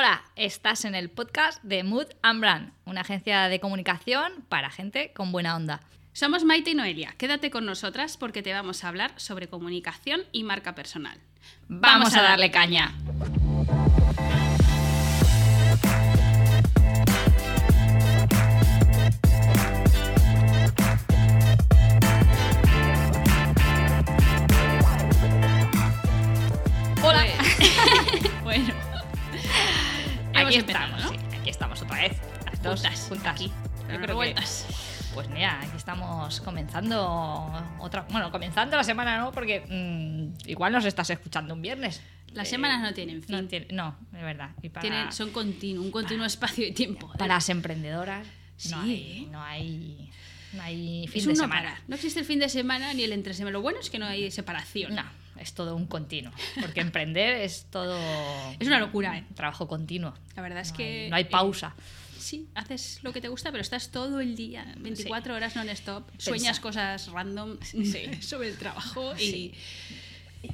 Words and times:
Hola, 0.00 0.22
estás 0.36 0.84
en 0.84 0.94
el 0.94 1.10
podcast 1.10 1.60
de 1.64 1.82
Mood 1.82 2.06
and 2.22 2.38
Brand, 2.38 2.72
una 2.84 3.00
agencia 3.00 3.48
de 3.48 3.58
comunicación 3.58 4.44
para 4.48 4.70
gente 4.70 5.12
con 5.12 5.32
buena 5.32 5.56
onda. 5.56 5.80
Somos 6.12 6.44
Maite 6.44 6.70
y 6.70 6.74
Noelia. 6.76 7.16
Quédate 7.18 7.50
con 7.50 7.66
nosotras 7.66 8.16
porque 8.16 8.40
te 8.40 8.52
vamos 8.52 8.84
a 8.84 8.88
hablar 8.90 9.10
sobre 9.16 9.48
comunicación 9.48 10.20
y 10.30 10.44
marca 10.44 10.76
personal. 10.76 11.18
Vamos, 11.66 12.14
a 12.14 12.22
darle 12.22 12.52
caña. 12.52 12.94
Aquí 30.48 30.56
estamos, 30.58 31.02
¿no? 31.04 31.08
sí, 31.10 31.16
aquí 31.40 31.50
estamos 31.50 31.82
otra 31.82 31.96
vez. 32.00 32.16
Las 32.46 32.62
dos 32.62 32.80
Juntas, 32.82 33.06
juntas. 33.08 33.32
aquí, 33.34 33.46
Yo 33.48 33.52
pero 33.78 33.86
creo 33.86 34.00
que- 34.00 34.06
revueltas. 34.06 34.66
Pues 35.14 35.28
mira, 35.30 35.58
aquí 35.60 35.76
estamos 35.76 36.40
comenzando 36.42 37.50
otra. 37.80 38.06
Bueno, 38.10 38.30
comenzando 38.30 38.76
la 38.76 38.84
semana, 38.84 39.18
¿no? 39.18 39.32
Porque 39.32 39.60
mm, 39.68 40.48
igual 40.48 40.72
nos 40.72 40.84
estás 40.84 41.10
escuchando 41.10 41.54
un 41.54 41.62
viernes. 41.62 42.00
Las 42.34 42.46
Eh, 42.48 42.50
semanas 42.50 42.82
no 42.82 42.92
tienen 42.94 43.22
fin. 43.22 43.34
No, 43.36 43.44
tiene- 43.48 43.66
no, 43.72 43.96
es 44.14 44.22
verdad. 44.22 44.50
Y 44.62 44.68
para, 44.68 44.82
Tienen- 44.82 45.12
son 45.12 45.30
continuo, 45.30 45.82
un 45.82 45.90
continuo 45.90 46.26
espacio 46.26 46.64
de 46.66 46.72
tiempo. 46.72 47.10
para 47.18 47.34
las 47.34 47.48
emprendedoras 47.48 48.26
Sí, 48.56 48.70
no, 48.70 48.80
hay, 48.82 48.92
¿eh? 49.24 49.28
no 49.30 49.42
hay. 49.42 50.10
No 50.52 50.62
hay 50.62 51.06
fin 51.08 51.18
es 51.18 51.24
de 51.24 51.30
un 51.30 51.36
no 51.36 51.42
semana. 51.44 51.62
parar. 51.62 51.78
No 51.88 51.94
existe 51.96 52.20
el 52.20 52.26
fin 52.26 52.38
de 52.38 52.48
semana 52.48 52.92
ni 52.94 53.02
el 53.02 53.12
entre 53.12 53.34
semana. 53.34 53.52
Lo 53.52 53.60
bueno 53.62 53.80
es 53.80 53.90
que 53.90 53.98
no 53.98 54.06
hay 54.06 54.30
separación. 54.30 54.94
No, 54.94 55.02
es 55.40 55.54
todo 55.54 55.74
un 55.76 55.86
continuo. 55.86 56.32
Porque 56.60 56.80
emprender 56.80 57.36
es 57.42 57.66
todo. 57.70 57.98
Es 58.58 58.66
una 58.66 58.78
locura, 58.78 59.18
¿eh? 59.18 59.24
Trabajo 59.34 59.66
continuo. 59.68 60.14
La 60.36 60.42
verdad 60.42 60.60
es 60.60 60.70
No 60.72 60.76
que. 60.76 61.04
hay- 61.04 61.10
no 61.10 61.16
hay 61.16 61.24
pausa. 61.24 61.74
eh, 61.78 61.82
sí, 62.18 62.48
haces 62.54 62.98
lo 63.02 63.12
que 63.12 63.20
te 63.20 63.28
gusta, 63.28 63.50
pero 63.50 63.62
estás 63.62 63.90
todo 63.90 64.20
el 64.20 64.36
día, 64.36 64.74
24 64.78 65.34
horas 65.34 65.56
non-stop. 65.56 66.08
Sueñas 66.18 66.60
cosas 66.60 67.08
random 67.08 67.56
sobre 68.20 68.48
el 68.48 68.56
trabajo 68.58 69.14
y. 69.18 69.54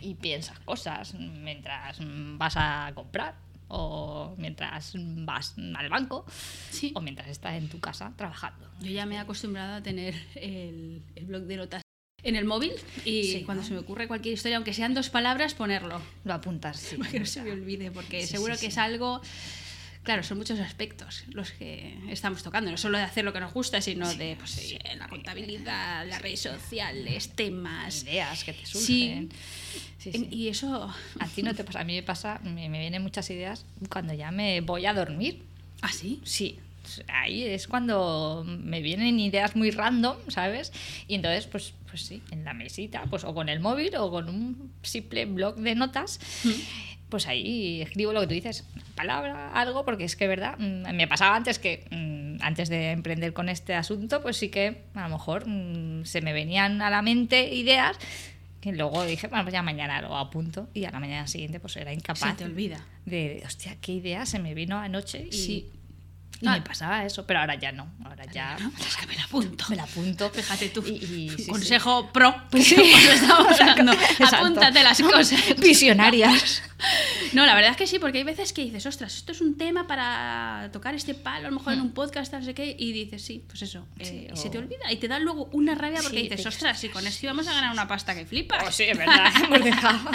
y 0.00 0.14
piensas 0.14 0.58
cosas 0.60 1.14
mientras 1.14 1.98
vas 2.00 2.54
a 2.56 2.92
comprar 2.94 3.34
o 3.68 4.34
mientras 4.38 4.92
vas 4.96 5.54
al 5.58 5.88
banco 5.88 6.24
Sí. 6.70 6.92
o 6.94 7.00
mientras 7.00 7.28
estás 7.28 7.54
en 7.54 7.68
tu 7.68 7.80
casa 7.80 8.12
trabajando. 8.16 8.70
Yo 8.80 8.90
ya 8.90 9.04
me 9.06 9.16
he 9.16 9.18
acostumbrado 9.18 9.74
a 9.76 9.82
tener 9.82 10.14
el, 10.36 11.02
el 11.16 11.24
blog 11.26 11.42
de 11.44 11.56
notas 11.56 11.82
en 12.24 12.36
el 12.36 12.44
móvil 12.44 12.72
y 13.04 13.24
Sí, 13.24 13.42
cuando 13.44 13.62
¿no? 13.62 13.68
se 13.68 13.74
me 13.74 13.80
ocurre 13.80 14.08
cualquier 14.08 14.34
historia, 14.34 14.56
aunque 14.56 14.74
sean 14.74 14.94
dos 14.94 15.10
palabras, 15.10 15.54
ponerlo. 15.54 16.00
Lo 16.24 16.34
apuntas, 16.34 16.78
sí. 16.80 16.96
Para 16.98 17.10
que 17.10 17.20
no 17.20 17.26
se 17.26 17.42
me 17.42 17.52
olvide, 17.52 17.90
porque 17.90 18.22
Sí, 18.22 18.28
seguro 18.28 18.54
sí, 18.54 18.62
que 18.62 18.66
es 18.68 18.78
algo. 18.78 19.20
Claro, 20.02 20.22
son 20.22 20.36
muchos 20.36 20.60
aspectos 20.60 21.24
los 21.32 21.50
que 21.52 21.96
estamos 22.10 22.42
tocando, 22.42 22.70
no 22.70 22.76
solo 22.76 22.98
de 22.98 23.04
hacer 23.04 23.24
lo 23.24 23.32
que 23.32 23.40
nos 23.40 23.54
gusta, 23.54 23.80
sino 23.80 24.12
de 24.14 24.36
pues, 24.38 24.50
sí, 24.50 24.78
la 24.98 25.08
contabilidad, 25.08 26.06
las 26.06 26.20
redes 26.20 26.40
sociales, 26.40 27.30
temas. 27.30 28.02
Ideas 28.02 28.44
que 28.44 28.52
te 28.52 28.66
surgen. 28.66 29.30
Sí, 29.98 30.12
sí. 30.12 30.28
Y 30.30 30.48
eso. 30.48 30.92
A 31.18 31.26
ti 31.28 31.42
no 31.42 31.54
te 31.54 31.64
pasa, 31.64 31.80
a 31.80 31.84
mí 31.84 31.94
me 31.94 32.02
pasa, 32.02 32.38
me, 32.44 32.68
me 32.68 32.80
vienen 32.80 33.00
muchas 33.02 33.30
ideas 33.30 33.64
cuando 33.88 34.12
ya 34.12 34.30
me 34.30 34.60
voy 34.60 34.84
a 34.84 34.92
dormir. 34.92 35.42
¿Ah, 35.80 35.90
sí? 35.90 36.20
Sí, 36.24 36.58
ahí 37.08 37.44
es 37.44 37.66
cuando 37.68 38.44
me 38.46 38.80
vienen 38.82 39.18
ideas 39.20 39.56
muy 39.56 39.70
random, 39.70 40.16
¿sabes? 40.28 40.72
Y 41.08 41.14
entonces, 41.14 41.46
pues, 41.46 41.74
pues 41.88 42.02
sí, 42.02 42.22
en 42.30 42.44
la 42.44 42.54
mesita, 42.54 43.04
pues 43.10 43.24
o 43.24 43.34
con 43.34 43.48
el 43.48 43.60
móvil 43.60 43.94
o 43.96 44.10
con 44.10 44.28
un 44.28 44.72
simple 44.82 45.26
blog 45.26 45.56
de 45.56 45.74
notas, 45.74 46.20
pues 47.08 47.26
ahí 47.28 47.80
escribo 47.82 48.12
lo 48.12 48.20
que 48.22 48.26
tú 48.26 48.34
dices, 48.34 48.64
palabra, 48.96 49.52
algo, 49.52 49.84
porque 49.84 50.04
es 50.04 50.16
que, 50.16 50.26
¿verdad? 50.26 50.56
Mm, 50.58 50.94
Me 50.94 51.06
pasaba 51.06 51.36
antes 51.36 51.58
que, 51.58 51.84
mm, 51.90 52.42
antes 52.42 52.68
de 52.68 52.90
emprender 52.90 53.32
con 53.32 53.48
este 53.48 53.74
asunto, 53.74 54.22
pues 54.22 54.36
sí 54.36 54.48
que 54.48 54.82
a 54.94 55.02
lo 55.08 55.10
mejor 55.16 55.44
mm, 55.46 56.04
se 56.04 56.20
me 56.22 56.32
venían 56.32 56.82
a 56.82 56.90
la 56.90 57.02
mente 57.02 57.54
ideas 57.54 57.96
que 58.60 58.72
luego 58.72 59.04
dije, 59.04 59.26
bueno, 59.28 59.44
pues 59.44 59.52
ya 59.52 59.62
mañana 59.62 60.00
lo 60.00 60.16
apunto 60.16 60.68
y 60.72 60.86
a 60.86 60.90
la 60.90 60.98
mañana 60.98 61.26
siguiente 61.26 61.60
pues 61.60 61.76
era 61.76 61.92
incapaz 61.92 62.30
Se 62.30 62.34
te 62.38 62.44
olvida. 62.44 62.82
de, 63.04 63.42
hostia, 63.44 63.76
qué 63.80 63.92
idea 63.92 64.24
se 64.24 64.38
me 64.38 64.54
vino 64.54 64.78
anoche 64.78 65.26
y, 65.30 65.32
Sí. 65.32 65.70
Y 66.44 66.48
Ah. 66.48 66.52
me 66.52 66.62
pasaba 66.62 67.04
eso, 67.04 67.26
pero 67.26 67.40
ahora 67.40 67.54
ya 67.56 67.72
no, 67.72 67.90
ahora 68.04 68.24
ya 68.32 68.56
¿no? 68.60 68.70
Es 68.86 68.96
que 68.96 69.06
me 69.06 69.16
la 69.16 69.24
apunto. 69.24 69.64
me 69.68 69.76
la 69.76 69.82
apunto. 69.84 70.30
Fíjate 70.30 70.68
tú. 70.68 70.82
Y, 70.86 70.90
y- 70.92 71.30
sí, 71.30 71.44
sí. 71.44 71.50
Consejo 71.50 72.10
pro. 72.12 72.34
Sí. 72.60 72.76
estamos 73.12 73.60
hablando. 73.60 73.92
Exacto. 74.18 74.36
Apúntate 74.36 74.82
las 74.82 75.00
cosas. 75.00 75.40
Visionarias. 75.58 76.62
No, 77.32 77.46
la 77.46 77.54
verdad 77.54 77.70
es 77.70 77.76
que 77.78 77.86
sí, 77.86 77.98
porque 77.98 78.18
hay 78.18 78.24
veces 78.24 78.52
que 78.52 78.62
dices, 78.62 78.84
ostras, 78.84 79.14
esto 79.16 79.32
es 79.32 79.40
un 79.40 79.56
tema 79.56 79.86
para 79.86 80.68
tocar 80.72 80.94
este 80.94 81.14
palo, 81.14 81.46
a 81.46 81.50
lo 81.50 81.56
mejor 81.56 81.72
en 81.72 81.80
un 81.80 81.92
podcast, 81.92 82.32
no 82.34 82.42
sé 82.44 82.52
qué, 82.52 82.76
y 82.78 82.92
dices, 82.92 83.24
sí, 83.24 83.42
pues 83.46 83.62
eso, 83.62 83.86
eh, 83.98 84.30
y 84.32 84.36
se 84.36 84.50
te 84.50 84.58
olvida. 84.58 84.92
Y 84.92 84.96
te 84.96 85.08
da 85.08 85.18
luego 85.18 85.48
una 85.52 85.74
rabia 85.74 86.00
porque 86.02 86.22
dices, 86.24 86.44
ostras, 86.44 86.78
si 86.78 86.90
con 86.90 87.06
esto 87.06 87.24
íbamos 87.24 87.48
a 87.48 87.54
ganar 87.54 87.72
una 87.72 87.88
pasta 87.88 88.14
que 88.14 88.26
flipas. 88.26 88.62
Oh, 88.66 88.70
sí, 88.70 88.84
es 88.84 88.98
verdad, 88.98 89.32
hemos 89.44 89.64
dejado. 89.64 90.10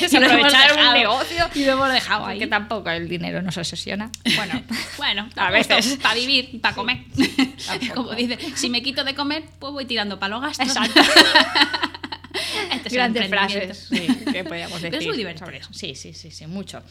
Y 0.00 0.16
lo 0.18 0.26
hemos 0.26 0.52
un 0.54 0.92
negocio. 0.94 1.48
Y 1.54 1.64
lo 1.66 1.72
hemos 1.72 1.92
dejado 1.92 2.26
ahí. 2.26 2.38
Porque 2.38 2.46
tampoco 2.48 2.90
el 2.90 3.06
dinero 3.08 3.42
nos 3.42 3.56
obsesiona. 3.58 4.10
Bueno, 4.36 4.62
Bueno, 4.96 5.28
A 5.36 5.50
veces. 5.50 5.73
Para 6.02 6.14
vivir 6.14 6.50
y 6.52 6.58
para 6.58 6.74
comer. 6.74 7.04
Como 7.94 8.12
dice, 8.14 8.38
si 8.56 8.68
me 8.70 8.82
quito 8.82 9.04
de 9.04 9.14
comer, 9.14 9.44
pues 9.58 9.72
voy 9.72 9.84
tirando 9.84 10.18
para 10.18 10.34
los 10.36 10.42
gastos. 10.42 10.68
Exacto. 10.68 11.00
Este 12.72 12.96
grandes 12.96 13.28
frases 13.28 13.86
sí, 13.88 14.06
que 14.32 14.44
podríamos 14.44 14.74
decir 14.82 14.90
Pero 14.90 15.00
es 15.02 15.06
muy 15.08 15.16
divertido. 15.16 15.46
sobre 15.46 15.58
eso. 15.58 15.72
Sí, 15.72 15.94
sí, 15.94 16.12
sí, 16.12 16.30
sí, 16.30 16.46
mucho. 16.46 16.82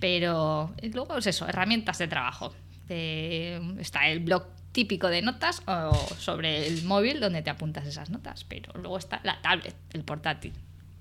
Pero 0.00 0.74
eh, 0.78 0.90
luego 0.92 1.18
es 1.18 1.26
eso, 1.26 1.46
herramientas 1.46 1.98
de 1.98 2.08
trabajo. 2.08 2.54
De- 2.88 3.60
está 3.78 4.08
el 4.08 4.20
blog 4.20 4.44
típico 4.72 5.08
de 5.08 5.22
notas 5.22 5.62
o 5.66 5.92
sobre 6.18 6.66
el 6.66 6.82
móvil 6.84 7.20
donde 7.20 7.42
te 7.42 7.50
apuntas 7.50 7.86
esas 7.86 8.10
notas, 8.10 8.44
pero 8.44 8.72
luego 8.74 8.98
está 8.98 9.20
la 9.22 9.40
tablet, 9.42 9.74
el 9.92 10.02
portátil. 10.02 10.52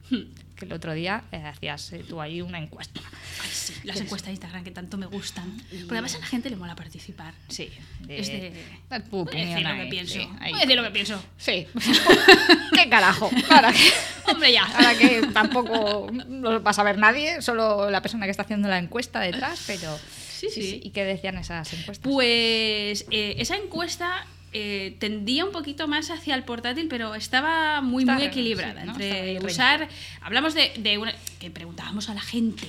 Que 0.56 0.64
el 0.64 0.72
otro 0.72 0.94
día 0.94 1.22
eh, 1.34 1.44
hacías 1.44 1.92
eh, 1.92 2.06
tú 2.08 2.22
ahí 2.22 2.42
una 2.42 2.58
encuesta. 2.60 3.02
Ay, 3.44 3.50
sí, 3.52 3.74
las 3.84 4.00
encuestas 4.00 4.28
de 4.28 4.32
Instagram 4.36 4.64
que 4.64 4.72
tanto 4.72 4.96
me 4.98 5.06
gustan. 5.06 5.52
Porque 5.70 5.88
además 5.92 6.16
a 6.16 6.20
la 6.20 6.26
gente 6.28 6.50
le 6.50 6.56
mola 6.56 6.76
participar. 6.78 7.34
Sí, 7.50 7.70
de, 8.08 8.20
Es 8.20 8.28
de- 8.28 8.54
dar 8.90 9.02
tu 9.04 9.10
Voy 9.10 9.20
a 9.20 9.24
opinión 9.24 9.50
decir 9.50 9.68
lo 9.68 9.76
que 9.84 9.90
pienso. 9.90 10.14
sí, 10.14 10.30
ahí. 10.40 10.52
Voy 10.54 10.60
a 10.60 10.62
decir 10.64 10.78
lo 10.78 10.84
que 10.84 10.92
pienso. 10.92 11.22
Sí. 11.38 11.68
¿Qué 12.74 12.88
carajo? 12.90 13.30
Ahora 13.50 13.74
que, 13.74 13.92
Hombre, 14.32 14.54
ya. 14.54 14.64
ahora 14.64 14.98
que 14.98 15.24
tampoco 15.34 16.08
lo 16.12 16.64
va 16.64 16.72
a 16.72 16.74
saber 16.74 16.98
nadie, 17.00 17.42
solo 17.42 17.90
la 17.90 18.02
persona 18.02 18.24
que 18.24 18.32
está 18.32 18.44
haciendo 18.44 18.70
la 18.70 18.78
encuesta 18.80 19.20
detrás, 19.20 19.62
pero... 19.68 20.00
Sí, 20.00 20.48
sí. 20.50 20.80
¿Y 20.84 20.92
qué 20.92 21.04
decían 21.06 21.38
esas 21.38 21.72
encuestas? 21.74 22.00
Pues 22.12 23.06
eh, 23.12 23.36
esa 23.40 23.56
encuesta 23.58 24.26
eh, 24.58 24.96
tendía 25.00 25.44
un 25.44 25.52
poquito 25.52 25.88
más 25.88 26.10
hacia 26.12 26.34
el 26.36 26.44
portátil, 26.44 26.88
pero 26.88 27.14
estaba 27.14 27.82
muy, 27.82 28.04
Está 28.04 28.14
muy 28.14 28.24
re- 28.24 28.28
equilibrada. 28.30 28.82
sí, 28.82 28.88
¿no? 28.88 28.94
Entre 28.94 29.40
usar. 29.46 29.90
Hablamos 30.22 30.54
de, 30.54 30.72
de 30.78 30.98
una. 30.98 31.14
que 31.40 31.52
preguntábamos 31.52 32.08
a 32.10 32.14
la 32.14 32.22
gente 32.22 32.68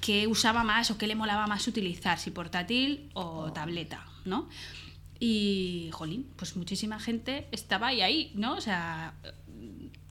qué 0.00 0.26
usaba 0.26 0.64
más 0.64 0.90
o 0.90 0.96
qué 0.96 1.06
le 1.06 1.14
molaba 1.14 1.46
más 1.46 1.66
utilizar, 1.68 2.18
si 2.18 2.30
portátil 2.30 3.10
o 3.12 3.22
Oh. 3.48 3.52
tableta, 3.52 4.06
¿no? 4.24 4.48
Y, 5.20 5.90
jolín, 5.92 6.26
pues 6.36 6.56
muchísima 6.56 6.98
gente 7.00 7.46
estaba 7.50 7.88
ahí, 7.88 8.00
ahí 8.00 8.30
¿no? 8.34 8.54
O 8.54 8.60
sea. 8.60 9.12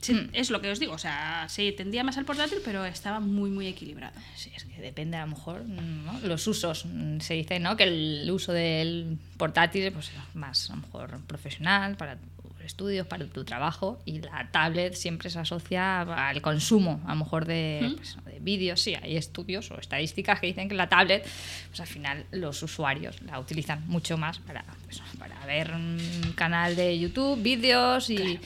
Se- 0.01 0.13
Hmm. 0.13 0.29
Es 0.33 0.49
lo 0.51 0.61
que 0.61 0.69
os 0.71 0.79
digo, 0.79 0.93
o 0.93 0.97
sea, 0.97 1.45
se 1.49 1.71
tendía 1.71 2.03
más 2.03 2.17
al 2.17 2.25
portátil, 2.25 2.59
pero 2.63 2.85
estaba 2.85 3.19
muy, 3.19 3.49
muy 3.49 3.67
equilibrado. 3.67 4.13
Sí, 4.35 4.51
es 4.55 4.63
que 4.65 4.81
depende 4.81 5.17
a 5.17 5.25
lo 5.25 5.31
mejor 5.35 5.63
¿no? 5.65 6.19
los 6.21 6.45
usos. 6.47 6.85
Mm, 6.85 7.19
Se 7.19 7.33
dice 7.33 7.59
¿no? 7.59 7.75
que 7.77 7.83
el 7.85 8.29
uso 8.31 8.53
del 8.53 9.17
portátil 9.37 9.91
pues, 9.91 10.07
es 10.09 10.35
más 10.35 10.69
a 10.69 10.75
lo 10.75 10.81
mejor 10.83 11.19
profesional 11.27 11.95
para 11.97 12.17
tus 12.17 12.61
estudios, 12.63 13.07
para 13.07 13.25
tu 13.25 13.43
trabajo 13.45 13.99
y 14.05 14.19
la 14.19 14.49
tablet 14.51 14.93
siempre 14.93 15.29
se 15.29 15.39
asocia 15.39 16.01
al 16.01 16.41
consumo 16.41 17.01
a 17.05 17.11
lo 17.15 17.19
mejor 17.23 17.45
de, 17.45 17.79
¿Mm? 17.91 17.95
pues, 17.95 18.17
de 18.25 18.39
vídeos. 18.39 18.81
Sí, 18.81 18.93
hay 18.95 19.15
estudios 19.17 19.71
o 19.71 19.79
estadísticas 19.79 20.39
que 20.39 20.47
dicen 20.47 20.67
que 20.69 20.75
la 20.75 20.89
tablet 20.89 21.25
pues 21.69 21.79
al 21.79 21.87
final 21.87 22.25
los 22.31 22.61
usuarios 22.61 23.21
la 23.23 23.39
utilizan 23.39 23.83
mucho 23.87 24.17
más 24.17 24.39
para, 24.39 24.63
pues, 24.85 25.01
para 25.17 25.43
ver 25.45 25.71
un 25.71 26.33
canal 26.35 26.75
de 26.75 26.99
YouTube, 26.99 27.41
vídeos 27.41 28.09
y, 28.09 28.39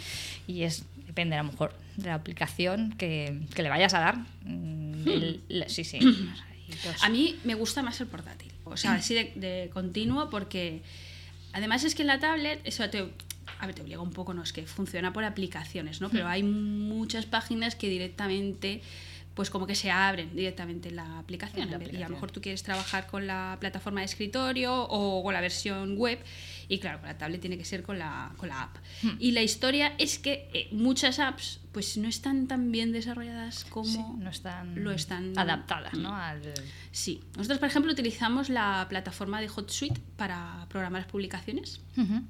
y 0.47 0.63
es 0.63 0.85
depende 1.11 1.35
a 1.35 1.43
lo 1.43 1.51
mejor 1.51 1.73
de 1.97 2.07
la 2.07 2.15
aplicación 2.15 2.93
que, 2.97 3.41
que 3.53 3.63
le 3.63 3.69
vayas 3.69 3.93
a 3.93 3.99
dar. 3.99 4.15
Mm, 4.45 5.07
el- 5.07 5.41
la- 5.49 5.67
sí, 5.69 5.83
sí. 5.83 5.99
A 7.01 7.09
mí 7.09 7.37
me 7.43 7.53
gusta 7.55 7.81
más 7.83 7.99
el 7.99 8.07
portátil, 8.07 8.51
o 8.63 8.77
sea, 8.77 8.93
así 8.93 9.13
de, 9.13 9.33
de 9.35 9.69
continuo, 9.73 10.29
porque 10.29 10.81
además 11.51 11.83
es 11.83 11.95
que 11.95 12.03
en 12.03 12.07
la 12.07 12.19
tablet, 12.19 12.61
eso 12.63 12.89
te, 12.89 12.99
a 13.59 13.65
ver, 13.65 13.75
te 13.75 13.81
obliga 13.81 13.99
un 13.99 14.11
poco, 14.11 14.33
no 14.33 14.41
es 14.41 14.53
que 14.53 14.65
funciona 14.65 15.11
por 15.11 15.25
aplicaciones, 15.25 15.99
¿no? 15.99 16.09
Pero 16.09 16.27
hay 16.29 16.43
muchas 16.43 17.25
páginas 17.25 17.75
que 17.75 17.89
directamente 17.89 18.81
pues 19.35 19.49
como 19.49 19.65
que 19.65 19.75
se 19.75 19.89
abren 19.89 20.35
directamente 20.35 20.89
en 20.89 20.97
la 20.97 21.17
aplicación. 21.19 21.71
La 21.71 21.77
vez- 21.77 21.87
Y 21.87 21.89
a 21.89 21.91
lo 21.91 22.05
aplicación. 22.05 22.11
mejor 22.11 22.31
tú 22.31 22.41
quieres 22.41 22.63
trabajar 22.63 23.07
con 23.07 23.27
la 23.27 23.55
plataforma 23.61 24.01
de 24.01 24.05
escritorio 24.05 24.83
o 24.89 25.23
con 25.23 25.33
la 25.33 25.39
versión 25.39 25.95
web. 25.97 26.19
Y 26.71 26.79
claro, 26.79 26.99
con 26.99 27.09
la 27.09 27.17
tablet 27.17 27.41
tiene 27.41 27.57
que 27.57 27.65
ser 27.65 27.83
con 27.83 27.99
la, 27.99 28.31
con 28.37 28.47
la 28.47 28.61
app. 28.63 28.77
Hmm. 29.03 29.17
Y 29.19 29.31
la 29.31 29.41
historia 29.41 29.93
es 29.97 30.17
que 30.19 30.49
eh, 30.53 30.69
muchas 30.71 31.19
apps 31.19 31.59
pues 31.73 31.97
no 31.97 32.07
están 32.07 32.47
tan 32.47 32.71
bien 32.71 32.93
desarrolladas 32.93 33.65
como 33.65 33.91
Sí, 33.91 33.99
no 34.17 34.29
están, 34.29 34.81
lo 34.81 34.91
están 34.93 35.37
adaptadas, 35.37 35.95
¿no? 35.95 36.11
Mm. 36.11 36.13
Al, 36.13 36.53
Sí, 36.93 37.19
nosotros 37.35 37.59
por 37.59 37.67
ejemplo 37.67 37.91
utilizamos 37.91 38.47
la 38.47 38.85
plataforma 38.87 39.41
de 39.41 39.49
HotSuite 39.49 39.99
para 40.15 40.65
programar 40.69 41.01
las 41.01 41.11
publicaciones 41.11 41.81
Ujú. 41.97 42.21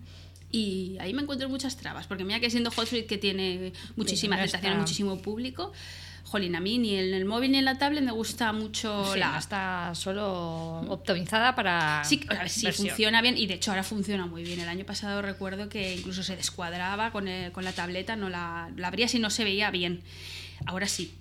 y 0.51 0.97
ahí 0.99 1.13
me 1.13 1.21
encuentro 1.21 1.47
muchas 1.47 1.77
trabas, 1.77 2.07
porque 2.07 2.23
mira 2.23 2.39
que 2.39 2.49
siendo 2.49 2.71
HotSuite 2.71 3.05
que 3.05 3.19
tiene 3.19 3.73
muchísima 3.95 4.38
aceptación, 4.38 4.79
muchísimo 4.79 5.21
público, 5.21 5.71
jolín, 6.31 6.55
a 6.55 6.59
mí 6.59 6.77
ni 6.77 6.95
en 6.95 7.13
el 7.13 7.25
móvil 7.25 7.51
ni 7.51 7.57
en 7.57 7.65
la 7.65 7.77
tablet 7.77 8.03
me 8.03 8.11
gusta 8.11 8.53
mucho 8.53 9.13
Sí, 9.13 9.19
la 9.19 9.33
no 9.33 9.37
está 9.39 9.93
solo 9.95 10.79
optimizada 10.89 11.53
para. 11.55 12.03
Sí, 12.05 12.21
a 12.29 12.35
ver, 12.35 12.49
sí, 12.49 12.65
versión. 12.65 12.87
funciona 12.89 13.21
bien 13.21 13.37
y 13.37 13.47
de 13.47 13.55
hecho 13.55 13.71
ahora 13.71 13.83
funciona 13.83 14.25
muy 14.25 14.43
bien. 14.43 14.59
El 14.59 14.69
año 14.69 14.85
pasado 14.85 15.21
recuerdo 15.21 15.67
que 15.69 15.95
incluso 15.95 16.23
se 16.23 16.35
descuadraba 16.35 17.11
con, 17.11 17.27
el- 17.27 17.51
con 17.51 17.63
la 17.65 17.73
tableta, 17.73 18.15
no 18.15 18.29
la, 18.29 18.69
la 18.77 18.87
abrías 18.87 19.13
y 19.13 19.19
no 19.19 19.29
se 19.29 19.43
veía 19.43 19.69
bien. 19.71 20.01
Ahora 20.65 20.87
sí. 20.87 21.13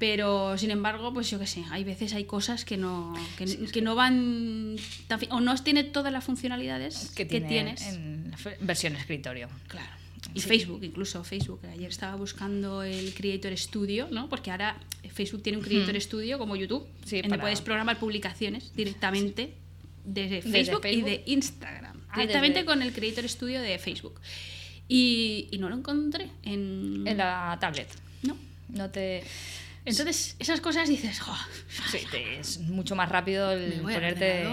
Pero 0.00 0.58
sin 0.58 0.72
embargo, 0.72 1.14
pues 1.14 1.30
yo 1.30 1.38
qué 1.38 1.46
sé, 1.46 1.62
hay 1.70 1.84
veces 1.84 2.14
hay 2.14 2.24
cosas 2.24 2.64
que 2.64 2.76
no, 2.76 3.14
que, 3.38 3.44
que 3.68 3.80
no 3.80 3.94
van 3.94 4.74
tan 5.06 5.20
o 5.30 5.40
no 5.40 5.54
tiene 5.62 5.84
todas 5.84 6.12
las 6.12 6.24
funcionalidades 6.24 7.12
que, 7.14 7.28
que, 7.28 7.40
tiene 7.40 7.74
tienes. 7.74 7.82
en 7.94 8.34
versión 8.60 8.96
escritorio. 8.96 9.48
Claro. 9.68 9.88
Y 10.34 10.40
Sí. 10.40 10.48
Facebook, 10.48 10.82
incluso 10.82 11.22
Facebook. 11.22 11.60
Ayer 11.72 11.88
estaba 11.88 12.16
buscando 12.16 12.82
el 12.82 13.14
Creator 13.14 13.56
Studio, 13.56 14.08
¿no? 14.10 14.28
Porque 14.28 14.50
ahora 14.50 14.76
Facebook 15.12 15.42
tiene 15.42 15.58
un 15.58 15.64
Creator 15.64 16.00
Studio 16.00 16.38
como 16.38 16.56
YouTube, 16.56 16.84
Sí, 17.04 17.16
donde 17.16 17.28
para- 17.30 17.42
puedes 17.42 17.60
programar 17.60 17.98
publicaciones 18.00 18.74
directamente 18.74 19.54
desde 20.04 20.36
Desde 20.42 20.50
Facebook, 20.50 20.86
y 20.86 21.02
de 21.02 21.22
Instagram. 21.26 22.00
Ah, 22.10 22.20
directamente 22.20 22.58
desde- 22.60 22.66
con 22.66 22.82
el 22.82 22.92
Creator 22.92 23.28
Studio 23.28 23.60
de 23.62 23.78
Facebook. 23.78 24.20
Y, 24.88 25.48
y 25.52 25.58
no 25.58 25.68
lo 25.68 25.76
encontré 25.76 26.28
en... 26.42 27.04
En 27.06 27.16
la 27.16 27.56
tablet. 27.60 27.88
No. 28.22 28.36
No 28.68 28.90
te. 28.90 29.22
Entonces, 29.86 30.34
esas 30.38 30.60
cosas 30.60 30.88
dices, 30.88 31.20
"Jo, 31.20 31.34
Sí, 31.90 31.98
te- 32.10 32.40
es 32.40 32.58
mucho 32.60 32.96
más 32.96 33.08
rápido 33.08 33.52
el 33.52 33.80
ponerte. 33.82 34.42
y- 34.42 34.46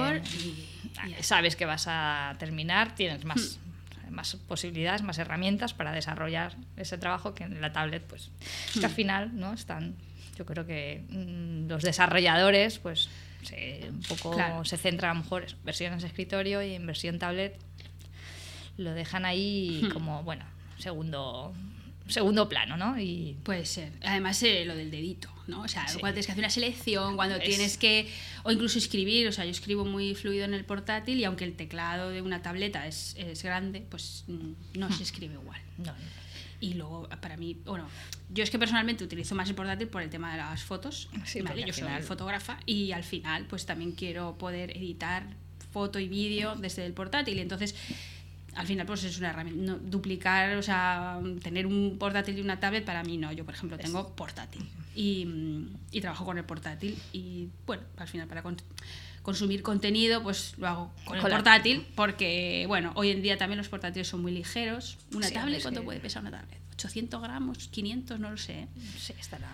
Ah, 0.97 1.07
y. 1.09 1.23
Sabes 1.23 1.55
que 1.55 1.65
vas 1.65 1.85
a 1.87 2.35
terminar, 2.37 2.95
tienes 2.95 3.23
más, 3.25 3.57
Hmm. 3.57 3.70
Más 4.11 4.35
posibilidades, 4.35 5.01
más 5.01 5.17
herramientas 5.17 5.73
para 5.73 5.91
desarrollar 5.91 6.55
ese 6.77 6.97
trabajo 6.97 7.33
que 7.33 7.43
en 7.45 7.59
la 7.61 7.71
tablet, 7.73 8.03
pues. 8.03 8.29
Es 8.73 8.79
que 8.79 8.85
al 8.85 8.91
Hmm. 8.91 8.95
final, 8.95 9.39
¿no? 9.39 9.53
Están. 9.53 9.95
Yo 10.37 10.45
creo 10.45 10.65
que 10.65 11.03
mm, 11.09 11.67
los 11.69 11.83
desarrolladores, 11.83 12.79
pues. 12.79 13.09
Se, 13.43 13.87
un 13.89 14.01
poco 14.03 14.31
Claro. 14.35 14.63
se 14.65 14.77
centran 14.77 15.11
a 15.11 15.13
lo 15.15 15.23
mejor 15.23 15.45
en 15.49 15.55
versiones 15.65 16.01
de 16.03 16.07
escritorio 16.09 16.61
y 16.61 16.75
en 16.75 16.85
versión 16.85 17.17
tablet 17.17 17.57
lo 18.77 18.91
dejan 18.93 19.25
ahí 19.25 19.81
Hmm. 19.83 19.89
como, 19.93 20.23
bueno, 20.23 20.45
segundo 20.77 21.53
segundo 22.11 22.47
plano, 22.49 22.77
¿no? 22.77 22.99
Y 22.99 23.37
Puede 23.43 23.65
ser. 23.65 23.91
Además, 24.03 24.41
eh, 24.43 24.65
lo 24.65 24.75
del 24.75 24.91
dedito, 24.91 25.29
¿no? 25.47 25.61
O 25.61 25.67
sea, 25.67 25.87
Sí. 25.87 25.99
cuando 25.99 26.13
tienes 26.15 26.25
que 26.27 26.31
hacer 26.33 26.41
una 26.43 26.49
selección, 26.49 27.15
cuando 27.15 27.35
Es- 27.35 27.43
tienes 27.43 27.77
que. 27.77 28.09
O 28.43 28.51
incluso 28.51 28.77
escribir, 28.77 29.27
o 29.27 29.31
sea, 29.31 29.45
yo 29.45 29.51
escribo 29.51 29.85
muy 29.85 30.15
fluido 30.15 30.45
en 30.45 30.53
el 30.53 30.65
portátil 30.65 31.19
y 31.19 31.23
aunque 31.25 31.43
el 31.45 31.53
teclado 31.55 32.09
de 32.09 32.21
una 32.21 32.41
tableta 32.41 32.87
es, 32.87 33.15
es 33.17 33.43
grande, 33.43 33.85
pues 33.89 34.23
mm, 34.27 34.79
no 34.79 34.89
Hmm. 34.89 34.93
se 34.93 35.03
escribe 35.03 35.33
igual. 35.35 35.61
no, 35.77 35.93
Y 36.59 36.75
luego, 36.75 37.09
para 37.21 37.37
mí, 37.37 37.57
bueno, 37.65 37.87
yo 38.29 38.43
es 38.43 38.51
que 38.51 38.59
personalmente 38.59 39.03
utilizo 39.03 39.33
más 39.33 39.49
el 39.49 39.55
portátil 39.55 39.87
por 39.87 40.03
el 40.03 40.11
tema 40.11 40.31
de 40.31 40.37
las 40.37 40.61
fotos. 40.61 41.09
Sí, 41.25 41.41
¿vale? 41.41 41.61
Yo 41.65 41.73
soy 41.73 41.83
final- 41.85 42.03
fotógrafa 42.03 42.59
y 42.67 42.91
al 42.91 43.03
final, 43.03 43.45
pues 43.45 43.65
también 43.65 43.93
quiero 43.93 44.37
poder 44.37 44.77
editar 44.77 45.23
foto 45.73 45.97
y 45.99 46.07
vídeo 46.07 46.53
desde 46.55 46.85
el 46.85 46.93
portátil. 46.93 47.37
Y 47.37 47.41
entonces, 47.41 47.73
al 48.55 48.67
final, 48.67 48.85
pues 48.85 49.03
es 49.03 49.17
una 49.17 49.29
herramienta. 49.29 49.61
no- 49.73 49.77
duplicar, 49.79 50.55
o 50.57 50.63
sea, 50.63 51.19
tener 51.41 51.65
un 51.65 51.97
portátil 51.97 52.37
y 52.37 52.41
una 52.41 52.59
tablet, 52.59 52.83
para 52.85 53.03
mí 53.03 53.17
no. 53.17 53.31
Yo, 53.31 53.45
por 53.45 53.53
ejemplo, 53.53 53.77
tengo 53.77 54.15
portátil 54.15 54.67
y, 54.95 55.27
y 55.91 56.01
trabajo 56.01 56.25
con 56.25 56.37
el 56.37 56.43
portátil. 56.45 56.97
Y 57.13 57.47
bueno, 57.65 57.83
al 57.97 58.07
final, 58.07 58.27
para 58.27 58.43
con- 58.43 58.57
consumir 59.21 59.61
contenido, 59.61 60.21
pues 60.23 60.55
lo 60.57 60.67
hago 60.67 60.91
con 61.05 61.17
el 61.17 61.21
portátil, 61.21 61.85
porque, 61.95 62.65
bueno, 62.67 62.91
hoy 62.95 63.09
en 63.11 63.21
día 63.21 63.37
también 63.37 63.57
los 63.57 63.69
portátiles 63.69 64.07
son 64.07 64.21
muy 64.21 64.31
ligeros. 64.31 64.97
Una 65.13 65.27
Sí, 65.27 65.33
tablet, 65.33 65.61
¿cuánto 65.61 65.81
que- 65.81 65.85
puede 65.85 65.99
pesar 65.99 66.21
una 66.23 66.31
tablet? 66.31 66.59
800 66.73 67.21
gramos, 67.21 67.67
500, 67.69 68.19
no 68.19 68.31
lo 68.31 68.37
sé. 68.37 68.67
sí, 68.97 69.13
estará 69.19 69.47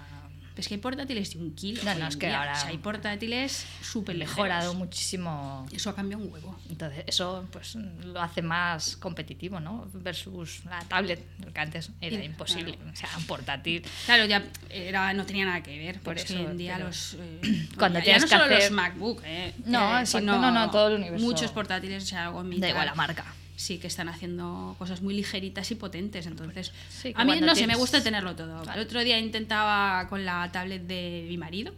Pero 0.58 0.62
es 0.64 0.68
que 0.70 0.74
hay 0.74 0.80
portátiles 0.82 1.30
de 1.34 1.38
un 1.38 1.54
kilo. 1.54 1.84
No, 1.84 1.94
no, 1.94 2.08
es 2.08 2.18
que 2.18 2.34
ahora 2.34 2.54
O 2.54 2.56
sea, 2.56 2.70
hay 2.70 2.80
portátiles 2.80 3.68
súper 3.84 4.18
mejorado 4.18 4.74
muchísimo. 4.74 5.68
Eso 5.72 5.92
ha 5.92 5.96
cambiado 5.96 6.24
un 6.24 6.34
huevo. 6.34 6.60
Entonces, 6.72 7.04
eso 7.06 7.46
pues 7.52 7.76
lo 7.76 8.20
hace 8.20 8.42
más 8.42 8.98
competitivo, 8.98 9.60
¿no? 9.60 9.88
Versus 9.94 10.66
la 10.66 10.80
tablet, 10.86 11.24
que 11.54 11.60
antes 11.60 11.92
era 12.02 12.18
Sí, 12.18 12.24
imposible. 12.24 12.74
claro. 12.74 12.92
O 12.92 12.96
sea, 12.96 13.10
un 13.20 13.26
portátil. 13.26 13.84
Claro, 14.08 14.26
ya 14.26 14.44
era, 14.72 15.14
no 15.14 15.28
tenía 15.28 15.46
nada 15.46 15.62
que 15.62 15.78
ver. 15.78 16.00
Por 16.00 16.18
eso 16.18 16.34
eso, 16.34 16.44
hoy 16.44 16.52
en 16.52 16.58
día 16.58 16.74
pero- 16.78 16.88
los. 16.88 17.14
eh, 17.20 17.68
Cuando 17.78 18.00
ya- 18.00 18.06
ya 18.06 18.12
tienes 18.18 18.22
no 18.24 18.28
que 18.28 18.34
solo 18.34 18.44
hacer- 18.46 18.64
los 18.64 18.72
MacBook, 18.72 19.22
eh, 19.26 19.54
No, 19.66 19.98
eh, 19.98 20.02
exacto, 20.02 20.26
no, 20.26 20.52
no, 20.52 20.72
todo 20.72 20.88
el 20.88 20.96
universo. 20.96 21.24
Muchos 21.24 21.52
portátiles, 21.52 22.02
o 22.04 22.06
sea, 22.08 22.26
algo 22.26 22.42
en 22.42 22.50
mi 22.50 22.60
Da 22.60 22.70
igual 22.70 22.88
la 22.88 22.96
marca. 22.96 23.26
Sí, 23.58 23.80
que 23.80 23.88
están 23.88 24.08
haciendo 24.08 24.76
cosas 24.78 25.02
muy 25.02 25.16
ligeritas 25.16 25.72
y 25.72 25.76
potentes. 25.76 26.28
Entonces, 26.28 26.72
Sí, 26.90 27.12
a 27.16 27.26
mí 27.26 27.42
no 27.42 27.56
sé, 27.56 27.66
me 27.66 27.76
gusta 27.76 28.04
tenerlo 28.04 28.36
todo. 28.36 28.62
Claro. 28.62 28.80
El 28.80 28.86
otro 28.86 29.04
día 29.04 29.18
intentaba 29.18 30.08
con 30.10 30.26
la 30.26 30.50
tablet 30.52 30.84
de 30.84 31.26
mi 31.28 31.38
marido, 31.38 31.74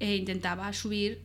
eh, 0.00 0.16
intentaba 0.16 0.72
subir 0.72 1.22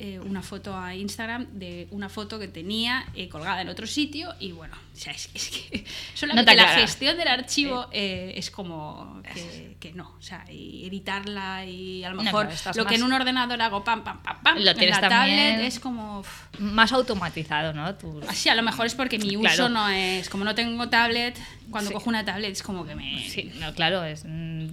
eh, 0.00 0.18
una 0.18 0.42
foto 0.42 0.76
a 0.76 0.94
Instagram 0.94 1.46
de 1.52 1.86
una 1.90 2.08
foto 2.08 2.38
que 2.38 2.48
tenía 2.48 3.04
eh, 3.14 3.28
colgada 3.28 3.60
en 3.60 3.68
otro 3.68 3.86
sitio 3.86 4.34
y 4.40 4.52
bueno, 4.52 4.74
o 4.74 4.96
sea, 4.96 5.12
es, 5.12 5.28
es 5.34 5.50
que 5.50 5.84
solamente 6.14 6.50
te 6.52 6.56
la 6.56 6.68
gestión 6.68 7.16
del 7.18 7.28
archivo 7.28 7.86
eh, 7.92 8.32
es 8.34 8.50
como 8.50 9.22
que, 9.34 9.76
que 9.78 9.92
no, 9.92 10.14
o 10.18 10.22
sea, 10.22 10.44
y 10.50 10.86
editarla 10.86 11.64
y 11.66 12.02
a 12.02 12.10
lo 12.10 12.22
mejor 12.22 12.48
lo 12.74 12.86
que 12.86 12.94
en 12.96 13.02
un 13.02 13.12
ordenador 13.12 13.60
hago 13.60 13.84
pam, 13.84 14.02
pam, 14.02 14.22
pam, 14.22 14.42
pam, 14.42 14.58
Lo 14.58 14.70
en 14.70 14.90
la 14.90 15.00
tablet 15.00 15.60
es 15.60 15.78
como... 15.78 16.24
Más 16.58 16.92
automatizado, 16.92 17.72
¿no? 17.72 17.94
Tus- 17.94 18.26
Así, 18.28 18.48
a 18.48 18.54
lo 18.54 18.62
mejor 18.62 18.86
es 18.86 18.94
porque 18.94 19.18
mi 19.18 19.36
uso 19.36 19.68
no 19.68 19.88
es. 19.88 20.28
Como 20.28 20.44
no 20.44 20.54
tengo 20.54 20.88
tablet, 20.90 21.38
cuando 21.70 21.88
Sí. 21.88 21.94
cojo 21.94 22.10
una 22.10 22.24
tablet 22.24 22.52
es 22.52 22.62
como 22.62 22.84
que 22.86 22.94
me. 22.94 23.18
Sí, 23.28 23.50
no, 23.58 23.72
claro, 23.72 24.04
es, 24.04 24.24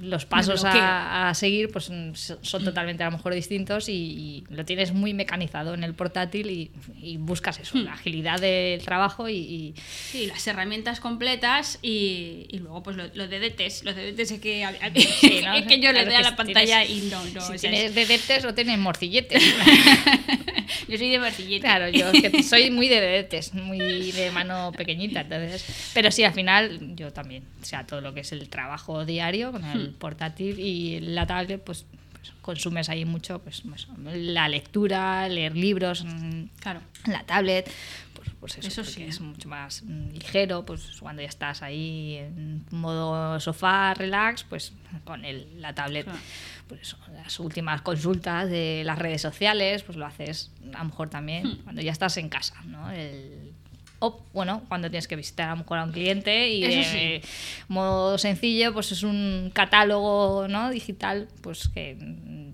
los 0.01 0.25
pasos 0.25 0.63
a, 0.66 1.30
a 1.30 1.34
seguir 1.34 1.69
pues 1.72 1.89
mm, 1.89 2.13
so- 2.13 2.39
son 2.42 2.63
totalmente 2.63 3.04
a 3.04 3.07
lo 3.07 3.13
mejor 3.18 3.34
distintos 3.34 3.89
y, 3.89 3.94
y 3.94 4.44
lo 4.50 4.66
tienes 4.66 4.94
muy 4.94 5.13
mecanizado 5.13 5.74
en 5.74 5.84
el 5.84 5.94
portátil 5.94 6.50
y, 6.50 6.72
y 7.01 7.18
buscas 7.18 7.60
eso, 7.60 7.78
Hmm. 7.78 7.84
la 7.86 7.94
agilidad 7.94 8.39
del 8.39 8.81
trabajo 8.84 9.30
y, 9.30 9.36
y- 9.38 9.74
Sí, 10.12 10.28
las 10.28 10.45
herramientas 10.48 11.00
completas 11.00 11.80
y, 11.81 12.48
luego 12.60 12.84
pues 12.84 12.95
lo, 12.98 13.04
lo 13.13 13.28
de 13.28 13.39
DTs. 13.39 13.84
Los 13.84 13.95
de 13.95 14.12
DTs 14.12 14.31
es 14.31 14.39
que, 14.39 14.63
a- 14.66 14.69
a- 14.69 14.92
Sí, 14.95 15.42
¿no? 15.45 15.54
es 15.54 15.66
que 15.66 15.80
yo 15.80 15.92
le 15.92 16.06
doy 16.06 16.16
a 16.16 16.22
la 16.22 16.30
si 16.31 16.36
pantalla 16.36 16.83
tienes- 16.86 17.04
y 17.06 17.10
no, 17.10 17.24
no. 17.25 17.42
si 17.42 17.54
o 17.54 17.57
sea, 17.57 17.69
tienes 17.72 17.95
dedetes 17.95 18.45
o 18.45 18.54
tienes 18.54 18.78
morcilletes. 18.80 19.44
yo 20.88 20.98
soy 20.98 21.10
de 21.10 21.19
martillete. 21.19 21.62
Claro, 21.62 21.90
yo 21.90 22.12
que 22.12 22.44
soy 22.44 22.71
muy 22.71 22.88
de 22.88 23.00
dedetes, 23.02 23.54
muy 23.54 23.78
de 24.11 24.31
mano 24.31 24.71
pequeñita, 24.76 25.21
entonces. 25.21 25.66
Pero 25.94 26.11
sí, 26.11 26.23
al 26.23 26.33
final, 26.33 26.95
yo 26.95 27.11
también. 27.14 27.44
O 27.61 27.66
sea, 27.66 27.85
todo 27.85 28.02
lo 28.02 28.14
que 28.14 28.21
es 28.21 28.31
el 28.31 28.50
trabajo 28.50 29.06
diario 29.06 29.52
con 29.52 29.64
el 29.66 29.77
Hmm. 29.80 29.94
portátil 29.94 30.60
y 30.60 31.00
la 31.00 31.26
tablet, 31.26 31.64
pues, 31.64 31.86
pues, 32.12 32.31
consumes 32.42 32.90
ahí 32.90 33.06
mucho, 33.06 33.40
pues, 33.42 33.62
pues, 33.68 33.88
la 34.04 34.48
lectura, 34.50 35.28
leer 35.30 35.56
libros 35.56 36.04
mm, 36.06 36.44
Claro. 36.60 36.81
la 37.06 37.24
tablet. 37.24 37.69
Pues, 38.14 38.30
pues 38.40 38.57
eso, 38.57 38.81
Eso 38.81 38.84
sí. 38.84 39.04
es 39.04 39.22
mucho 39.22 39.48
más 39.48 39.84
mm, 39.84 40.10
ligero, 40.14 40.66
pues 40.66 40.98
cuando 41.00 41.22
ya 41.22 41.28
estás 41.30 41.62
ahí 41.62 42.16
en 42.16 42.66
modo 42.72 43.40
sofá, 43.40 43.94
relax, 43.94 44.44
pues 44.44 44.74
con 45.06 45.24
el, 45.24 45.62
la 45.62 45.74
tablet 45.76 46.06
Claro. 46.06 46.19
pues 46.68 46.81
eso, 46.81 46.98
las 47.14 47.40
últimas 47.40 47.81
consultas 47.84 48.50
de 48.50 48.81
las 48.86 48.98
redes 49.00 49.22
sociales, 49.22 49.84
pues 49.84 49.98
lo 49.98 50.06
haces 50.06 50.52
a 50.74 50.80
lo 50.80 50.86
mejor 50.86 51.10
también 51.10 51.46
Hmm. 51.48 51.57
cuando 51.64 51.81
ya 51.81 51.92
estás 51.92 52.18
en 52.18 52.28
casa, 52.30 52.56
¿no? 52.66 52.90
El- 52.92 53.54
o, 53.99 54.21
bueno, 54.33 54.63
cuando 54.68 54.89
tienes 54.89 55.07
que 55.07 55.16
visitar 55.16 55.49
a 55.49 55.51
lo 55.51 55.57
mejor 55.57 55.80
a 55.80 55.83
un 55.83 55.92
cliente 55.92 56.49
y 56.49 56.61
de 56.61 57.21
modo 57.68 58.18
sencillo, 58.18 58.73
pues 58.73 58.92
es 58.92 59.04
un 59.04 59.51
catálogo 59.54 60.47
¿no? 60.47 60.69
digital, 60.69 61.27
pues 61.42 61.68
que 61.69 61.95
mm, 61.95 62.49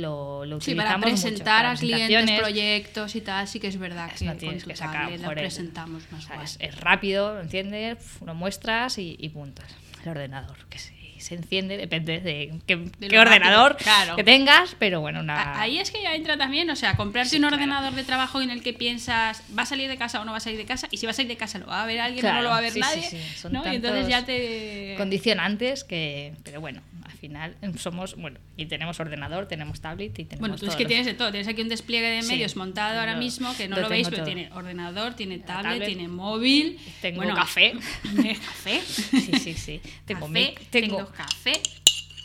lo, 0.00 0.44
lo 0.44 0.60
Sí, 0.60 0.72
utilizamos 0.72 0.84
para 0.84 0.98
mucho, 0.98 1.22
presentar 1.22 1.62
para 1.62 1.70
a 1.72 1.76
clientes, 1.76 2.40
proyectos 2.40 3.16
y 3.16 3.20
tal, 3.20 3.48
sí 3.48 3.58
que 3.58 3.68
es 3.68 3.78
verdad 3.78 4.10
que 4.12 4.24
no 4.24 4.36
tienes 4.36 4.64
que 4.64 4.76
sacar 4.76 5.10
la 5.18 5.30
presentamos 5.30 6.04
más 6.12 6.24
O 6.24 6.26
sea, 6.28 6.42
es, 6.42 6.56
es 6.60 6.80
rápido, 6.80 7.34
¿lo 7.34 7.40
entiendes? 7.40 7.98
Lo 8.24 8.34
muestras 8.34 8.98
y, 8.98 9.16
y 9.18 9.28
punto. 9.30 9.62
El 10.04 10.10
ordenador, 10.10 10.56
que 10.68 10.78
se, 10.78 10.97
se 11.20 11.34
enciende, 11.34 11.76
depende 11.76 12.20
de 12.20 12.52
qué, 12.66 12.76
De 12.76 13.08
qué 13.08 13.16
lo 13.16 13.22
ordenador 13.22 13.72
rápido, 13.72 13.84
claro. 13.84 14.16
que 14.16 14.24
tengas, 14.24 14.76
pero 14.78 15.00
bueno, 15.00 15.20
una... 15.20 15.60
Ahí 15.60 15.78
es 15.78 15.90
que 15.90 16.02
ya 16.02 16.14
entra 16.14 16.36
también, 16.36 16.68
o 16.70 16.76
sea, 16.76 16.96
comprarte 16.96 17.30
Sí, 17.30 17.36
un 17.36 17.42
claro. 17.42 17.56
ordenador 17.56 17.92
de 17.94 18.04
trabajo 18.04 18.40
en 18.40 18.50
el 18.50 18.62
que 18.62 18.72
piensas, 18.72 19.42
¿va 19.56 19.62
a 19.62 19.66
salir 19.66 19.88
de 19.88 19.96
casa 19.96 20.20
o 20.20 20.24
no 20.24 20.32
va 20.32 20.38
a 20.38 20.40
salir 20.40 20.58
de 20.58 20.64
casa? 20.66 20.88
Y 20.90 20.96
si 20.98 21.06
va 21.06 21.10
a 21.10 21.14
salir 21.14 21.28
de 21.28 21.36
casa, 21.36 21.58
¿lo 21.58 21.66
va 21.66 21.82
a 21.82 21.86
ver 21.86 22.00
alguien 22.00 22.24
o 22.26 22.32
no 22.32 22.42
lo 22.42 22.48
va 22.50 22.58
a 22.58 22.60
ver 22.60 22.72
sí, 22.72 22.80
nadie? 22.80 23.02
sí, 23.02 23.18
son 23.36 23.52
¿no? 23.52 23.62
Y 23.72 23.76
entonces 23.76 24.08
ya 24.08 24.24
te... 24.24 24.94
condicionantes 24.96 25.84
que... 25.84 26.32
Pero 26.44 26.60
bueno, 26.60 26.80
al 27.04 27.12
final 27.12 27.56
somos, 27.78 28.14
bueno, 28.16 28.38
y 28.56 28.66
tenemos 28.66 29.00
ordenador, 29.00 29.46
tenemos 29.46 29.80
tablet 29.80 30.10
y 30.18 30.24
tenemos 30.24 30.40
Bueno, 30.40 30.56
tú 30.56 30.66
es 30.66 30.76
que 30.76 30.84
los- 30.84 30.88
tienes 30.88 31.06
de 31.06 31.14
todo. 31.14 31.30
Tienes 31.30 31.48
aquí 31.48 31.62
un 31.62 31.68
despliegue 31.68 32.08
de 32.10 32.22
medios 32.22 32.56
montado 32.56 32.98
ahora 33.00 33.16
mismo, 33.16 33.54
que 33.56 33.68
no 33.68 33.76
lo 33.76 33.82
lo, 33.82 33.88
veis, 33.88 34.08
pero 34.08 34.24
tiene 34.24 34.50
ordenador, 34.52 35.14
tiene 35.14 35.38
tablet, 35.38 35.72
tablet. 35.72 35.86
tiene 35.86 36.08
móvil. 36.08 36.78
Tengo 37.00 37.16
bueno, 37.18 37.34
café. 37.34 37.74
tiene 38.02 38.34
café. 38.46 38.80
Sí, 38.82 39.32
sí, 39.38 39.54
sí. 39.54 39.80
Tengo, 40.06 40.26
café, 40.26 40.32
mic- 40.32 40.58
tengo, 40.70 40.96
tengo 40.96 41.07
café. 41.12 41.60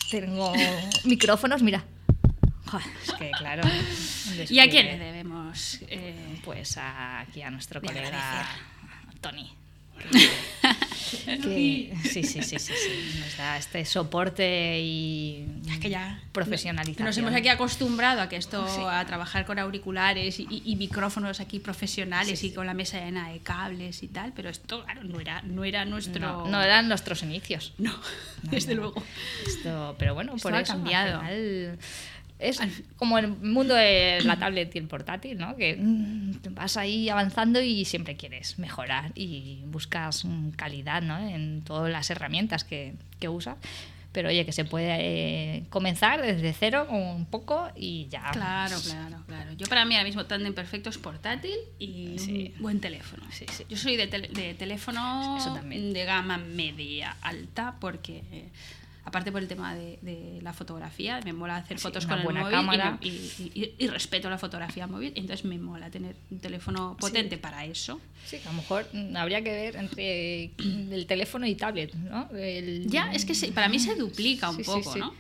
tengo 0.10 0.54
micrófonos, 1.06 1.62
mira. 1.62 1.84
Joder, 2.68 2.88
es 3.06 3.12
que 3.14 3.32
claro. 3.32 3.64
¿Y 4.50 4.60
a 4.60 4.70
quién 4.70 4.86
le 4.88 4.98
debemos? 4.98 5.80
eh, 5.88 6.40
Pues 6.44 6.78
a- 6.78 7.20
aquí 7.22 7.42
a 7.42 7.50
nuestro 7.52 7.82
colega. 7.82 8.48
Tony. 9.22 9.52
Que, 11.44 11.94
sí, 12.04 12.24
sí, 12.24 12.42
sí, 12.42 12.60
sí, 12.60 12.74
sí. 12.74 13.20
Nos 13.20 13.38
da 13.38 13.58
este 13.58 13.86
soporte 13.86 14.80
y 14.80 15.46
Es 15.70 15.80
que 15.80 15.90
ya 15.90 16.22
profesionalización. 16.32 17.06
nos 17.06 17.18
hemos 17.18 17.34
aquí 17.34 17.50
acostumbrado 17.50 18.22
a 18.22 18.30
que 18.30 18.38
esto 18.38 18.66
a 18.90 19.06
trabajar 19.06 19.46
con 19.46 19.60
auriculares 19.60 20.40
y, 20.40 20.76
micrófonos 20.76 21.40
aquí 21.40 21.60
profesionales 21.60 22.44
y 22.44 22.52
con 22.52 22.66
la 22.66 22.74
mesa 22.74 23.00
llena 23.00 23.30
de 23.30 23.40
cables 23.40 24.04
y 24.04 24.08
tal 24.08 24.34
pero 24.36 24.50
esto 24.50 24.84
claro 24.84 25.04
no 25.04 25.20
era 25.20 25.42
no 25.44 25.64
era 25.64 25.86
nuestro 25.86 26.48
No, 26.48 26.62
eran 26.62 26.88
nuestros 26.88 27.24
inicios. 27.24 27.74
No, 27.78 27.94
desde 28.44 28.76
luego 28.76 29.02
Esto, 29.46 29.96
pero 29.98 30.14
bueno, 30.14 30.36
por 30.38 30.54
ha 30.54 30.62
eso 30.62 30.74
al 30.74 30.80
cambiado. 30.80 31.22
Es 32.44 32.60
como 32.98 33.18
el 33.18 33.28
mundo 33.30 33.74
de 33.74 34.20
la 34.24 34.38
tablet 34.38 34.76
y 34.76 34.78
el 34.80 34.88
portátil, 34.88 35.38
¿no? 35.38 35.56
Que 35.56 35.76
mm, 35.76 36.40
vas 36.52 36.78
ahí 36.78 37.10
avanzando 37.10 37.62
y 37.62 37.86
siempre 37.86 38.16
quieres 38.16 38.60
mejorar 38.60 39.12
y 39.16 39.62
buscas 39.66 40.24
calidad, 40.56 41.02
¿no? 41.02 41.18
En 41.18 41.62
todas 41.64 41.92
las 41.92 42.10
herramientas 42.10 42.64
que, 42.64 42.94
que 43.20 43.30
usas. 43.30 43.58
Pero 44.12 44.30
oye, 44.30 44.46
que 44.46 44.52
se 44.52 44.64
puede 44.64 44.90
eh, 45.00 45.64
comenzar 45.72 46.22
desde 46.22 46.54
cero 46.54 46.86
un 46.92 47.26
poco 47.26 47.70
y 47.76 48.08
ya. 48.12 48.30
claro 48.32 48.78
claro 48.80 49.24
claro 49.26 49.54
yo 49.54 49.66
para 49.66 49.86
mí 49.86 49.96
ahora 49.96 50.06
mismo 50.06 50.26
tándem 50.28 50.54
perfecto 50.54 50.92
es 50.92 51.00
portátil 51.00 51.56
y 51.80 52.20
Sí. 52.20 52.54
un 52.58 52.62
buen 52.62 52.80
teléfono 52.80 53.24
Sí, 53.32 53.46
sí. 53.52 53.66
yo 53.68 53.76
soy 53.76 53.96
de, 53.96 54.08
tele- 54.08 54.28
de 54.30 54.54
teléfono 54.54 55.36
Eso 55.40 55.52
también. 55.56 55.94
de 55.94 56.06
gama 56.06 56.38
media 56.38 57.18
alta 57.24 57.74
porque 57.80 58.22
eh, 58.32 58.50
aparte 59.06 59.32
por 59.32 59.42
el 59.42 59.48
tema 59.48 59.76
de, 59.76 60.00
de 60.02 60.40
la 60.42 60.54
fotografía 60.54 61.20
me 61.26 61.34
mola 61.34 61.58
hacer 61.58 61.78
Sí, 61.78 61.84
fotos 61.84 62.06
con 62.06 62.20
el 62.20 62.24
móvil 62.26 62.38
y 62.48 62.52
cámara. 62.52 62.98
y, 63.02 63.08
y- 63.10 63.76
y 63.78 63.88
respeto 63.88 64.30
la 64.30 64.38
fotografía 64.38 64.88
móvil 64.88 65.12
entonces 65.16 65.44
me 65.46 65.58
mola 65.58 65.90
tener 65.90 66.16
un 66.32 66.40
teléfono 66.40 66.96
potente 67.00 67.38
para 67.38 67.66
eso 67.66 68.00
Sí, 68.26 68.38
a 68.46 68.50
lo 68.52 68.54
mejor 68.54 68.88
mm, 68.94 69.16
habría 69.18 69.44
que 69.44 69.52
ver 69.52 69.76
entre 69.76 70.52
el 70.96 71.06
teléfono 71.08 71.46
y 71.46 71.56
tablet, 71.56 71.94
¿no? 71.96 72.30
El- 72.32 72.88
Ya, 72.90 73.12
es 73.12 73.26
que 73.26 73.36
se- 73.36 73.52
para 73.52 73.68
mí 73.68 73.80
se 73.80 73.96
duplica 73.96 74.50
un 74.50 74.58
Sí, 74.58 74.64
poco. 74.64 74.96
¿no? 74.96 75.14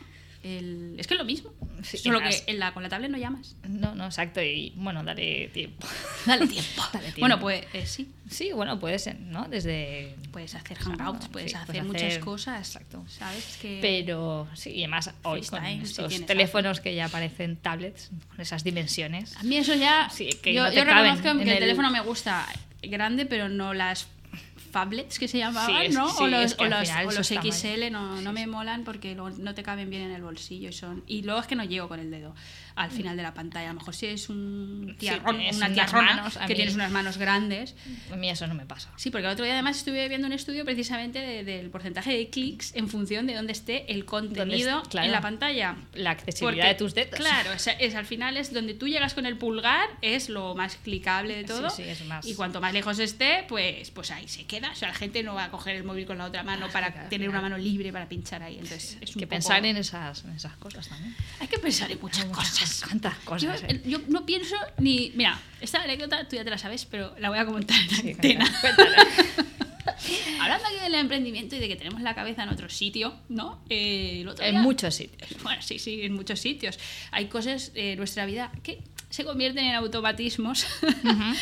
El- 0.44 0.96
es 0.98 1.08
que 1.08 1.14
es 1.14 1.18
lo 1.20 1.26
mismo. 1.26 1.52
Sí, 1.84 1.98
Solo 1.98 2.20
más- 2.22 2.42
que 2.42 2.52
en 2.52 2.60
la, 2.60 2.74
con 2.74 2.82
la 2.84 2.90
tablet 2.90 3.12
no 3.12 3.18
llamas. 3.18 3.56
No, 3.68 3.94
no, 3.96 4.06
exacto. 4.06 4.42
Y 4.42 4.74
bueno, 4.76 5.04
dale 5.04 5.50
tiempo. 5.54 5.86
Dale 6.26 6.48
tiempo. 6.48 6.82
Dale 6.94 7.06
tiempo. 7.06 7.20
Bueno, 7.20 7.40
pues 7.40 7.66
eh, 7.74 7.86
sí. 7.86 8.10
Sí, 8.30 8.52
bueno, 8.54 8.80
puede 8.80 8.98
ser, 9.00 9.20
¿no? 9.20 9.48
Desde. 9.50 10.16
Puedes 10.32 10.56
hacer 10.56 10.78
hangouts, 10.78 11.28
puedes 11.28 11.52
sí, 11.52 11.58
hacer 11.58 11.84
puedes 11.86 12.04
muchas 12.04 12.18
cosas. 12.20 12.68
exacto. 12.68 13.04
¿Sabes? 13.08 13.58
Que 13.62 13.80
Pero 13.82 14.48
sí, 14.56 14.72
y 14.72 14.80
además 14.84 15.12
hoy 15.24 15.42
con 15.42 15.60
FaceTime, 15.60 15.84
estos 15.84 16.26
teléfonos 16.26 16.80
que 16.80 16.96
ya 16.96 17.08
parecen 17.10 17.58
tablets, 17.58 18.10
con 18.30 18.42
esas 18.42 18.64
dimensiones. 18.64 19.36
A 19.38 19.44
mí 19.44 19.58
eso 19.58 19.76
ya. 19.76 20.10
Sí, 20.10 20.30
que 20.42 20.54
yo 20.54 20.64
no 20.64 20.70
te 20.70 20.78
yo 20.78 20.84
reconozco 20.86 21.24
que 21.38 21.44
el, 21.44 21.50
el- 21.50 21.60
teléfono 21.60 21.92
me 21.92 22.00
gusta 22.02 22.48
grande, 22.82 23.26
pero 23.26 23.50
no 23.50 23.74
las 23.74 24.08
phablets 24.74 25.20
que 25.20 25.28
se 25.28 25.38
llamaban, 25.38 25.86
Sí, 25.86 25.94
¿no? 25.94 26.10
sí, 26.10 26.24
o 26.24 26.28
los, 26.28 26.44
es 26.46 26.56
que 26.56 26.66
o 26.66 26.68
los, 26.68 26.90
o 26.90 27.12
los 27.12 27.28
XL 27.28 27.92
no, 27.92 28.20
no 28.22 28.34
me 28.34 28.48
molan 28.48 28.84
porque 28.84 29.14
no 29.16 29.54
te 29.54 29.62
caben 29.62 29.90
bien 29.92 30.02
en 30.02 30.12
el 30.12 30.24
bolsillo 30.24 30.70
y 30.70 30.74
son. 30.74 31.04
Y 31.06 31.22
luego 31.22 31.40
es 31.40 31.48
que 31.48 31.56
no 31.56 31.64
llego 31.64 31.88
con 31.88 32.00
el 32.00 32.10
dedo 32.10 32.34
al 32.76 32.92
final 32.92 33.16
de 33.18 33.24
la 33.24 33.34
pantalla. 33.34 33.70
A 33.70 33.74
lo 33.74 33.80
mejor 33.80 33.96
si 33.96 34.08
es 34.08 34.30
un 34.30 34.96
tiarrón, 35.00 35.38
tienes 35.38 35.58
una 35.58 35.70
manos, 35.70 36.38
que 36.38 36.48
mí- 36.48 36.56
tienes 36.56 36.76
unas 36.76 36.92
manos 36.92 37.18
grandes. 37.18 37.76
A 38.12 38.16
mí 38.16 38.30
eso 38.30 38.48
no 38.48 38.54
me 38.56 38.66
pasa. 38.66 38.90
Sí, 38.96 39.10
porque 39.12 39.26
el 39.28 39.34
otro 39.34 39.46
día 39.46 39.54
además 39.54 39.78
estuve 39.78 40.08
viendo 40.10 40.28
un 40.28 40.34
estudio 40.34 40.66
precisamente 40.66 41.20
de- 41.20 41.44
del 41.44 41.70
porcentaje 41.70 42.16
de 42.18 42.30
clics 42.30 42.74
en 42.76 42.88
función 42.90 43.28
de 43.28 43.36
dónde 43.36 43.52
esté 43.54 43.92
el 43.92 44.06
contenido 44.06 44.82
est- 44.82 44.92
claro. 44.92 45.06
en 45.06 45.12
la 45.12 45.22
pantalla. 45.22 45.76
La 45.94 46.12
accesibilidad 46.12 46.66
Porque, 46.66 46.74
de 46.74 46.76
tus 46.76 46.94
dedos. 46.96 47.20
Claro, 47.20 47.52
o 47.56 47.60
sea, 47.60 47.74
es, 47.74 47.96
al 47.96 48.06
final 48.06 48.38
es 48.38 48.54
donde 48.54 48.74
tú 48.74 48.88
llegas 48.88 49.14
con 49.14 49.26
el 49.26 49.38
pulgar, 49.38 49.88
es 50.02 50.30
lo 50.30 50.56
más 50.56 50.76
clicable 50.78 51.36
de 51.36 51.44
todo. 51.44 51.70
Sí, 51.70 51.84
sí, 51.84 51.90
es 51.90 52.06
más- 52.06 52.26
Y 52.26 52.36
cuanto 52.36 52.60
más 52.62 52.74
lejos 52.74 53.00
esté, 53.00 53.46
pues, 53.48 53.92
pues 53.92 54.12
ahí 54.12 54.28
se 54.28 54.46
queda. 54.46 54.72
O 54.72 54.76
sea, 54.76 54.88
la 54.90 54.94
gente 54.96 55.24
no 55.24 55.36
va 55.36 55.46
a 55.46 55.52
coger 55.52 55.76
el 55.76 55.84
móvil 55.84 56.06
con 56.06 56.18
la 56.18 56.26
otra 56.26 56.44
mano 56.44 56.68
para 56.70 56.92
claro, 56.92 57.10
tener 57.10 57.30
claro. 57.30 57.40
una 57.46 57.50
mano 57.50 57.58
libre 57.64 57.92
para 57.92 58.08
pinchar 58.10 58.42
ahí. 58.44 58.54
Entonces, 58.56 58.98
es 59.02 59.16
un 59.16 59.20
que 59.20 59.28
poco- 59.28 59.36
pensar 59.36 59.66
en 59.66 59.78
esas, 59.78 60.24
en 60.26 60.32
esas 60.32 60.56
cosas 60.58 60.88
también. 60.90 61.16
Hay 61.40 61.48
que 61.48 61.60
pensar 61.60 61.92
en 61.92 62.00
muchas 62.02 62.26
cosas. 62.26 62.63
Yo, 62.66 63.12
cosas. 63.26 63.64
¿eh? 63.64 63.82
yo 63.86 64.00
no 64.08 64.26
pienso 64.26 64.56
ni. 64.78 65.12
Mira, 65.16 65.40
esta 65.62 65.82
anécdota 65.82 66.28
tú 66.28 66.36
ya 66.36 66.44
te 66.44 66.50
la 66.50 66.58
sabes, 66.58 66.86
pero 66.86 67.16
la 67.20 67.30
voy 67.30 67.40
a 67.40 67.46
comentar 67.46 67.78
en 67.82 67.90
Sí, 67.90 68.12
antena. 68.12 68.52
cuéntala. 68.62 68.98
Hablando 70.42 70.66
aquí 70.68 70.78
del 70.82 70.96
emprendimiento 70.96 71.56
y 71.56 71.60
de 71.60 71.68
que 71.68 71.76
tenemos 71.76 72.02
la 72.02 72.16
cabeza 72.16 72.44
en 72.44 72.50
otro 72.50 72.70
sitio, 72.70 73.16
¿no? 73.30 73.62
Eh, 73.70 74.22
el 74.22 74.28
otro 74.28 74.44
En 74.46 74.52
día- 74.56 74.62
muchos 74.62 74.96
sitios. 74.96 75.30
Bueno, 75.44 75.62
sí, 75.62 75.80
sí, 75.80 76.02
en 76.04 76.14
muchos 76.14 76.40
sitios. 76.40 76.78
Hay 77.12 77.28
cosas 77.28 77.72
en 77.76 77.98
nuestra 77.98 78.26
vida 78.26 78.52
que 78.64 78.82
se 79.10 79.24
convierten 79.24 79.66
en 79.66 79.76
automatismos. 79.76 80.66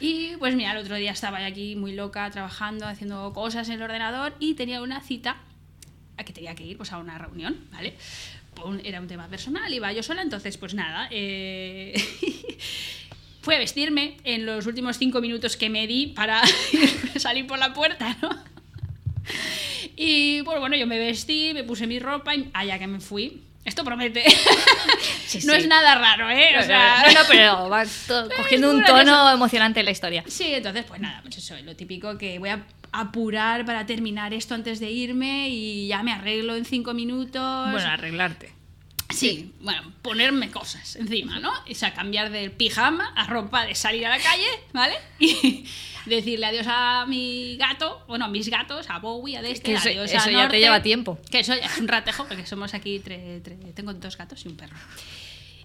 y 0.00 0.36
pues 0.36 0.54
mira, 0.54 0.72
el 0.72 0.78
otro 0.78 0.96
día 0.96 1.10
estaba 1.12 1.44
aquí 1.44 1.74
muy 1.74 1.92
loca 1.94 2.30
trabajando, 2.30 2.86
haciendo 2.86 3.32
cosas 3.32 3.68
en 3.68 3.74
el 3.74 3.82
ordenador 3.82 4.34
y 4.38 4.54
tenía 4.54 4.80
una 4.82 5.00
cita 5.00 5.36
a 6.16 6.24
que 6.24 6.32
tenía 6.32 6.54
que 6.54 6.64
ir 6.64 6.76
pues, 6.76 6.92
a 6.92 6.98
una 6.98 7.18
reunión, 7.18 7.56
¿vale? 7.72 7.96
Era 8.84 9.00
un 9.00 9.08
tema 9.08 9.28
personal, 9.28 9.72
iba 9.72 9.92
yo 9.92 10.02
sola, 10.02 10.22
entonces 10.22 10.56
pues 10.56 10.74
nada. 10.74 11.08
eh, 11.10 11.94
Fui 13.42 13.54
a 13.54 13.58
vestirme 13.58 14.16
en 14.24 14.44
los 14.44 14.66
últimos 14.66 14.98
cinco 14.98 15.20
minutos 15.20 15.56
que 15.56 15.70
me 15.70 15.86
di 15.86 16.08
para 16.08 16.42
salir 17.16 17.46
por 17.46 17.58
la 17.58 17.72
puerta, 17.72 18.16
¿no? 18.20 18.30
Y 19.96 20.42
pues 20.42 20.60
bueno, 20.60 20.76
yo 20.76 20.86
me 20.86 20.98
vestí, 20.98 21.52
me 21.54 21.64
puse 21.64 21.86
mi 21.86 21.98
ropa 21.98 22.34
y 22.34 22.50
allá 22.52 22.78
que 22.78 22.86
me 22.86 23.00
fui. 23.00 23.42
Esto 23.64 23.84
promete. 23.84 24.24
Sí, 25.28 25.40
no 25.46 25.52
es 25.52 25.66
nada 25.66 25.94
raro, 25.96 26.30
¿eh? 26.30 26.58
O 26.58 26.62
sea, 26.62 27.04
no, 27.06 27.12
no, 27.12 27.20
pero 27.28 27.68
va 27.68 27.84
cogiendo 28.34 28.70
un 28.70 28.82
tono 28.82 29.30
emocionante 29.30 29.80
en 29.80 29.84
la 29.84 29.92
historia. 29.92 30.24
Sí, 30.26 30.54
entonces, 30.54 30.86
pues 30.88 31.02
nada, 31.02 31.20
pues 31.20 31.36
eso, 31.36 31.54
lo 31.64 31.76
típico 31.76 32.16
que 32.16 32.38
voy 32.38 32.48
a 32.48 32.64
apurar 32.92 33.64
para 33.64 33.86
terminar 33.86 34.32
esto 34.34 34.54
antes 34.54 34.80
de 34.80 34.90
irme 34.90 35.48
y 35.50 35.88
ya 35.88 36.02
me 36.02 36.12
arreglo 36.12 36.54
en 36.56 36.64
cinco 36.64 36.94
minutos. 36.94 37.70
Bueno, 37.70 37.88
arreglarte. 37.88 38.52
Sí, 39.10 39.54
bueno, 39.62 39.90
ponerme 40.02 40.50
cosas 40.50 40.96
encima, 40.96 41.40
¿no? 41.40 41.50
O 41.50 41.74
sea, 41.74 41.94
cambiar 41.94 42.30
del 42.30 42.50
pijama 42.52 43.06
a 43.16 43.26
ropa 43.26 43.64
de 43.64 43.74
salir 43.74 44.04
a 44.06 44.10
la 44.10 44.18
calle, 44.18 44.46
¿vale? 44.72 44.94
Y 45.18 45.64
decirle 46.10 46.46
adiós 46.46 46.66
a 46.68 47.04
mi 47.06 47.56
gato, 47.56 48.02
bueno, 48.06 48.26
a 48.26 48.28
mis 48.28 48.48
gatos, 48.48 48.88
a 48.90 48.98
Bowie, 48.98 49.36
a 49.36 49.40
este, 49.40 49.62
Que 49.62 49.74
eso- 49.74 49.88
adiós 49.88 50.10
eso 50.12 50.28
a 50.28 50.32
ya 50.32 50.48
te 50.48 50.58
lleva 50.60 50.82
tiempo. 50.82 51.18
Que 51.30 51.40
eso 51.40 51.54
ya 51.54 51.66
es 51.66 51.78
un 51.78 51.88
ratejo, 51.88 52.26
porque 52.26 52.46
somos 52.46 52.74
aquí, 52.74 52.98
tre- 53.00 53.42
tre- 53.42 53.72
tengo 53.74 53.92
dos 53.94 54.16
gatos 54.16 54.44
y 54.44 54.48
un 54.48 54.56
perro. 54.56 54.76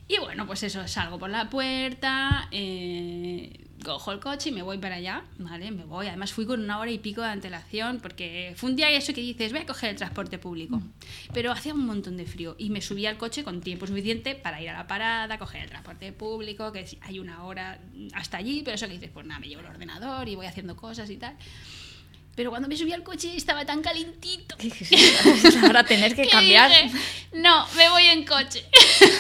Y 0.08 0.18
bueno, 0.20 0.46
pues 0.48 0.64
eso, 0.64 0.86
salgo 0.88 1.18
por 1.20 1.30
la 1.30 1.50
puerta, 1.50 2.48
eh, 2.52 3.58
cojo 3.84 4.12
el 4.12 4.20
coche 4.20 4.50
y 4.50 4.52
me 4.52 4.62
voy 4.62 4.78
para 4.78 4.96
allá, 4.96 5.24
¿vale? 5.38 5.72
Me 5.72 5.86
voy. 5.86 6.08
Además 6.08 6.34
fui 6.34 6.46
con 6.46 6.62
una 6.62 6.80
hora 6.80 6.90
y 6.90 6.98
pico 6.98 7.22
de 7.22 7.28
antelación 7.28 8.00
porque 8.00 8.54
fue 8.56 8.70
un 8.70 8.76
día 8.76 8.90
eso 8.90 9.14
que 9.14 9.22
dices, 9.22 9.52
voy 9.52 9.62
a 9.62 9.66
coger 9.66 9.92
el 9.92 9.96
transporte 9.96 10.38
público. 10.40 10.82
Pero 11.34 11.52
hacía 11.52 11.74
un 11.74 11.86
montón 11.86 12.18
de 12.18 12.26
frío 12.26 12.56
y 12.58 12.70
me 12.70 12.82
subí 12.82 13.06
al 13.06 13.18
coche 13.18 13.44
con 13.44 13.62
tiempo 13.62 13.86
suficiente 13.86 14.36
para 14.36 14.62
ir 14.62 14.70
a 14.70 14.74
la 14.74 14.88
parada, 14.88 15.38
coger 15.38 15.64
el 15.64 15.70
transporte 15.70 16.12
público, 16.14 16.72
que 16.72 16.86
hay 17.02 17.20
una 17.20 17.44
hora 17.44 17.80
hasta 18.14 18.38
allí, 18.38 18.62
pero 18.64 18.76
eso 18.76 18.88
que 18.88 18.94
dices, 18.94 19.12
pues 19.14 19.26
nada, 19.26 19.40
me 19.40 19.48
llevo 19.48 19.62
el 19.62 19.68
ordenador 19.68 20.28
y 20.28 20.36
voy 20.36 20.46
haciendo 20.46 20.76
cosas 20.76 21.10
y 21.10 21.18
tal. 21.18 21.38
Pero 22.36 22.50
cuando 22.50 22.68
me 22.68 22.76
subí 22.76 22.92
al 22.92 23.04
coche 23.04 23.36
estaba 23.36 23.64
tan 23.66 23.82
calentito. 23.84 24.56
Ahora 25.64 25.84
tener 25.84 26.16
que 26.16 26.28
cambiar. 26.28 26.70
dije, 26.72 26.92
no, 27.34 27.68
me 27.76 27.90
voy 27.90 28.06
en 28.06 28.26
coche. 28.26 28.66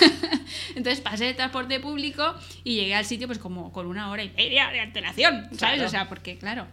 Entonces 0.75 1.01
pasé 1.01 1.29
el 1.29 1.35
transporte 1.35 1.79
público 1.79 2.35
y 2.63 2.75
llegué 2.75 2.95
al 2.95 3.05
sitio 3.05 3.27
pues 3.27 3.37
como 3.39 3.71
con 3.71 3.85
una 3.87 4.09
hora 4.09 4.23
y 4.23 4.29
media 4.29 4.69
de 4.69 4.79
antelación, 4.79 5.43
¿sabes? 5.57 5.57
Claro. 5.57 5.85
O 5.85 5.89
sea, 5.89 6.09
porque 6.09 6.37
claro, 6.37 6.67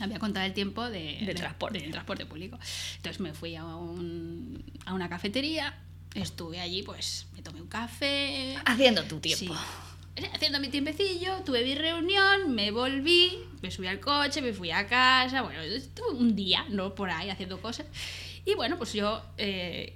había 0.00 0.18
contado 0.18 0.46
el 0.46 0.52
tiempo 0.52 0.88
de, 0.90 1.18
De 1.24 1.34
transporte. 1.34 1.78
del 1.78 1.90
transporte 1.92 2.26
público. 2.26 2.58
Entonces 2.96 3.20
me 3.20 3.32
fui 3.32 3.54
a, 3.54 3.64
un- 3.64 4.64
a 4.84 4.94
una 4.94 5.08
cafetería, 5.08 5.76
estuve 6.14 6.60
allí, 6.60 6.82
pues 6.82 7.26
me 7.34 7.42
tomé 7.42 7.60
un 7.60 7.68
café. 7.68 8.56
Haciendo 8.64 9.04
tu 9.04 9.20
tiempo. 9.20 9.54
Sí. 9.54 9.60
Haciendo 10.34 10.60
mi 10.60 10.68
tiempecillo, 10.68 11.42
tuve 11.44 11.64
mi 11.64 11.74
reunión, 11.74 12.54
me 12.54 12.70
volví, 12.70 13.38
me 13.62 13.70
subí 13.70 13.86
al 13.86 14.00
coche, 14.00 14.42
me 14.42 14.52
fui 14.52 14.70
a 14.70 14.86
casa, 14.86 15.42
bueno, 15.42 15.60
estuve 15.60 16.10
un 16.10 16.34
día, 16.34 16.64
¿no? 16.70 16.94
Por 16.94 17.10
ahí 17.10 17.30
haciendo 17.30 17.60
cosas. 17.60 17.86
Y 18.50 18.54
bueno, 18.54 18.78
pues 18.78 18.94
yo, 18.94 19.20
eh, 19.36 19.92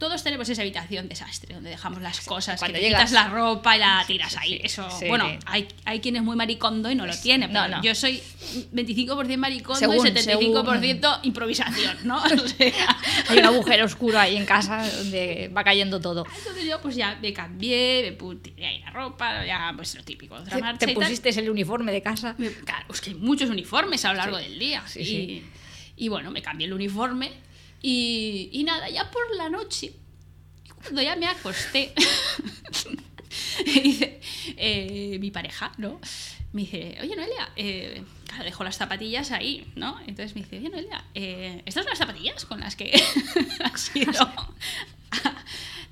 todos 0.00 0.24
tenemos 0.24 0.48
esa 0.48 0.62
habitación 0.62 1.08
desastre, 1.08 1.54
donde 1.54 1.70
dejamos 1.70 2.02
las 2.02 2.22
cosas, 2.22 2.58
Cuando 2.58 2.74
que 2.74 2.80
te 2.80 2.88
llegas- 2.88 3.08
quitas 3.08 3.12
la 3.12 3.28
ropa 3.28 3.76
y 3.76 3.78
la 3.78 4.02
tiras 4.04 4.32
sí, 4.32 4.38
ahí. 4.40 4.50
sí, 4.54 4.60
Eso, 4.64 4.90
sí. 4.98 5.06
bueno, 5.06 5.28
hay, 5.46 5.68
hay 5.84 6.00
quien 6.00 6.16
es 6.16 6.22
muy 6.24 6.34
maricondo 6.34 6.90
y 6.90 6.96
no 6.96 7.06
lo 7.06 7.16
tiene, 7.16 7.46
No, 7.46 7.62
pero 7.62 7.76
no. 7.76 7.82
yo 7.84 7.94
soy 7.94 8.20
25% 8.72 9.36
maricondo 9.38 9.78
Según- 9.78 10.04
y 10.08 10.10
75% 10.10 11.20
improvisación, 11.22 11.98
¿no? 12.02 12.20
O 12.44 12.48
sea, 12.48 12.98
Hay 13.28 13.38
un 13.38 13.44
agujero 13.44 13.84
oscuro 13.84 14.18
ahí 14.18 14.34
en 14.38 14.44
casa 14.44 14.90
donde 14.96 15.52
va 15.56 15.62
cayendo 15.62 16.00
todo. 16.00 16.26
entonces 16.36 16.64
yo 16.64 16.80
pues 16.80 16.96
ya 16.96 17.16
me 17.22 17.32
cambié, 17.32 18.16
me 18.20 18.34
tiré 18.36 18.66
ahí 18.66 18.78
la 18.80 18.90
ropa, 18.90 19.46
ya 19.46 19.72
pues 19.76 19.94
lo 19.94 20.02
típico, 20.02 20.34
otra 20.34 20.58
marcha 20.58 20.84
te 20.84 20.94
pusiste 20.94 21.28
el 21.30 21.48
uniforme 21.48 21.92
de 21.92 22.02
casa. 22.02 22.34
Claro, 22.64 22.86
es 22.92 23.00
que 23.00 23.10
hay 23.10 23.16
muchos 23.16 23.48
uniformes 23.50 24.04
a 24.04 24.08
lo 24.10 24.16
largo 24.18 24.36
del 24.36 24.58
día. 24.58 24.82
Sí, 24.88 24.98
y, 25.00 25.04
sí. 25.04 25.44
y 25.96 26.08
bueno, 26.08 26.32
me 26.32 26.42
cambié 26.42 26.66
el 26.66 26.72
uniforme 26.72 27.30
y, 27.86 28.48
y 28.50 28.64
nada, 28.64 28.88
ya 28.88 29.10
por 29.10 29.36
la 29.36 29.50
noche, 29.50 29.92
cuando 30.80 31.02
ya 31.02 31.16
me 31.16 31.26
acosté, 31.26 31.92
dice 33.66 34.20
eh, 34.56 35.18
mi 35.20 35.30
pareja, 35.30 35.70
¿no? 35.76 36.00
Me 36.52 36.62
dice, 36.62 36.96
oye 37.02 37.14
Noelia, 37.14 37.50
eh, 37.56 38.02
claro, 38.26 38.44
dejo 38.44 38.64
las 38.64 38.78
zapatillas 38.78 39.32
ahí, 39.32 39.70
¿no? 39.76 40.00
Entonces 40.06 40.34
me 40.34 40.40
dice, 40.40 40.56
oye 40.60 40.70
Noelia, 40.70 41.04
eh, 41.14 41.60
¿estas 41.66 41.84
son 41.84 41.90
las 41.90 41.98
zapatillas 41.98 42.46
con 42.46 42.60
las 42.60 42.74
que 42.74 42.90
has 43.62 43.94
ido, 43.94 44.12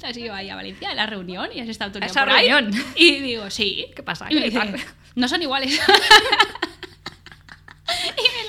has 0.02 0.16
ido 0.16 0.34
ahí 0.34 0.49
a 0.49 0.56
Valencia 0.56 0.88
a 0.88 0.94
la 0.94 1.04
reunión 1.04 1.50
y 1.54 1.61
has 1.61 1.68
estado 1.68 1.90
todo 1.92 1.99
el 1.99 2.04
¿A 2.04 2.06
día 2.06 2.12
esa 2.12 2.25
por 2.25 2.30
ahí?" 2.30 2.49
reunión? 2.49 2.84
Y 2.96 3.18
digo, 3.20 3.50
sí. 3.50 3.84
¿Qué 3.94 4.02
pasa? 4.02 4.28
Y 4.30 4.34
me 4.37 4.49
¿Qué 4.49 4.50
dice, 4.50 4.87
no 5.14 5.28
son 5.28 5.42
iguales. 5.42 5.78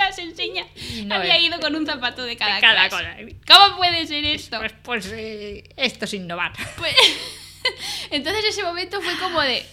las 0.05 0.17
enseña. 0.17 0.65
No 1.05 1.15
Había 1.15 1.37
es- 1.37 1.43
ido 1.43 1.59
con 1.59 1.75
un 1.75 1.85
zapato 1.85 2.23
de 2.23 2.35
cada, 2.37 2.55
de 2.55 2.61
cada 2.61 2.89
clase. 2.89 3.35
cosa. 3.45 3.59
¿Cómo 3.59 3.77
puede 3.77 4.05
ser 4.07 4.23
esto? 4.25 4.59
Pues, 4.59 4.73
pues 4.83 5.05
eh, 5.13 5.63
esto 5.77 6.05
es 6.05 6.13
innovar. 6.13 6.53
Pues- 6.77 6.95
Entonces 8.11 8.45
ese 8.45 8.63
momento 8.63 9.01
fue 9.01 9.15
como 9.17 9.41
de... 9.41 9.65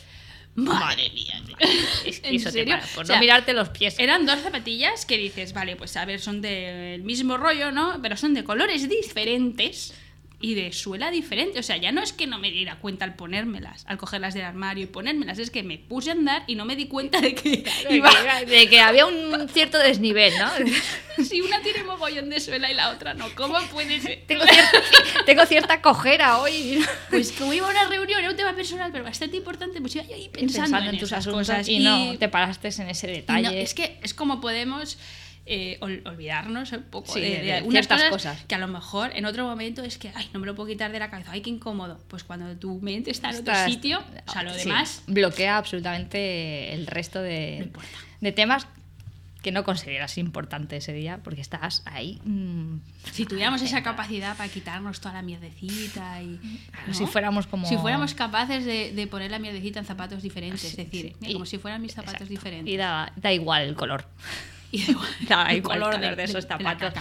Madre 0.56 1.10
mía. 1.10 1.40
tío". 1.46 1.56
Es 2.04 2.20
que 2.20 2.28
¿En 2.28 2.34
eso 2.36 2.46
te 2.46 2.52
serio? 2.52 2.74
para, 2.74 2.86
por 2.88 3.04
O 3.04 3.06
sea, 3.06 3.16
no 3.16 3.20
mirarte 3.20 3.52
los 3.52 3.68
pies. 3.70 3.94
Eran 3.98 4.26
dos 4.26 4.40
zapatillas 4.40 5.06
que 5.06 5.16
dices, 5.16 5.52
vale, 5.52 5.76
pues 5.76 5.96
a 5.96 6.04
ver, 6.04 6.20
son 6.20 6.40
del 6.42 7.02
mismo 7.02 7.36
rollo, 7.36 7.70
¿no? 7.70 7.98
Pero 8.02 8.16
son 8.16 8.34
de 8.34 8.42
colores 8.44 8.88
diferentes 8.88 9.94
y 10.40 10.54
de 10.54 10.72
suela 10.72 11.10
diferente. 11.10 11.58
O 11.58 11.62
sea, 11.62 11.76
ya 11.76 11.92
no 11.92 12.02
es 12.02 12.12
que 12.12 12.26
no 12.26 12.38
me 12.38 12.50
diera 12.50 12.78
cuenta 12.78 13.04
al 13.04 13.14
ponérmelas, 13.14 13.84
al 13.86 13.98
cogerlas 13.98 14.34
del 14.34 14.44
armario 14.44 14.84
y 14.84 14.86
ponérmelas, 14.86 15.38
es 15.38 15.50
que 15.50 15.62
me 15.62 15.78
puse 15.78 16.10
a 16.10 16.12
andar 16.12 16.44
y 16.46 16.54
no 16.54 16.64
me 16.64 16.76
di 16.76 16.86
cuenta 16.86 17.20
de 17.20 17.34
que 17.34 17.64
De 17.88 17.96
iba... 17.96 18.10
que, 18.10 18.46
de 18.46 18.68
que 18.68 18.80
había 18.80 19.06
un 19.06 19.48
cierto 19.52 19.78
desnivel, 19.78 20.32
¿no? 20.38 20.50
Si 21.24 21.42
una 21.42 21.60
tiene 21.60 21.84
mogollón 21.84 22.30
de 22.30 22.40
suela 22.40 22.70
y 22.70 22.74
la 22.74 22.90
otra 22.90 23.12
no, 23.12 23.26
¿cómo 23.34 23.60
puede 23.70 24.00
ser? 24.00 24.22
Tengo 24.26 24.42
cierta, 24.46 24.82
tengo 25.26 25.44
cierta 25.44 25.82
cojera 25.82 26.38
hoy. 26.38 26.82
Pues 27.10 27.32
como 27.32 27.52
iba 27.52 27.66
a 27.66 27.70
una 27.70 27.88
reunión, 27.88 28.20
era 28.20 28.30
un 28.30 28.36
tema 28.36 28.54
personal, 28.54 28.90
pero 28.90 29.04
bastante 29.04 29.36
importante, 29.36 29.82
pues 29.82 29.96
iba 29.96 30.04
yo 30.04 30.14
ahí 30.14 30.30
pensando, 30.30 30.62
Pensando 30.62 30.90
en 30.90 30.98
tus 30.98 31.12
asuntos 31.12 31.48
cosas 31.48 31.68
y, 31.68 31.80
no 31.80 32.16
te 32.16 32.28
paraste 32.30 32.68
en 32.68 32.88
ese 32.88 33.06
detalle. 33.08 33.42
no, 33.42 33.50
es 33.50 33.74
que 33.74 33.98
es 34.02 34.14
como 34.14 34.40
podemos 34.40 34.96
eh, 35.52 35.78
ol- 35.80 36.02
olvidarnos 36.06 36.70
un 36.72 36.84
poco 36.84 37.12
Sí, 37.12 37.20
de, 37.20 37.30
de 37.42 37.60
de 37.62 37.70
ciertas 37.70 37.98
cosas, 38.04 38.10
cosas. 38.36 38.44
que 38.46 38.54
a 38.54 38.58
lo 38.58 38.68
mejor 38.68 39.10
en 39.16 39.24
otro 39.26 39.44
momento 39.44 39.82
es 39.82 39.98
que, 39.98 40.12
ay, 40.14 40.28
no 40.32 40.38
me 40.38 40.46
lo 40.46 40.54
puedo 40.54 40.68
quitar 40.68 40.92
de 40.92 41.00
la 41.00 41.10
cabeza, 41.10 41.32
ay, 41.32 41.40
qué 41.40 41.50
incómodo. 41.50 41.98
Pues 42.08 42.22
cuando 42.22 42.56
tu 42.56 42.80
mente 42.80 43.10
está 43.10 43.30
en 43.30 43.36
otro 43.40 43.52
Estás- 43.52 43.68
sitio, 43.70 44.02
o 44.28 44.32
sea, 44.32 44.42
lo 44.44 44.54
sí, 44.54 44.68
demás, 44.68 45.02
bloquea 45.08 45.56
absolutamente 45.58 46.72
el 46.72 46.86
resto 46.86 47.18
no 47.18 47.24
de, 47.24 47.56
importa. 47.64 47.88
de 48.20 48.32
temas 48.32 48.66
que 49.42 49.52
no 49.52 49.64
consideras 49.64 50.18
importante 50.18 50.76
ese 50.76 50.92
día 50.92 51.18
porque 51.24 51.40
estás 51.40 51.82
ahí. 51.86 52.20
mm, 52.24 52.76
Si 53.10 53.24
tuviéramos 53.24 53.62
esa 53.62 53.82
capacidad 53.82 54.36
para 54.36 54.50
quitarnos 54.50 55.00
toda 55.00 55.14
la 55.14 55.22
mierdecita 55.22 56.22
y. 56.22 56.38
¿no? 56.86 56.92
Si 56.94 57.06
fuéramos 57.06 57.46
como. 57.46 57.66
Si 57.66 57.76
fuéramos 57.78 58.12
capaces 58.14 58.66
de, 58.66 58.92
de 58.92 59.06
poner 59.06 59.30
la 59.30 59.38
mierdecita 59.38 59.78
en 59.80 59.86
zapatos 59.86 60.22
diferentes, 60.22 60.60
Sí, 60.60 60.66
es 60.68 60.76
decir, 60.76 61.06
sí. 61.12 61.16
mira, 61.20 61.30
Y- 61.30 61.32
como 61.32 61.46
si 61.46 61.56
fueran 61.58 61.80
mis 61.80 61.92
zapatos 61.94 62.20
Exacto. 62.20 62.30
diferentes. 62.34 62.72
Y 62.72 62.76
da, 62.76 63.12
da 63.16 63.32
igual 63.32 63.62
el 63.62 63.74
color. 63.76 64.04
Y 64.78 64.82
da 64.84 64.90
igual, 64.92 65.08
Da 65.28 65.52
igual 65.54 65.78
color 65.80 65.94
color 65.94 66.10
de- 66.10 66.16
de, 66.16 66.22
esos 66.24 66.34
de- 66.34 66.40
de 66.56 66.64
zapatos. 66.64 66.94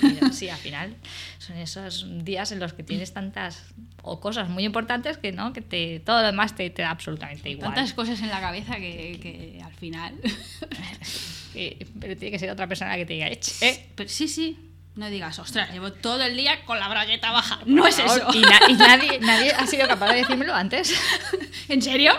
Pero 0.00 0.32
sí, 0.32 0.48
al 0.50 0.58
final 0.58 0.94
son 1.38 1.56
esos 1.56 2.06
días 2.24 2.52
en 2.52 2.60
los 2.60 2.72
que 2.74 2.82
tienes 2.82 3.12
tantas 3.14 3.64
o 4.02 4.20
cosas 4.20 4.48
muy 4.50 4.64
importantes 4.64 5.16
que 5.16 5.32
no, 5.32 5.52
que 5.54 5.62
te, 5.62 6.00
todo 6.00 6.20
lo 6.20 6.26
demás 6.26 6.54
te, 6.54 6.68
te 6.70 6.82
da 6.82 6.90
absolutamente 6.90 7.48
igual. 7.48 7.72
Tantas 7.74 7.94
cosas 7.94 8.20
en 8.20 8.28
la 8.28 8.40
cabeza 8.40 8.76
que, 8.76 9.18
que 9.22 9.60
al 9.64 9.72
final. 9.74 10.14
Eh, 11.56 11.86
pero 12.00 12.16
tiene 12.16 12.32
que 12.32 12.38
ser 12.40 12.50
otra 12.50 12.66
persona 12.66 12.96
que 12.96 13.06
te 13.06 13.12
diga, 13.12 13.28
"Ech, 13.28 13.62
eh, 13.62 13.86
Pero 13.94 14.08
sí, 14.08 14.26
sí. 14.26 14.58
No 14.96 15.08
digas, 15.10 15.38
ostras, 15.40 15.70
llevo 15.72 15.92
todo 15.92 16.22
el 16.24 16.36
día 16.36 16.64
con 16.64 16.78
la 16.80 16.88
bragueta 16.88 17.30
baja. 17.32 17.60
No 17.66 17.86
es 17.86 17.94
por 17.96 18.06
eso. 18.06 18.18
favor". 18.18 18.34
Y, 18.36 18.40
na- 18.40 18.60
y 18.68 18.72
nadie, 18.74 19.18
nadie 19.20 19.52
ha 19.52 19.66
sido 19.66 19.86
capaz 19.88 20.08
de 20.12 20.16
decírmelo 20.16 20.54
antes. 20.54 20.92
¿En 21.68 21.80
serio? 21.82 22.12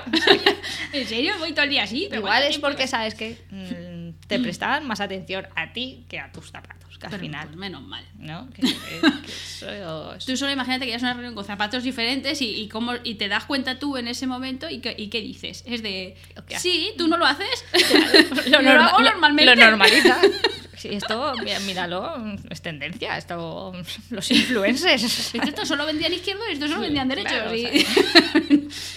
¿En 0.94 1.08
serio? 1.08 1.34
Voy 1.40 1.52
todo 1.52 1.64
el 1.64 1.70
día 1.70 1.84
así. 1.84 2.08
¿Pero 2.10 2.22
Igual 2.22 2.44
es 2.44 2.58
porque 2.60 2.88
sabes 2.88 3.14
que 3.16 3.38
mm, 3.50 3.85
te 4.28 4.40
prestaban 4.40 4.88
más 4.88 5.00
atención 5.02 5.48
a 5.56 5.72
ti 5.74 6.04
que 6.10 6.20
a 6.20 6.32
tus 6.32 6.50
zapatos, 6.52 6.98
que 6.98 7.06
al 7.06 7.12
Pero, 7.12 7.22
final, 7.22 7.46
pues, 7.48 7.58
menos 7.58 7.82
mal. 7.84 8.04
¿no? 8.18 8.50
Que, 8.52 8.62
que- 9.62 10.26
Tú 10.26 10.38
solo 10.38 10.52
imagínate 10.52 10.86
que 10.86 10.92
ya 10.92 10.98
es 10.98 11.04
una 11.04 11.14
reunión 11.14 11.36
con 11.36 11.46
zapatos 11.46 11.84
diferentes 11.84 12.42
y, 12.42 12.56
y, 12.56 12.68
cómo, 12.68 12.94
y 13.04 13.16
te 13.16 13.28
das 13.28 13.46
cuenta 13.46 13.78
tú 13.80 13.98
en 13.98 14.08
ese 14.08 14.26
momento 14.28 14.70
y, 14.70 14.80
que- 14.80 14.96
y 14.98 15.08
qué 15.10 15.22
dices. 15.22 15.64
Es 15.68 15.84
de, 15.84 16.16
sí, 16.58 16.92
tú 16.98 17.08
no 17.08 17.18
lo 17.18 17.26
haces. 17.26 17.66
lo, 18.50 18.62
lo 18.62 18.62
norma- 18.64 18.88
hago 18.88 19.00
lo- 19.02 19.12
normalmente. 19.12 19.56
lo 19.56 19.66
normaliza. 19.66 20.20
Sí, 20.78 20.90
esto, 20.92 21.34
míralo, 21.66 22.16
es 22.50 22.62
tendencia. 22.62 23.18
Esto, 23.18 23.72
los 24.10 24.30
influencers. 24.32 25.34
Estos 25.34 25.68
solo 25.68 25.86
vendían 25.86 26.14
izquierdo 26.14 26.42
y 26.50 26.54
estos 26.54 26.70
solo 26.70 26.82
vendían 26.82 27.08
derechos. 27.08 27.32
claro, 27.32 27.56
y, 27.56 27.66
o 27.66 28.45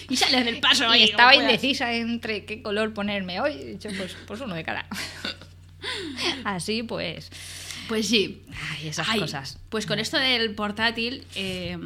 y 0.08 0.16
sales 0.16 0.44
del 0.44 0.60
paso 0.60 0.94
Y 0.94 1.02
estaba 1.04 1.34
indecisa 1.34 1.92
entre 1.94 2.44
qué 2.44 2.62
color 2.62 2.94
ponerme 2.94 3.40
hoy. 3.40 3.52
He 3.52 3.64
dicho, 3.72 3.88
pues, 3.96 4.16
pues 4.26 4.40
uno 4.40 4.54
de 4.54 4.64
cada. 4.64 4.86
Así 6.44 6.82
pues. 6.82 7.30
Pues 7.88 8.08
sí. 8.08 8.42
Ay, 8.72 8.88
esas 8.88 9.08
Ay, 9.08 9.20
cosas. 9.20 9.58
Pues 9.70 9.86
con 9.86 9.98
esto 9.98 10.18
del 10.18 10.54
portátil, 10.54 11.24
eh, 11.34 11.78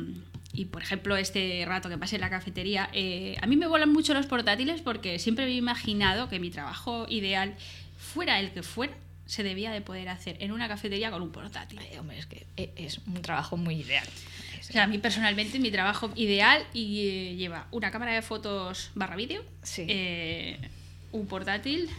y 0.53 0.65
por 0.67 0.83
ejemplo 0.83 1.17
este 1.17 1.65
rato 1.67 1.89
que 1.89 1.97
pasé 1.97 2.17
en 2.17 2.23
la 2.23 2.31
cafetería, 2.31 2.91
eh, 2.93 3.37
a 3.41 3.47
mí 3.47 3.57
me 3.57 3.67
vuelan 3.67 3.91
mucho 3.93 4.13
los 4.13 4.27
portátiles 4.27 4.81
porque 4.83 5.19
siempre 5.19 5.45
me 5.47 5.53
he 5.53 5.57
imaginado 5.57 6.29
que 6.29 6.41
mi 6.41 6.51
trabajo 6.51 7.07
ideal, 7.09 7.55
fuera 7.99 8.41
el 8.41 8.51
que 8.51 8.63
fuera, 8.63 8.95
se 9.27 9.45
debía 9.45 9.71
de 9.71 9.81
poder 9.81 10.09
hacer 10.09 10.37
en 10.41 10.51
una 10.53 10.67
cafetería 10.69 11.11
con 11.11 11.23
un 11.23 11.31
portátil. 11.31 11.79
Ay, 11.79 11.97
hombre, 11.99 12.19
es 12.19 12.27
que 12.27 12.47
e- 12.57 12.73
es 12.77 12.99
un 13.07 13.23
trabajo 13.23 13.57
muy 13.57 13.77
ideal. 13.77 14.07
O 14.73 14.75
sea, 14.75 14.85
a 14.85 14.87
mí 14.87 14.97
personalmente 14.97 15.59
mi 15.59 15.71
trabajo 15.71 16.11
ideal 16.17 16.65
y, 16.73 17.07
eh, 17.07 17.37
lleva 17.37 17.67
una 17.73 17.91
cámara 17.91 18.15
de 18.15 18.23
fotos 18.23 18.91
barra 18.95 19.17
vídeo, 19.17 19.45
Sí. 19.63 19.85
eh, 19.87 20.59
un 21.13 21.27
portátil 21.27 21.91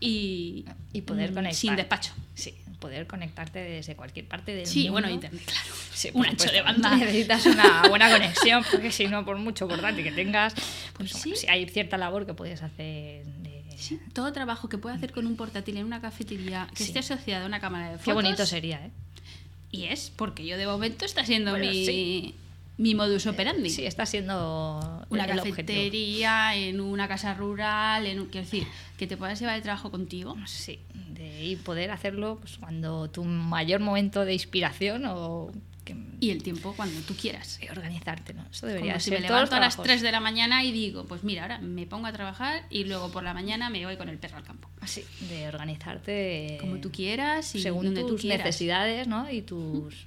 y, 0.00 0.64
Y 0.94 1.02
poder 1.02 1.34
conectar. 1.34 1.54
sin 1.54 1.76
despacho. 1.76 2.14
Sí, 2.34 2.54
poder 2.80 3.06
conectarte 3.06 3.58
desde 3.58 3.96
cualquier 3.96 4.26
parte 4.28 4.54
del 4.54 4.66
Sí, 4.66 4.84
mundo. 4.84 4.92
bueno, 4.92 5.10
internet, 5.10 5.42
claro. 5.44 5.74
Sí, 5.92 6.08
un 6.14 6.24
ancho 6.24 6.50
de 6.50 6.62
banda. 6.62 6.96
Necesitas 6.96 7.44
una 7.44 7.82
buena 7.90 8.10
conexión, 8.10 8.64
porque 8.70 8.90
si 8.90 9.08
no, 9.08 9.26
por 9.26 9.36
mucho 9.36 9.68
portátil 9.68 10.02
que 10.02 10.12
tengas, 10.12 10.54
pues 10.96 11.10
Sí. 11.12 11.18
bueno, 11.28 11.36
sí, 11.36 11.46
hay 11.50 11.68
cierta 11.68 11.98
labor 11.98 12.24
que 12.24 12.32
puedes 12.32 12.62
hacer. 12.62 13.26
de- 13.26 13.62
Sí, 13.76 13.98
todo 14.14 14.32
trabajo 14.32 14.70
que 14.70 14.78
pueda 14.78 14.94
hacer 14.94 15.12
con 15.12 15.26
un 15.26 15.36
portátil 15.36 15.76
en 15.76 15.84
una 15.84 16.00
cafetería 16.00 16.66
que 16.70 16.76
Sí. 16.76 16.84
esté 16.84 17.00
asociado 17.00 17.44
a 17.44 17.46
una 17.48 17.60
cámara 17.60 17.86
de 17.90 17.98
fotos. 17.98 18.04
Qué 18.06 18.12
bonito 18.14 18.46
sería, 18.46 18.76
¿eh? 18.86 18.90
Y 19.72 19.86
es, 19.86 20.12
porque 20.14 20.46
yo 20.46 20.56
de 20.56 20.66
momento 20.66 21.04
está 21.04 21.24
siendo 21.24 21.52
Bueno, 21.52 21.66
mi, 21.66 21.86
sí. 21.86 22.34
mi 22.76 22.94
modus 22.94 23.26
operandi. 23.26 23.70
Sí, 23.70 23.86
está 23.86 24.06
siendo 24.06 25.04
una 25.08 25.24
el 25.24 25.36
cafetería, 25.36 26.54
en 26.54 26.80
una 26.80 27.08
casa 27.08 27.34
rural, 27.34 28.06
en 28.06 28.20
un, 28.20 28.26
quiero 28.26 28.44
decir, 28.44 28.66
que 28.98 29.06
te 29.06 29.16
puedas 29.16 29.40
llevar 29.40 29.56
el 29.56 29.62
trabajo 29.62 29.90
contigo. 29.90 30.36
Sí, 30.46 30.78
de, 31.14 31.44
y 31.46 31.56
poder 31.56 31.90
hacerlo 31.90 32.36
pues, 32.38 32.58
cuando 32.58 33.10
tu 33.10 33.24
mayor 33.24 33.80
momento 33.80 34.24
de 34.26 34.34
inspiración 34.34 35.06
o 35.06 35.50
que, 35.84 35.96
Y 36.20 36.30
el 36.30 36.42
tiempo 36.42 36.74
cuando 36.76 37.00
tú 37.02 37.14
quieras. 37.14 37.58
de 37.60 37.70
organizarte, 37.70 38.34
¿no? 38.34 38.44
Eso 38.50 38.66
debería 38.66 38.92
Como 38.92 39.00
si 39.00 39.10
ser 39.10 39.20
me 39.20 39.26
todos 39.26 39.40
los 39.42 39.50
levanto 39.50 39.56
a 39.56 39.60
las 39.60 39.74
trabajos. 39.74 39.84
3 39.92 40.02
de 40.02 40.12
la 40.12 40.20
mañana 40.20 40.62
y 40.64 40.72
digo, 40.72 41.04
pues 41.06 41.24
mira, 41.24 41.42
ahora 41.42 41.58
me 41.58 41.86
pongo 41.86 42.06
a 42.06 42.12
trabajar 42.12 42.62
y 42.70 42.84
luego 42.84 43.10
por 43.10 43.22
la 43.24 43.34
mañana 43.34 43.70
me 43.70 43.84
voy 43.84 43.96
con 43.96 44.08
el 44.08 44.18
perro 44.18 44.36
al 44.38 44.44
campo. 44.44 44.68
Sí, 44.86 45.04
de 45.28 45.48
organizarte 45.48 46.58
Como 46.60 46.76
tú 46.78 46.90
quieras 46.90 47.54
y 47.54 47.62
según 47.62 47.86
donde 47.86 48.02
tus 48.04 48.24
necesidades 48.24 49.06
¿no? 49.08 49.30
y 49.30 49.42
tus, 49.42 50.06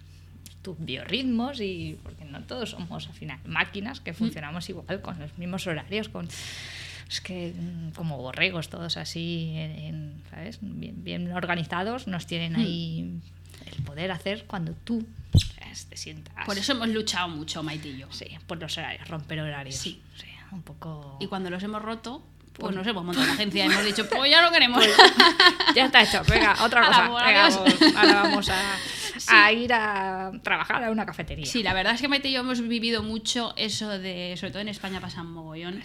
tus 0.61 0.75
biorritmos 0.79 1.59
y 1.61 1.97
porque 2.03 2.25
no 2.25 2.41
todos 2.43 2.71
somos 2.71 3.07
al 3.07 3.13
final 3.13 3.39
máquinas 3.45 3.99
que 4.01 4.13
funcionamos 4.13 4.67
igual 4.69 5.01
con 5.01 5.17
los 5.19 5.37
mismos 5.37 5.65
horarios 5.67 6.09
con 6.09 6.27
es 7.07 7.21
que 7.21 7.53
mm, 7.55 7.91
como 7.91 8.17
borregos 8.17 8.69
todos 8.69 8.97
así 8.97 9.51
en- 9.55 9.71
en, 9.79 10.13
¿sabes? 10.31 10.57
Bien, 10.61 11.03
bien 11.03 11.31
organizados 11.33 12.07
nos 12.07 12.25
tienen 12.25 12.55
ahí 12.55 13.19
el 13.65 13.83
poder 13.83 14.11
hacer 14.11 14.45
cuando 14.45 14.73
tú 14.83 15.05
¿sabes? 15.59 15.85
te 15.87 15.97
sientas 15.97 16.45
Por 16.45 16.57
eso 16.57 16.71
hemos 16.73 16.89
luchado 16.89 17.27
mucho, 17.29 17.61
Maite 17.63 17.89
y 17.89 17.97
yo. 17.97 18.07
sí 18.11 18.27
por 18.47 18.59
los 18.59 18.77
horarios 18.77 19.07
romper 19.07 19.39
horarios 19.41 19.75
Sí. 19.75 20.01
Sí, 20.17 20.27
un 20.51 20.61
poco 20.61 21.17
Y 21.19 21.27
cuando 21.27 21.49
los 21.49 21.61
hemos 21.63 21.81
roto, 21.81 22.23
pues 22.53 22.59
Pues- 22.67 22.75
nos 22.75 22.87
hemos 22.87 23.03
montado 23.03 23.25
una 23.25 23.33
agencia 23.33 23.65
y 23.65 23.67
hemos 23.71 23.83
dicho, 23.83 24.07
pues 24.09 24.29
ya 24.31 24.41
no 24.41 24.51
queremos. 24.51 24.83
ya 25.75 25.85
está 25.85 26.01
hecho 26.03 26.21
venga 26.29 26.55
otra 26.63 26.85
cosa 26.87 27.01
venga, 27.09 27.49
vamos, 27.49 27.73
ahora 27.97 28.13
vamos 28.23 28.49
a, 28.49 28.77
a 29.45 29.51
ir 29.51 29.73
a 29.73 30.31
trabajar 30.43 30.83
a 30.83 30.91
una 30.91 31.05
cafetería. 31.05 31.45
Sí, 31.45 31.63
la 31.63 31.73
verdad 31.73 31.95
es 31.95 32.01
que 32.01 32.07
Maite 32.07 32.29
y 32.29 32.33
yo 32.33 32.39
hemos 32.41 32.61
vivido 32.61 33.03
mucho 33.03 33.53
eso 33.57 33.89
de, 33.99 34.35
sobre 34.37 34.51
todo 34.51 34.61
en 34.61 34.69
España 34.69 35.01
pasa 35.01 35.23
mogollón, 35.23 35.81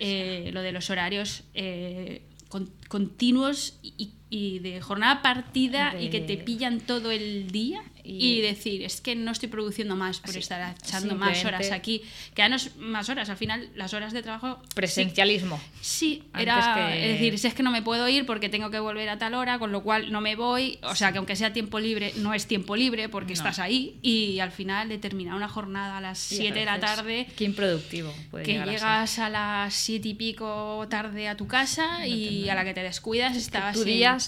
eh, 0.00 0.50
lo 0.52 0.62
de 0.62 0.72
los 0.72 0.88
horarios 0.90 1.42
eh, 1.54 2.22
con- 2.48 2.70
continuos 2.88 3.78
y, 3.82 3.92
y 3.98 4.12
de 4.30 4.80
jornada 4.80 5.22
partida 5.22 6.00
y 6.00 6.10
que 6.10 6.20
te 6.20 6.36
pillan 6.36 6.80
todo 6.80 7.10
el 7.10 7.50
día 7.50 7.82
Y- 8.08 8.38
y, 8.38 8.40
decir, 8.40 8.82
es 8.82 9.00
que 9.00 9.14
no 9.14 9.30
estoy 9.32 9.48
produciendo 9.48 9.94
más 9.96 10.20
por 10.20 10.32
Sí, 10.32 10.38
estar 10.38 10.74
echando 10.82 11.14
más 11.14 11.44
horas 11.44 11.70
aquí, 11.70 12.00
que 12.34 12.42
ya 12.42 12.48
no 12.48 12.56
es 12.56 12.74
más 12.76 13.08
horas, 13.08 13.28
al 13.28 13.36
final 13.36 13.68
las 13.74 13.92
horas 13.94 14.12
de 14.12 14.22
trabajo... 14.22 14.60
Presencialismo. 14.74 15.60
Sí, 15.80 16.22
era 16.36 16.74
que- 16.74 17.04
es 17.06 17.12
decir, 17.14 17.38
si 17.38 17.46
es 17.48 17.54
que 17.54 17.62
no 17.62 17.70
me 17.70 17.82
puedo 17.82 18.08
ir 18.08 18.24
porque 18.26 18.48
tengo 18.48 18.70
que 18.70 18.78
volver 18.80 19.08
a 19.08 19.18
tal 19.18 19.34
hora, 19.34 19.58
con 19.58 19.72
lo 19.72 19.82
cual 19.82 20.10
no 20.10 20.20
me 20.20 20.36
voy, 20.36 20.78
o 20.82 20.94
sea 20.94 21.12
que 21.12 21.18
aunque 21.18 21.36
sea 21.36 21.52
tiempo 21.52 21.78
libre, 21.80 22.12
no 22.16 22.32
es 22.34 22.46
tiempo 22.46 22.76
libre 22.76 23.08
porque 23.08 23.34
No. 23.34 23.38
estás 23.38 23.58
ahí 23.58 23.98
y 24.02 24.40
al 24.40 24.50
final 24.52 24.88
de 24.88 24.98
terminar 24.98 25.34
una 25.34 25.48
jornada 25.48 25.98
a 25.98 26.00
las 26.00 26.32
Y 26.32 26.36
a 26.36 26.38
7 26.42 26.58
de 26.60 26.64
la 26.64 26.80
tarde 26.80 27.26
Qué 27.36 27.44
improductivo. 27.44 28.14
puede 28.30 28.44
que 28.44 28.58
a 28.58 28.64
llegas 28.66 29.18
a 29.18 29.28
las 29.30 29.74
siete 29.74 30.08
y 30.08 30.14
pico 30.14 30.86
tarde 30.88 31.28
a 31.28 31.36
tu 31.36 31.46
casa 31.46 32.06
y 32.06 32.48
a 32.48 32.54
la 32.54 32.64
que 32.64 32.74
te 32.74 32.82
descuidas 32.82 33.36
estabas 33.36 33.76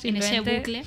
en- 0.05 0.17
ese 0.17 0.41
bucle. 0.41 0.83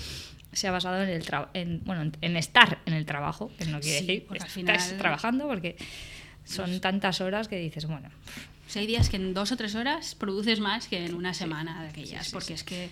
Se 0.54 0.68
ha 0.68 0.72
basado 0.72 1.02
en 1.04 1.10
el 1.10 1.24
en, 1.54 1.82
bueno, 1.86 2.12
en- 2.22 2.38
estar 2.38 2.80
en 2.86 2.94
el 2.94 3.06
trabajo, 3.06 3.52
que 3.58 3.66
no 3.66 3.80
quiere 3.80 4.00
Sí, 4.00 4.06
decir 4.08 4.26
porque 4.28 4.44
al 4.44 4.50
estás 4.50 4.98
trabajando 4.98 5.48
porque 5.48 5.76
son 6.46 6.80
tantas 6.82 7.22
horas 7.22 7.48
que 7.48 7.58
dices, 7.58 7.86
bueno, 7.86 8.10
O 8.68 8.70
sea, 8.70 8.82
hay 8.82 8.88
días 8.88 9.10
que 9.10 9.18
en 9.18 9.34
dos 9.34 9.52
o 9.52 9.58
tres 9.58 9.76
horas 9.76 10.16
produces 10.16 10.60
más 10.60 10.88
que 10.88 11.06
en 11.06 11.14
una 11.16 11.34
semana 11.34 11.84
de 11.84 11.90
aquellas, 11.90 12.28
sí, 12.28 12.34
porque 12.34 12.54
es 12.54 12.64
que 12.64 12.90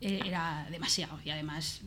eh, 0.00 0.20
era 0.24 0.66
demasiado 0.70 1.18
y 1.24 1.30
además 1.30 1.80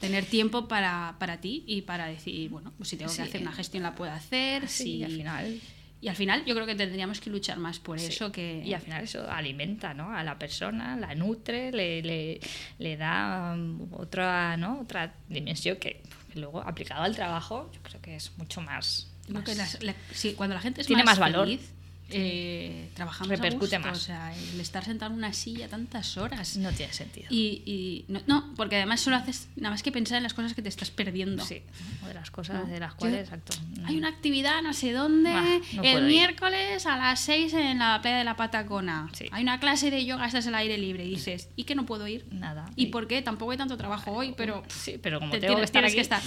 tener 0.00 0.24
tiempo 0.24 0.68
para, 0.68 1.16
para 1.18 1.40
ti 1.40 1.64
y 1.66 1.82
para 1.82 2.06
decir, 2.06 2.48
bueno, 2.50 2.72
pues 2.78 2.88
si 2.90 2.96
tengo 2.96 3.14
que 3.14 3.22
hacer 3.22 3.40
una 3.42 3.52
gestión 3.52 3.82
la 3.82 3.94
puedo 3.94 4.12
hacer. 4.12 4.68
sí, 4.68 4.84
si- 4.98 5.04
al 5.04 5.10
final 5.12 5.60
Y 6.00 6.06
al 6.08 6.14
final 6.14 6.44
yo 6.44 6.54
creo 6.54 6.64
que 6.66 6.76
tendríamos 6.76 7.20
que 7.20 7.28
luchar 7.28 7.58
más 7.58 7.80
por 7.80 7.98
Sí. 7.98 8.06
eso 8.06 8.30
que... 8.30 8.62
Y 8.64 8.72
al 8.72 8.80
final 8.80 9.02
eso 9.02 9.28
alimenta 9.28 9.94
¿no? 9.94 10.12
a 10.16 10.22
la 10.22 10.38
persona, 10.38 10.96
la 10.96 11.14
nutre, 11.16 11.72
le, 11.72 12.02
le, 12.02 12.40
le 12.78 12.96
da 12.96 13.54
um, 13.56 13.88
otra, 13.92 14.56
¿no? 14.56 14.80
otra 14.80 15.12
dimensión 15.28 15.76
que, 15.78 16.00
que 16.32 16.38
luego 16.38 16.60
aplicado 16.60 17.02
al 17.02 17.16
trabajo 17.16 17.68
yo 17.72 17.80
creo 17.82 18.00
que 18.00 18.14
es 18.14 18.30
mucho 18.38 18.60
más... 18.60 19.10
Creo 19.26 19.42
que 19.42 19.54
más- 19.56 19.74
las- 19.74 19.82
la- 19.82 19.94
sí, 20.12 20.34
cuando 20.34 20.54
la 20.54 20.60
gente 20.60 20.80
es 20.82 20.86
Tiene 20.86 21.02
más, 21.02 21.18
más 21.18 21.32
valor. 21.32 21.46
feliz, 21.46 21.72
eh, 22.10 22.88
trabajamos 22.94 23.28
Repercute 23.28 23.76
a 23.76 23.78
gusto, 23.78 23.90
más. 23.90 23.98
O 23.98 24.00
sea, 24.00 24.32
el 24.36 24.60
estar 24.60 24.84
sentado 24.84 25.12
en 25.12 25.18
una 25.18 25.32
silla 25.32 25.68
tantas 25.68 26.16
horas. 26.16 26.56
no 26.56 26.70
tiene 26.72 26.92
sentido. 26.92 27.26
Y, 27.30 27.62
y 27.66 28.04
no, 28.08 28.20
no, 28.26 28.54
porque 28.56 28.76
además 28.76 29.00
solo 29.00 29.16
haces 29.16 29.48
nada 29.56 29.70
más 29.70 29.82
que 29.82 29.92
pensar 29.92 30.16
en 30.16 30.22
las 30.22 30.34
cosas 30.34 30.54
que 30.54 30.62
te 30.62 30.68
estás 30.68 30.90
perdiendo. 30.90 31.44
Sí, 31.44 31.62
o 32.04 32.08
de 32.08 32.14
las 32.14 32.30
cosas 32.30 32.64
¿no? 32.64 32.72
de 32.72 32.80
las 32.80 32.92
Yo- 32.92 32.96
cuales, 32.98 33.20
exacto. 33.20 33.56
Hay 33.84 33.96
una 33.96 34.08
actividad 34.08 34.62
no 34.62 34.72
sé 34.72 34.92
dónde 34.92 35.30
no 35.74 35.82
el 35.82 35.98
ir. 36.04 36.08
miércoles 36.08 36.86
a 36.86 36.96
las 36.96 37.20
6 37.20 37.52
en 37.54 37.78
la 37.78 38.00
playa 38.02 38.18
de 38.18 38.24
la 38.24 38.36
Patacona. 38.36 39.08
Sí. 39.12 39.26
Hay 39.30 39.42
una 39.42 39.60
clase 39.60 39.90
de 39.90 40.04
yoga, 40.04 40.26
estás 40.26 40.46
al 40.46 40.54
aire 40.54 40.78
libre 40.78 41.04
y 41.04 41.10
dices, 41.10 41.48
¿y 41.56 41.64
que 41.64 41.74
no 41.74 41.84
puedo 41.86 42.06
ir? 42.08 42.26
Nada. 42.30 42.70
¿Y 42.76 42.86
por 42.86 43.06
qué? 43.06 43.22
Tampoco 43.22 43.52
hay 43.52 43.58
tanto 43.58 43.76
trabajo 43.76 44.12
hoy, 44.12 44.34
pero 44.36 44.62
Sí, 44.68 44.98
pero 45.02 45.18
como 45.20 45.32
te 45.32 45.40
tengo 45.40 45.56
que 45.60 45.66
tienes, 45.66 45.94
que 45.94 46.00
estar. 46.00 46.22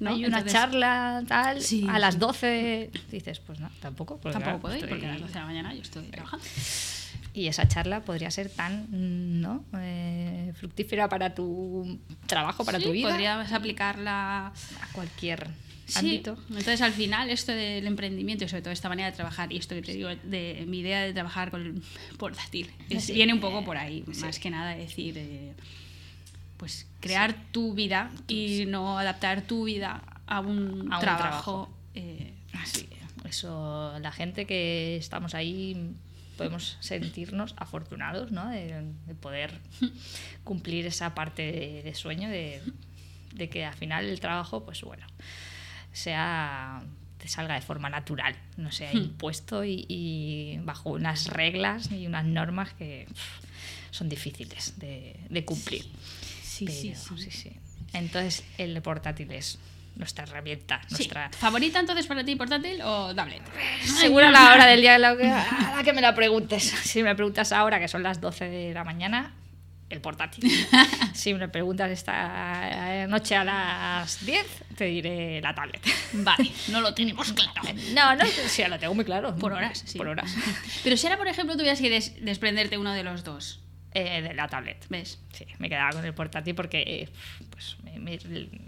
¿No? 0.00 0.10
hay 0.10 0.24
una 0.24 0.38
Entonces, 0.38 0.52
charla 0.52 1.22
tal 1.28 1.60
Sí, 1.62 1.86
a 1.88 1.98
las 1.98 2.14
sí. 2.14 2.20
12 2.20 2.90
dices 3.10 3.38
pues 3.40 3.60
no 3.60 3.70
tampoco 3.80 4.18
porque, 4.18 4.38
Tampoco 4.38 4.60
puedo 4.62 4.76
ir 4.76 4.88
porque 4.88 5.06
a 5.06 5.10
las 5.12 5.20
12 5.20 5.32
de 5.34 5.38
la 5.40 5.46
mañana 5.46 5.74
yo 5.74 5.82
estoy 5.82 6.04
trabajando. 6.06 6.44
y 7.34 7.46
esa 7.46 7.68
charla 7.68 8.00
podría 8.00 8.30
ser 8.30 8.48
tan 8.50 8.86
no 9.40 9.64
Eh, 9.78 10.52
fructífera 10.56 11.08
para 11.08 11.34
tu 11.34 11.98
trabajo 12.26 12.64
para 12.64 12.78
Sí, 12.78 12.84
tu 12.84 12.92
vida 12.92 13.08
Podrías 13.10 13.52
aplicarla 13.52 14.46
a 14.48 14.52
cualquier 14.92 15.48
Sí, 15.86 15.98
ámbito 15.98 16.36
entonces 16.50 16.82
al 16.82 16.92
final 16.92 17.30
esto 17.30 17.50
del 17.50 17.84
emprendimiento 17.86 18.44
y 18.44 18.48
sobre 18.48 18.62
todo 18.62 18.72
esta 18.72 18.88
manera 18.88 19.10
de 19.10 19.16
trabajar 19.16 19.52
y 19.52 19.56
esto 19.56 19.74
que 19.74 19.82
te 19.82 19.92
digo 19.92 20.08
de 20.22 20.64
mi 20.68 20.78
idea 20.80 21.00
de 21.02 21.12
trabajar 21.12 21.50
con 21.50 21.62
el 21.66 21.82
portátil 22.16 22.70
es- 22.88 23.12
viene 23.12 23.32
un 23.34 23.40
poco 23.40 23.64
por 23.64 23.76
ahí 23.76 24.04
Sí. 24.12 24.20
más 24.20 24.38
que 24.38 24.50
nada 24.50 24.70
decir 24.76 25.18
eh, 25.18 25.52
pues 26.60 26.86
crear 27.00 27.34
tu 27.52 27.72
vida 27.72 28.10
y 28.28 28.66
no 28.66 28.98
adaptar 28.98 29.40
tu 29.40 29.64
vida 29.64 30.02
a 30.26 30.40
un, 30.40 30.92
A 30.92 30.96
un 30.96 31.00
trabajo, 31.00 31.70
eh, 31.94 32.34
Así, 32.52 32.86
eso, 33.24 33.98
la 33.98 34.12
gente 34.12 34.44
que 34.44 34.96
estamos 34.98 35.34
ahí 35.34 35.94
podemos 36.36 36.76
sentirnos 36.80 37.54
afortunados, 37.56 38.30
¿no? 38.30 38.46
De, 38.50 38.92
de 39.06 39.14
poder 39.14 39.58
cumplir 40.44 40.84
esa 40.84 41.14
parte 41.14 41.50
de, 41.50 41.82
de 41.82 41.94
sueño 41.94 42.28
de, 42.28 42.60
de 43.32 43.48
que 43.48 43.64
al 43.64 43.74
final 43.74 44.04
el 44.04 44.20
trabajo, 44.20 44.62
pues 44.62 44.82
bueno, 44.82 45.06
sea 45.92 46.82
te 47.18 47.28
salga 47.28 47.54
de 47.54 47.60
forma 47.60 47.88
natural, 47.90 48.34
no 48.56 48.70
sea 48.72 48.92
Hmm. 48.94 48.98
impuesto 48.98 49.64
y, 49.64 49.84
y 49.88 50.58
bajo 50.62 50.90
unas 50.90 51.26
reglas 51.26 51.90
y 51.92 52.06
unas 52.06 52.24
normas 52.24 52.72
que 52.74 53.06
son 53.90 54.08
difíciles 54.08 54.78
de, 54.78 55.16
de 55.28 55.44
cumplir. 55.44 55.82
sí, 55.82 55.92
sí, 56.68 56.94
sí. 56.94 57.16
sí, 57.18 57.30
sí. 57.30 57.52
Entonces 57.92 58.44
el 58.58 58.80
portátil 58.82 59.30
es 59.32 59.58
nuestra 59.96 60.24
herramienta, 60.24 60.80
Sí. 60.88 60.94
nuestra 60.94 61.30
¿Favorita 61.30 61.80
entonces 61.80 62.06
para 62.06 62.24
ti 62.24 62.36
portátil 62.36 62.80
o 62.82 63.14
tablet? 63.14 63.42
Seguro 63.84 64.26
a 64.26 64.30
la 64.30 64.52
hora 64.52 64.66
del 64.66 64.80
día 64.80 64.94
en 64.94 65.02
la 65.02 65.16
que, 65.16 65.26
a 65.28 65.74
la 65.76 65.82
que 65.82 65.92
me 65.92 66.00
la 66.00 66.14
preguntes. 66.14 66.62
Si 66.64 67.02
me 67.02 67.14
preguntas 67.14 67.52
ahora, 67.52 67.78
que 67.80 67.88
son 67.88 68.02
las 68.02 68.20
12 68.20 68.48
de 68.48 68.72
la 68.74 68.84
mañana, 68.84 69.34
el 69.90 70.00
portátil. 70.00 70.48
Si 71.12 71.34
me 71.34 71.48
preguntas 71.48 71.90
esta 71.90 73.06
noche 73.08 73.34
a 73.36 73.44
las 73.44 74.24
10, 74.24 74.46
te 74.76 74.84
diré 74.84 75.40
la 75.42 75.54
tablet. 75.54 75.82
Vale, 76.12 76.50
no 76.68 76.80
lo 76.80 76.94
tenemos 76.94 77.32
claro. 77.32 77.60
No, 77.92 78.14
no, 78.14 78.24
sí, 78.46 78.62
lo 78.68 78.78
tengo 78.78 78.94
muy 78.94 79.04
claro. 79.04 79.34
Por 79.36 79.52
horas, 79.52 79.82
sí. 79.84 79.98
Por 79.98 80.06
horas. 80.08 80.32
Pero 80.84 80.96
si 80.96 81.06
ahora, 81.08 81.18
por 81.18 81.26
ejemplo, 81.28 81.56
tuvieras 81.56 81.80
que 81.80 81.90
des- 81.90 82.24
desprenderte 82.24 82.78
uno 82.78 82.92
de 82.92 83.02
los 83.02 83.24
dos, 83.24 83.60
Eh, 83.92 84.22
de 84.22 84.34
la 84.34 84.46
tablet. 84.46 84.86
¿ves? 84.88 85.20
Sí, 85.32 85.44
me 85.58 85.68
quedaba 85.68 85.90
con 85.90 86.04
el 86.04 86.14
portátil 86.14 86.54
porque 86.54 86.80
eh, 86.86 87.08
pues, 87.50 87.76
me, 87.82 87.98
me- 87.98 88.18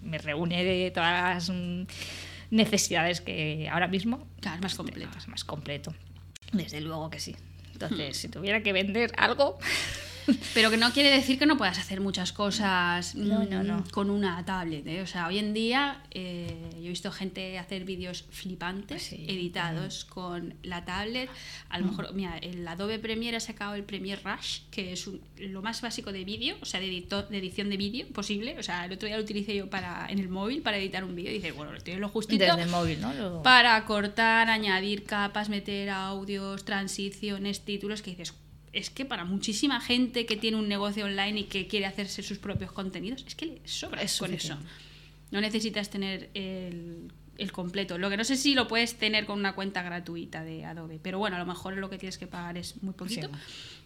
me 0.03 0.19
reúne 0.19 0.65
de 0.65 0.91
todas 0.91 1.13
las 1.35 1.49
mm, 1.51 1.85
necesidades 2.51 3.21
que 3.21 3.69
ahora 3.71 3.87
mismo 3.89 4.27
Claro, 4.41 4.57
es 4.57 4.63
más 4.63 4.75
pues, 4.75 4.77
completo. 4.77 5.19
Es 5.19 5.29
más 5.29 5.45
completo. 5.45 5.95
Desde 6.53 6.81
luego 6.81 7.09
que 7.09 7.21
sí. 7.21 7.37
Entonces, 7.73 8.17
si 8.17 8.29
tuviera 8.29 8.63
que 8.63 8.73
vender 8.73 9.13
algo, 9.17 9.59
Pero 10.55 10.71
que 10.71 10.77
no 10.77 10.93
quiere 10.93 11.11
decir 11.11 11.39
que 11.39 11.47
no 11.47 11.57
puedas 11.57 11.79
hacer 11.79 12.01
muchas 12.01 12.33
cosas 12.33 13.15
No, 13.15 13.45
no, 13.45 13.63
mm, 13.63 13.67
no. 13.67 13.85
con 13.91 14.11
una 14.11 14.45
tablet. 14.45 14.87
¿eh? 14.87 15.03
O 15.03 15.07
sea, 15.07 15.27
hoy 15.27 15.39
en 15.39 15.53
día 15.55 16.03
eh, 16.11 16.71
yo 16.75 16.87
he 16.87 16.89
visto 16.89 17.11
gente 17.11 17.59
hacer 17.59 17.85
vídeos 17.85 18.25
flipantes, 18.31 19.03
Sí. 19.03 19.25
editados 19.29 20.05
con 20.05 20.55
la 20.63 20.85
tablet. 20.85 21.29
A 21.69 21.79
lo 21.79 21.87
mejor, 21.87 22.13
mira, 22.15 22.39
el 22.39 22.67
Adobe 22.67 22.99
Premiere 22.99 23.37
ha 23.37 23.41
sacado 23.41 23.75
el 23.75 23.85
Premiere 23.85 24.21
Rush, 24.23 24.61
que 24.71 24.93
es 24.93 25.07
un- 25.07 25.21
lo 25.39 25.63
más 25.63 25.81
básico 25.81 26.13
de 26.13 26.25
vídeo, 26.25 26.57
o 26.61 26.65
sea, 26.65 26.81
de, 26.81 26.87
edito- 26.89 27.27
de 27.29 27.39
edición 27.39 27.69
de 27.71 27.77
vídeo 27.77 28.07
posible. 28.09 28.59
O 28.59 28.63
sea, 28.63 28.85
el 28.85 28.93
otro 28.93 29.07
día 29.07 29.17
lo 29.17 29.23
utilicé 29.23 29.55
yo 29.57 29.69
para, 29.71 30.07
en 30.09 30.19
el 30.19 30.29
móvil 30.29 30.63
para 30.63 30.77
editar 30.79 31.05
un 31.05 31.15
vídeo 31.15 31.31
y 31.31 31.35
dices, 31.35 31.55
bueno, 31.55 31.73
tienes 31.83 32.01
lo 32.01 32.09
justito. 32.09 32.45
desde 32.45 32.63
el 32.63 32.69
móvil, 32.71 33.01
¿no? 33.01 33.13
Lo- 33.15 33.43
Para 33.43 33.85
cortar, 33.85 34.49
añadir 34.51 35.05
capas, 35.05 35.49
meter 35.49 35.91
audios, 35.91 36.65
transiciones, 36.65 37.65
títulos, 37.65 38.03
que 38.03 38.11
dices, 38.11 38.35
es 38.73 38.91
que 38.91 39.05
para 39.05 39.25
muchísima 39.25 39.81
gente 39.81 40.27
que 40.27 40.37
tiene 40.37 40.57
un 40.57 40.69
negocio 40.69 41.05
online 41.05 41.41
y 41.41 41.45
que 41.45 41.67
quiere 41.67 41.87
hacerse 41.87 42.23
sus 42.23 42.39
propios 42.39 42.73
contenidos, 42.73 43.25
es 43.27 43.35
que 43.35 43.47
le 43.47 43.61
sobra 43.65 44.03
Es 44.03 44.19
con 44.19 44.33
eso. 44.33 44.57
No 45.31 45.41
necesitas 45.41 45.91
tener 45.91 46.31
el, 46.35 47.11
el 47.39 47.53
completo. 47.53 47.99
Lo 47.99 48.11
que 48.11 48.17
no 48.17 48.25
sé 48.25 48.37
si 48.37 48.55
lo 48.55 48.69
puedes 48.69 48.97
tener 48.97 49.27
con 49.27 49.39
una 49.39 49.55
cuenta 49.55 49.83
gratuita 49.83 50.45
de 50.45 50.65
Adobe, 50.65 50.99
pero 51.03 51.19
bueno, 51.19 51.37
a 51.37 51.39
lo 51.39 51.47
mejor 51.47 51.77
lo 51.77 51.91
que 51.91 51.99
tienes 51.99 52.19
que 52.19 52.27
pagar 52.27 52.57
es 52.59 52.83
muy 52.83 52.95
poquito. 52.95 53.29
Sí. 53.29 53.35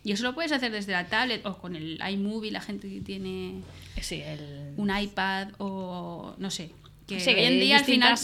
Y 0.05 0.12
eso 0.12 0.22
lo 0.22 0.35
puedes 0.35 0.53
hacer 0.53 0.70
desde 0.70 0.92
la 0.92 1.09
tablet 1.09 1.44
o 1.46 1.59
con 1.59 1.75
el 1.75 2.01
iMovie, 2.11 2.53
la 2.53 2.61
gente 2.61 2.88
que 2.88 3.01
tiene 3.01 3.62
Sí, 4.01 4.22
el... 4.25 4.72
un 4.77 4.96
iPad 4.96 5.49
o 5.59 6.35
no 6.38 6.51
sé. 6.51 6.70
Que 7.09 7.18
Sí, 7.20 7.31
hoy 7.31 7.44
en 7.44 7.61
día 7.61 7.79
al 7.79 7.85
final 7.85 8.16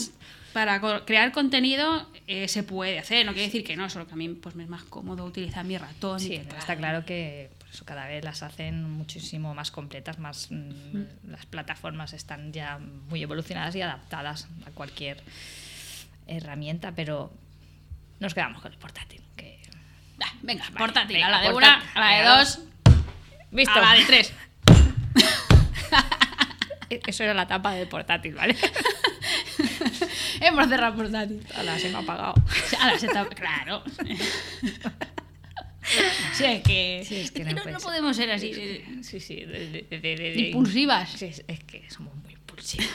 para 0.53 0.79
crear 1.05 1.31
contenido 1.31 2.07
eh, 2.27 2.47
se 2.47 2.63
puede 2.63 2.99
hacer, 2.99 3.25
no 3.25 3.33
quiere 3.33 3.47
decir 3.47 3.63
que 3.63 3.75
no, 3.75 3.89
solo 3.89 4.05
que 4.07 4.13
a 4.13 4.15
mí 4.15 4.29
pues, 4.29 4.55
me 4.55 4.63
es 4.63 4.69
más 4.69 4.83
cómodo 4.83 5.25
utilizar 5.25 5.65
mi 5.65 5.77
ratón. 5.77 6.19
y 6.19 6.23
Sí, 6.23 6.29
teclado. 6.37 6.57
está 6.59 6.75
claro 6.75 7.05
que 7.05 7.49
por 7.59 7.69
eso 7.69 7.85
cada 7.85 8.07
vez 8.07 8.23
las 8.23 8.43
hacen 8.43 8.83
muchísimo 8.91 9.53
más 9.55 9.71
completas, 9.71 10.19
más 10.19 10.47
mm, 10.51 11.29
las 11.29 11.45
plataformas 11.47 12.13
están 12.13 12.53
ya 12.53 12.77
muy 13.09 13.21
evolucionadas 13.23 13.75
y 13.75 13.81
adaptadas 13.81 14.47
a 14.67 14.71
cualquier 14.71 15.21
herramienta, 16.27 16.93
pero 16.95 17.31
nos 18.19 18.33
quedamos 18.33 18.61
con 18.61 18.71
el 18.71 18.77
portátil. 18.77 19.21
Que... 19.35 19.59
Ah, 20.23 20.31
venga, 20.41 20.63
Vale, 20.65 20.77
portátil, 20.77 21.15
venga, 21.15 21.27
a 21.27 21.31
la 21.31 21.41
de 21.41 21.49
portátil. 21.51 21.89
una, 21.95 22.07
a 22.07 22.09
la 22.11 22.17
de 22.17 22.23
dos, 22.39 22.59
Visto. 23.51 23.73
a 23.73 23.81
la 23.81 23.93
de 23.95 24.05
tres. 24.05 24.33
Eso 27.07 27.23
era 27.23 27.33
la 27.33 27.47
tapa 27.47 27.73
del 27.73 27.87
portátil, 27.87 28.35
¿vale? 28.35 28.55
Hemos 30.47 30.67
cerrado 30.67 30.95
portátil. 30.95 31.45
Ahora 31.55 31.79
se 31.79 31.89
me 31.89 31.95
ha 31.95 31.99
apagado. 31.99 32.33
Ahora 32.81 32.99
se 32.99 33.05
está. 33.07 33.25
Claro. 33.27 33.83
Sí, 36.33 36.45
es 36.45 36.63
que, 36.63 37.03
Sí, 37.05 37.15
es 37.17 37.31
que 37.31 37.43
no 37.43 37.61
podemos 37.79 38.15
ser 38.15 38.31
así 38.31 38.53
Sí, 39.03 39.19
sí, 39.19 39.35
de, 39.35 39.67
de- 39.67 39.85
de- 39.89 39.99
de- 39.99 40.15
de- 40.15 40.39
impulsivas. 40.47 41.09
Sí, 41.11 41.25
es, 41.25 41.43
es 41.45 41.59
que 41.65 41.83
somos 41.91 42.15
muy 42.15 42.31
impulsivos. 42.31 42.87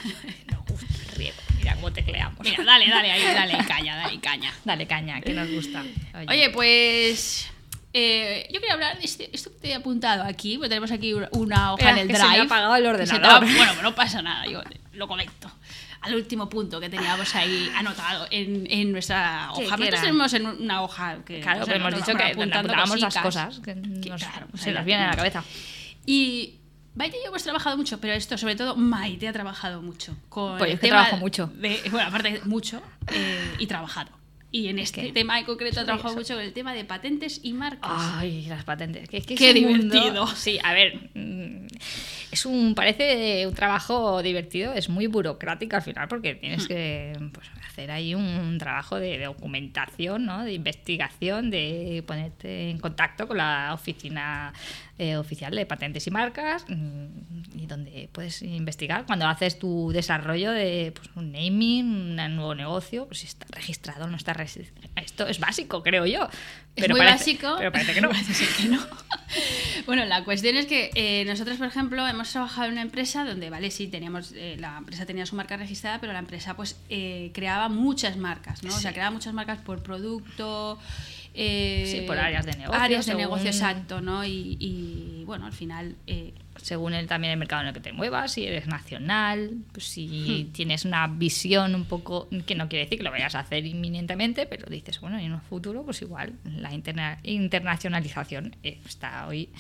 Nos 0.51 0.65
gusta 0.65 0.87
griego. 1.15 1.37
Mira 1.59 1.75
cómo 1.75 1.93
tecleamos. 1.93 2.41
Mira, 2.41 2.65
dale, 2.65 2.89
dale 2.89 3.11
ahí, 3.13 3.23
dale 3.23 3.59
caña, 3.67 3.95
dale 3.97 4.19
caña. 4.21 4.55
Dale 4.65 4.87
caña, 4.87 5.21
que 5.21 5.35
nos 5.35 5.51
gusta. 5.51 5.85
Oye, 6.29 6.49
pues. 6.51 7.51
eh, 7.93 8.49
yo 8.51 8.59
quería 8.59 8.73
hablar 8.75 8.99
de 8.99 9.05
este, 9.05 9.29
esto 9.35 9.51
que 9.53 9.59
te 9.59 9.69
he 9.69 9.75
apuntado 9.75 10.25
aquí, 10.25 10.57
porque 10.57 10.71
tenemos 10.71 10.91
aquí 10.91 11.13
una- 11.13 11.75
hoja 11.75 11.91
Espera, 11.91 11.91
en 11.93 11.99
el 11.99 12.09
que 12.09 12.15
se 12.15 12.21
drive. 12.23 12.33
me 12.37 12.41
ha 12.41 12.45
apagado 12.45 12.77
el 12.77 12.83
se 12.85 12.89
te 12.91 13.03
ordenador. 13.17 13.45
ha- 13.45 13.55
bueno, 13.55 13.73
pues 13.73 13.83
no 13.83 13.95
pasa 13.95 14.23
nada, 14.23 14.47
yo 14.47 14.63
lo 14.95 15.07
comento. 15.07 15.53
Al 16.01 16.15
último 16.15 16.49
punto 16.49 16.79
que 16.81 16.89
teníamos 16.89 17.35
ahí 17.35 17.71
anotado 17.75 18.27
en, 18.31 18.67
en 18.71 18.93
nuestra 18.93 19.51
¿Qué- 19.57 19.67
hoja. 19.67 19.77
Nosotros 19.77 20.01
tenemos 20.01 20.33
en 20.35 20.47
una 20.47 20.83
hoja 20.83 21.19
que. 21.25 21.41
Claro, 21.41 21.63
o 21.63 21.65
sea, 21.65 21.75
pero 21.75 21.89
hemos 21.89 22.01
dicho 22.07 22.17
que 22.17 22.25
apuntábamos 22.25 23.01
las 23.01 23.17
cosas 23.19 23.59
que 23.61 23.75
Que, 23.75 24.11
nos- 24.11 24.23
claro, 24.23 24.47
se 24.55 24.69
ahí 24.71 24.75
nos 24.75 24.75
la 24.75 24.83
vienen 24.83 25.07
a 25.07 25.11
la 25.11 25.17
cabeza. 25.17 25.43
Y 26.07 26.55
Maite 26.95 27.17
y 27.19 27.21
yo 27.23 27.29
hemos 27.29 27.43
trabajado 27.43 27.77
mucho, 27.77 28.01
pero 28.01 28.13
esto 28.15 28.39
sobre 28.39 28.57
todo 28.57 28.75
Maite 28.77 29.29
ha 29.29 29.33
trabajado 29.33 29.83
mucho. 29.83 30.17
Con 30.29 30.59
Pues 30.59 30.71
el 30.71 30.75
es 30.75 30.81
que 30.81 30.87
tema 30.89 31.01
trabajo 31.03 31.17
mucho. 31.19 31.51
de- 31.55 31.81
bueno, 31.91 32.09
aparte 32.09 32.41
mucho 32.45 32.81
eh, 33.13 33.55
y 33.59 33.67
trabajado. 33.67 34.11
Y 34.51 34.69
en 34.69 34.79
este 34.79 35.13
tema 35.13 35.39
en 35.39 35.45
concreto 35.45 35.81
ha 35.81 35.83
Sí, 35.83 35.87
trabajado 35.87 36.15
mucho 36.15 36.35
con 36.35 36.43
el 36.43 36.55
tema 36.55 36.73
de 36.73 36.85
patentes 36.85 37.41
y 37.43 37.53
marcas. 37.53 37.91
Ay, 37.93 38.47
las 38.49 38.65
patentes. 38.65 39.07
Que, 39.09 39.21
que 39.21 39.35
Qué 39.35 39.51
ese 39.51 39.61
mundo- 39.61 39.95
divertido. 39.95 40.27
Sí, 40.29 40.59
a 40.65 40.73
ver. 40.73 40.95
mm, 41.15 41.67
Es 42.33 42.47
un. 42.47 42.75
Parece 42.75 43.47
un 43.47 43.55
trabajo 43.55 44.23
divertido. 44.23 44.73
Es 44.73 44.89
muy 44.89 45.07
burocrático 45.07 45.77
al 45.77 45.83
final 45.83 46.09
porque 46.09 46.35
tienes 46.35 46.65
Hmm. 46.65 46.69
que 46.69 47.13
pues, 47.33 47.47
hacer 47.79 47.91
ahí 47.93 48.15
un 48.15 48.59
trabajo 48.59 48.99
de 48.99 49.19
documentación, 49.23 50.27
¿no? 50.27 50.45
De 50.45 50.53
investigación, 50.53 51.49
de 51.51 52.03
ponerte 52.07 52.71
en 52.71 52.79
contacto 52.79 53.29
con 53.29 53.37
la 53.37 53.71
oficina 53.73 54.53
eh, 54.99 55.17
oficial 55.17 55.55
de 55.55 55.65
patentes 55.65 56.05
y 56.09 56.11
marcas 56.11 56.65
mm, 56.69 57.57
y 57.57 57.67
donde 57.67 58.09
puedes 58.11 58.43
investigar 58.43 59.07
cuando 59.07 59.27
haces 59.29 59.61
tu 59.61 59.93
desarrollo 59.93 60.51
de 60.51 60.93
pues, 60.93 61.09
un 61.15 61.31
naming, 61.31 62.19
un 62.19 62.37
nuevo 62.37 62.55
negocio, 62.57 63.07
pues 63.07 63.21
si 63.21 63.27
está 63.27 63.47
registrado 63.51 64.07
o 64.07 64.09
no 64.09 64.17
está 64.17 64.33
registrado. 64.33 64.89
Esto 64.97 65.29
es 65.29 65.39
básico, 65.39 65.83
creo 65.85 66.05
yo. 66.05 66.29
Es 66.75 66.89
muy 66.89 66.99
parece- 66.99 67.17
básico. 67.17 67.55
Pero 67.59 67.71
parece 67.71 67.95
que 67.95 68.01
no. 68.01 68.09
Parece 68.19 68.45
que 68.63 68.69
no. 68.69 68.81
bueno, 69.89 70.05
la 70.05 70.23
cuestión 70.23 70.55
es 70.57 70.67
que 70.67 70.91
eh, 70.97 71.25
nosotros, 71.25 71.57
por 71.57 71.67
ejemplo, 71.67 72.07
hemos 72.07 72.31
trabajado 72.31 72.67
en 72.67 72.73
una 72.73 72.83
empresa 72.83 73.25
donde, 73.25 73.49
vale, 73.49 73.71
sí, 73.71 73.87
teníamos, 73.87 74.33
eh, 74.37 74.55
la 74.59 74.77
empresa 74.77 75.07
tenía 75.07 75.25
su 75.25 75.35
marca 75.35 75.57
registrada, 75.57 75.99
pero 75.99 76.13
la 76.13 76.19
empresa 76.19 76.55
pues 76.55 76.77
eh, 76.91 77.31
creaba 77.33 77.71
muchas 77.71 78.19
marcas, 78.19 78.63
¿no? 78.63 78.69
O 78.69 78.79
sea, 78.79 78.93
creaba 78.93 79.11
muchas 79.11 79.33
marcas 79.33 79.61
por 79.61 79.83
producto. 79.83 80.79
Eh, 81.39 81.85
Sí, 81.87 82.01
por 82.07 82.19
áreas 82.19 82.45
de 82.45 82.53
negocio, 82.53 82.75
Áreas 82.83 83.07
de 83.07 83.13
según- 83.13 83.23
negocio, 83.23 83.47
exacto, 83.47 84.01
¿no? 84.01 84.25
Y, 84.25 84.57
y, 84.61 85.23
bueno, 85.25 85.47
al 85.47 85.53
final. 85.53 85.95
eh, 86.07 86.35
según 86.61 86.93
el, 86.93 87.07
también 87.07 87.31
el 87.35 87.39
mercado 87.39 87.63
en 87.63 87.69
el 87.69 87.75
que 87.75 87.79
te 87.79 87.93
muevas, 87.93 88.33
si 88.33 88.45
eres 88.45 88.67
nacional, 88.67 89.59
pues 89.71 89.85
si 89.87 90.49
Hmm. 90.49 90.53
tienes 90.53 90.85
una 90.85 91.07
visión 91.07 91.77
un 91.77 91.85
poco, 91.85 92.29
que 92.47 92.57
no 92.57 92.69
quiere 92.69 92.85
decir 92.87 92.99
que 92.99 93.05
lo 93.05 93.13
vayas 93.13 93.37
a 93.37 93.41
hacer 93.41 93.65
inminentemente, 93.65 94.45
pero 94.47 94.67
dices, 94.69 95.01
bueno, 95.01 95.19
en 95.21 95.33
un 95.33 95.41
futuro, 95.41 95.85
pues 95.85 96.03
igual 96.03 96.33
la 96.45 96.75
interna- 96.75 97.21
internacionalización 97.23 98.57
eh, 98.65 98.81
está 98.87 99.29
hoy 99.29 99.51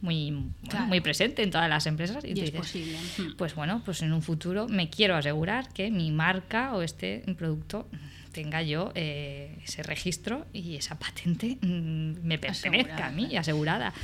muy, 0.00 0.30
bueno, 0.32 0.50
Claro. 0.68 0.86
muy 0.86 1.00
presente 1.00 1.42
en 1.44 1.50
todas 1.52 1.68
las 1.68 1.86
empresas. 1.86 2.24
Y, 2.24 2.30
Y 2.30 2.34
tú 2.34 2.40
es 2.40 2.46
dices, 2.46 2.60
posible. 2.60 2.98
Hmm. 3.18 3.36
Pues 3.36 3.54
bueno, 3.54 3.82
pues 3.84 4.02
en 4.02 4.12
un 4.12 4.22
futuro 4.22 4.66
me 4.68 4.90
quiero 4.90 5.14
asegurar 5.16 5.68
que 5.72 5.90
mi 5.92 6.10
marca 6.10 6.74
o 6.74 6.82
este 6.82 7.22
producto 7.38 7.88
tenga 8.32 8.62
yo 8.62 8.92
eh, 8.94 9.58
ese 9.64 9.82
registro 9.82 10.46
y 10.52 10.76
esa 10.76 10.98
patente 10.98 11.58
mm, 11.60 12.22
me 12.26 12.38
pertenezca 12.38 13.06
a 13.06 13.10
mí, 13.10 13.36
Asegurada. 13.36 13.88
asegurada. 13.88 13.94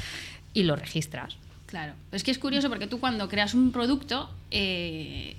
Y 0.52 0.62
lo 0.64 0.76
registras. 0.76 1.36
Claro. 1.66 1.94
Es 2.12 2.22
que 2.24 2.30
es 2.30 2.38
curioso 2.38 2.68
porque 2.68 2.86
tú 2.86 3.00
cuando 3.00 3.28
creas 3.28 3.54
un 3.54 3.72
producto, 3.72 4.30
eh, 4.50 5.36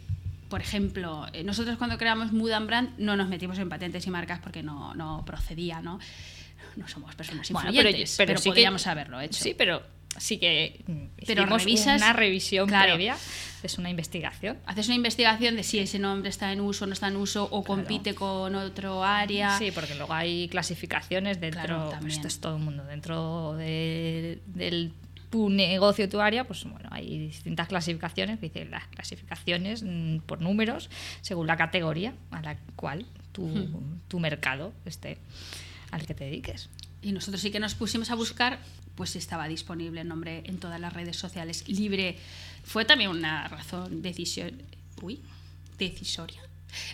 por 0.50 0.62
ejemplo, 0.62 1.26
eh, 1.34 1.43
nosotros 1.43 1.78
cuando 1.78 1.97
creamos 1.97 2.32
Mood 2.34 2.52
and 2.52 2.67
Brand 2.67 2.89
no 3.00 3.15
nos 3.17 3.28
metimos 3.30 3.58
en 3.60 3.69
patentes 3.69 4.06
y 4.08 4.10
marcas 4.12 4.39
porque 4.39 4.62
no, 4.63 4.93
no 4.93 5.23
procedía, 5.26 5.82
¿no? 5.82 6.00
No 6.76 6.88
somos 6.88 7.15
personas 7.15 7.50
Bueno, 7.52 7.69
influyentes, 7.71 8.15
pero, 8.17 8.38
sí 8.38 8.43
que- 8.43 8.50
podríamos 8.50 8.86
haberlo 8.88 9.19
hecho. 9.19 9.41
Sí, 9.43 9.56
pero 9.58 9.82
sí 10.17 10.38
que 10.38 10.84
mm, 10.88 11.24
Pero 11.26 11.46
revisas- 11.46 11.98
una 11.98 12.13
revisión 12.13 12.67
claro. 12.67 12.93
previa, 12.93 13.17
es 13.63 13.78
una 13.78 13.89
investigación. 13.89 14.58
Haces 14.65 14.88
una 14.88 14.96
investigación 14.96 15.56
de 15.56 15.63
si 15.63 15.80
ese 15.80 16.00
nombre 16.00 16.30
está 16.30 16.52
en 16.54 16.62
uso 16.62 16.86
no 16.88 16.93
está 16.93 17.08
en 17.08 17.17
uso 17.17 17.48
o 17.52 17.63
compite 17.63 18.15
con 18.15 18.56
otro 18.56 19.04
área. 19.04 19.58
Sí, 19.58 19.72
porque 19.72 19.96
luego 19.96 20.13
hay 20.13 20.48
clasificaciones 20.48 21.39
dentro, 21.41 21.89
Claro, 21.89 22.08
esto 22.08 22.28
es 22.28 22.39
todo 22.39 22.56
el 22.58 22.63
mundo, 22.63 22.84
dentro 22.86 23.54
de- 23.56 24.39
del 24.46 24.93
tu 25.30 25.50
negocio, 25.50 26.08
tu 26.08 26.22
área, 26.22 26.46
pues 26.46 26.63
bueno, 26.63 26.88
hay 26.89 27.17
distintas 27.20 27.67
clasificaciones, 27.67 28.39
dice 28.39 28.63
las 28.63 28.88
clasificaciones 28.88 29.84
mm, 29.84 30.20
por 30.20 30.39
números, 30.41 30.89
según 31.22 31.48
la 31.48 31.58
categoría 31.58 32.13
a 32.32 32.41
la 32.41 32.56
cual 32.78 33.06
tu, 33.34 33.46
Hmm. 33.46 34.00
tu 34.08 34.20
mercado 34.22 34.72
esté, 34.86 35.17
al 35.91 36.06
que 36.06 36.13
te 36.13 36.24
dediques. 36.24 36.70
Y 37.02 37.12
nosotros 37.12 37.41
sí 37.41 37.52
que 37.52 37.60
nos 37.60 37.76
pusimos 37.76 38.10
a 38.10 38.15
buscar, 38.15 38.60
pues 38.98 39.16
estaba 39.16 39.48
disponible 39.48 40.02
el 40.02 40.08
nombre 40.08 40.42
en 40.46 40.58
todas 40.58 40.82
las 40.82 40.92
redes 40.92 41.16
sociales 41.16 41.70
libre. 41.70 42.18
Fue 42.66 42.84
también 42.84 43.12
una 43.12 43.48
razón 43.48 44.02
decisión, 44.02 44.62
uy, 45.02 45.22
decisoria. 45.78 46.42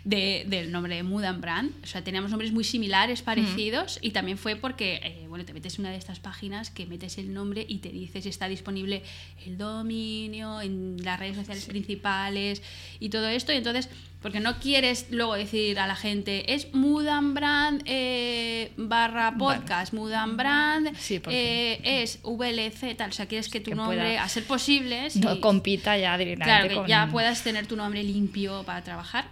De, 0.03 0.45
del 0.47 0.71
nombre 0.71 0.95
de 0.95 1.03
Mood 1.03 1.23
and 1.23 1.41
Brand. 1.41 1.71
O 1.83 1.87
sea, 1.87 2.03
teníamos 2.03 2.31
nombres 2.31 2.51
muy 2.51 2.63
similares, 2.63 3.21
parecidos, 3.21 3.99
y 4.01 4.11
también 4.11 4.37
fue 4.37 4.55
porque, 4.55 4.99
eh, 5.03 5.25
bueno, 5.27 5.45
te 5.45 5.53
metes 5.53 5.75
en 5.75 5.81
una 5.81 5.91
de 5.91 5.97
estas 5.97 6.19
páginas 6.19 6.69
que 6.69 6.85
metes 6.85 7.17
el 7.17 7.33
nombre 7.33 7.65
y 7.67 7.77
te 7.79 7.89
dice 7.89 8.21
si 8.21 8.29
está 8.29 8.47
disponible 8.47 9.03
el 9.45 9.57
dominio 9.57 10.61
en 10.61 10.97
las 11.03 11.19
redes 11.19 11.35
sociales 11.35 11.65
principales 11.65 12.61
y 12.99 13.09
todo 13.09 13.27
esto. 13.27 13.51
Y 13.53 13.57
entonces, 13.57 13.89
porque 14.21 14.39
no 14.39 14.59
quieres 14.59 15.07
luego 15.11 15.33
decir 15.35 15.79
a 15.79 15.87
la 15.87 15.95
gente, 15.95 16.53
es 16.53 16.73
Mood 16.73 17.07
and 17.07 17.33
Brand 17.33 17.81
eh, 17.85 18.71
barra 18.77 19.35
podcast, 19.37 19.93
Mood 19.93 20.13
and 20.13 20.37
Brand, 20.37 20.95
Sí, 20.97 21.21
eh, 21.27 21.79
es 21.83 22.19
VLC, 22.23 22.95
tal. 22.95 23.09
O 23.09 23.13
sea, 23.13 23.25
quieres 23.25 23.49
que 23.49 23.59
tu 23.59 23.71
que 23.71 23.75
nombre, 23.75 23.97
pueda- 23.97 24.23
a 24.23 24.29
ser 24.29 24.45
posible, 24.45 25.09
si- 25.09 25.19
No 25.19 25.39
compita 25.41 25.97
ya 25.97 26.17
directamente 26.17 26.57
claro, 26.57 26.69
que 26.69 26.75
con... 26.75 26.87
ya 26.87 27.09
puedas 27.11 27.43
tener 27.43 27.67
tu 27.67 27.75
nombre 27.75 28.01
limpio 28.03 28.63
para 28.63 28.81
trabajar. 28.83 29.25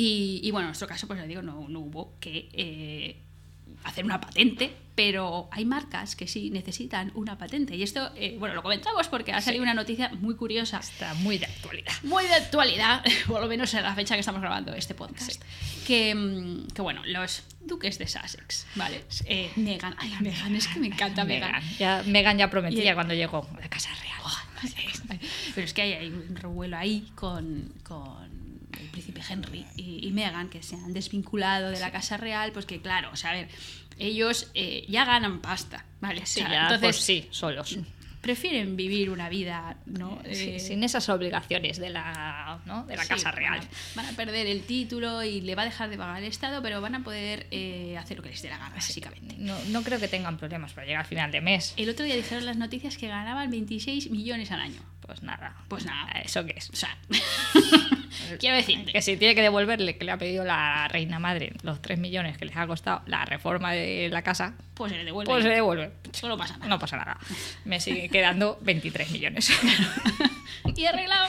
Y, 0.00 0.40
y 0.44 0.50
bueno, 0.52 0.66
en 0.66 0.70
nuestro 0.70 0.86
caso, 0.86 1.08
pues 1.08 1.18
le 1.20 1.26
digo, 1.26 1.42
no, 1.42 1.66
no 1.68 1.80
hubo 1.80 2.14
que 2.20 2.48
eh, 2.52 3.16
hacer 3.82 4.04
una 4.04 4.20
patente, 4.20 4.72
pero 4.94 5.48
hay 5.50 5.64
marcas 5.64 6.14
que 6.14 6.28
sí 6.28 6.50
necesitan 6.50 7.10
una 7.16 7.36
patente. 7.36 7.74
Y 7.74 7.82
esto, 7.82 8.12
eh, 8.14 8.36
bueno, 8.38 8.54
lo 8.54 8.62
comentamos 8.62 9.08
porque 9.08 9.32
ha 9.32 9.40
salido 9.40 9.62
una 9.64 9.74
noticia 9.74 10.10
muy 10.20 10.36
curiosa 10.36 10.78
Está 10.78 11.14
muy 11.14 11.38
de 11.38 11.46
actualidad. 11.46 11.92
muy 12.04 12.24
de 12.26 12.34
actualidad, 12.34 13.02
por 13.26 13.40
lo 13.40 13.48
menos 13.48 13.74
en 13.74 13.82
la 13.82 13.94
fecha 13.96 14.14
que 14.14 14.20
estamos 14.20 14.40
grabando 14.40 14.72
este 14.72 14.94
podcast. 14.94 15.42
Que, 15.84 16.14
mm, 16.14 16.68
que 16.68 16.80
bueno, 16.82 17.02
los 17.04 17.42
duques 17.60 17.98
de 17.98 18.06
Sussex, 18.06 18.66
¿vale? 18.76 19.04
Eh, 19.24 19.50
Megan, 19.56 19.96
ay, 19.98 20.12
Megan, 20.20 20.54
es 20.54 20.68
que 20.68 20.78
me 20.78 20.86
encanta 20.86 21.24
Megan. 21.24 21.50
Megan 21.52 21.76
ya, 21.78 22.02
Megan 22.06 22.38
ya 22.38 22.48
prometía 22.50 22.90
el- 22.90 22.94
cuando 22.94 23.14
llegó 23.14 23.48
a 23.56 23.60
la 23.60 23.68
Casa 23.68 23.90
Real. 24.00 24.14
Pero 25.54 25.64
es 25.64 25.72
que 25.74 25.82
hay, 25.82 25.92
hay 25.94 26.08
un 26.08 26.36
revuelo 26.36 26.76
ahí 26.76 27.08
con, 27.14 27.72
con 27.84 28.28
el 28.72 28.88
príncipe 28.88 29.20
Henry 29.28 29.64
y, 29.76 30.06
y 30.06 30.10
Meghan, 30.12 30.48
que 30.48 30.62
se 30.62 30.76
han 30.76 30.92
desvinculado 30.92 31.70
de 31.70 31.80
la 31.80 31.90
Casa 31.90 32.16
Real, 32.16 32.52
pues 32.52 32.66
que 32.66 32.80
claro, 32.80 33.10
o 33.12 33.16
sea, 33.16 33.30
a 33.30 33.34
ver, 33.34 33.48
ellos 33.98 34.50
eh, 34.54 34.84
ya 34.88 35.04
ganan 35.04 35.40
pasta, 35.40 35.84
¿vale? 36.00 36.22
O 36.22 36.26
Sí, 36.26 36.40
sea, 36.40 36.50
ya 36.50 36.62
entonces 36.74 36.96
sí, 37.02 37.26
solos. 37.30 37.78
prefieren 38.20 38.76
vivir 38.76 39.10
una 39.10 39.28
vida, 39.28 39.76
¿no? 39.86 40.20
Sí, 40.32 40.50
Eh, 40.50 40.60
sin 40.60 40.84
esas 40.84 41.08
obligaciones 41.08 41.78
de 41.78 41.90
la, 41.90 42.60
¿no? 42.66 42.84
de 42.84 42.96
la 42.96 43.06
Casa 43.06 43.30
Real. 43.32 43.58
Van 43.58 43.66
a, 43.66 43.68
van 43.94 44.06
a 44.06 44.16
perder 44.16 44.46
el 44.46 44.62
título 44.62 45.22
y 45.24 45.40
le 45.40 45.54
va 45.54 45.62
a 45.62 45.64
dejar 45.64 45.88
de 45.90 45.96
pagar 45.96 46.18
el 46.22 46.28
Estado, 46.28 46.62
pero 46.62 46.80
van 46.80 46.94
a 46.96 47.02
poder 47.04 47.46
eh, 47.50 47.96
hacer 47.98 48.18
lo 48.18 48.22
que 48.22 48.30
les 48.30 48.42
dé 48.42 48.50
la 48.50 48.58
gana, 48.58 48.74
básicamente. 48.74 49.34
No, 49.38 49.56
no 49.70 49.82
creo 49.82 49.98
que 49.98 50.08
tengan 50.08 50.36
problemas 50.36 50.72
para 50.74 50.86
llegar 50.86 51.00
al 51.02 51.08
final 51.08 51.32
de 51.32 51.40
mes. 51.40 51.74
El 51.76 51.88
otro 51.88 52.04
día 52.04 52.14
dijeron 52.16 52.44
las 52.46 52.56
noticias 52.56 52.96
que 52.98 53.08
ganaban 53.08 53.50
26 53.50 54.10
millones 54.10 54.50
al 54.52 54.60
año. 54.60 54.80
Pues 55.00 55.22
nada. 55.22 55.56
Pues 55.68 55.86
nada. 55.86 56.10
¿Eso 56.20 56.44
qué 56.44 56.54
es? 56.56 56.68
O 56.70 56.76
sea, 56.76 56.96
quiero 58.38 58.56
decirte. 58.56 58.92
Que 58.92 59.02
si 59.02 59.16
tiene 59.16 59.34
que 59.34 59.42
devolverle, 59.42 59.96
que 59.96 60.04
le 60.04 60.12
ha 60.12 60.18
pedido 60.18 60.44
la 60.44 60.88
reina 60.88 61.18
madre, 61.18 61.52
los 61.62 61.80
3 61.82 61.98
millones 61.98 62.36
que 62.38 62.44
les 62.44 62.56
ha 62.56 62.66
costado 62.66 63.02
la 63.06 63.24
reforma 63.24 63.72
de 63.72 64.08
la 64.10 64.22
casa, 64.22 64.54
Pues 64.74 64.92
se 64.92 64.98
le 64.98 65.04
devuelve. 65.04 65.30
pues 65.32 65.42
se 65.44 65.50
devuelve. 65.50 65.90
No 66.22 66.36
pasa 66.38 66.54
nada. 66.56 66.68
No 66.68 66.78
pasa 66.78 66.96
nada. 66.96 67.18
Me 67.64 67.80
sigue 67.80 68.08
quedando 68.08 68.58
23 68.62 69.10
millones. 69.10 69.50
Y 70.78 70.86
arreglado. 70.86 71.28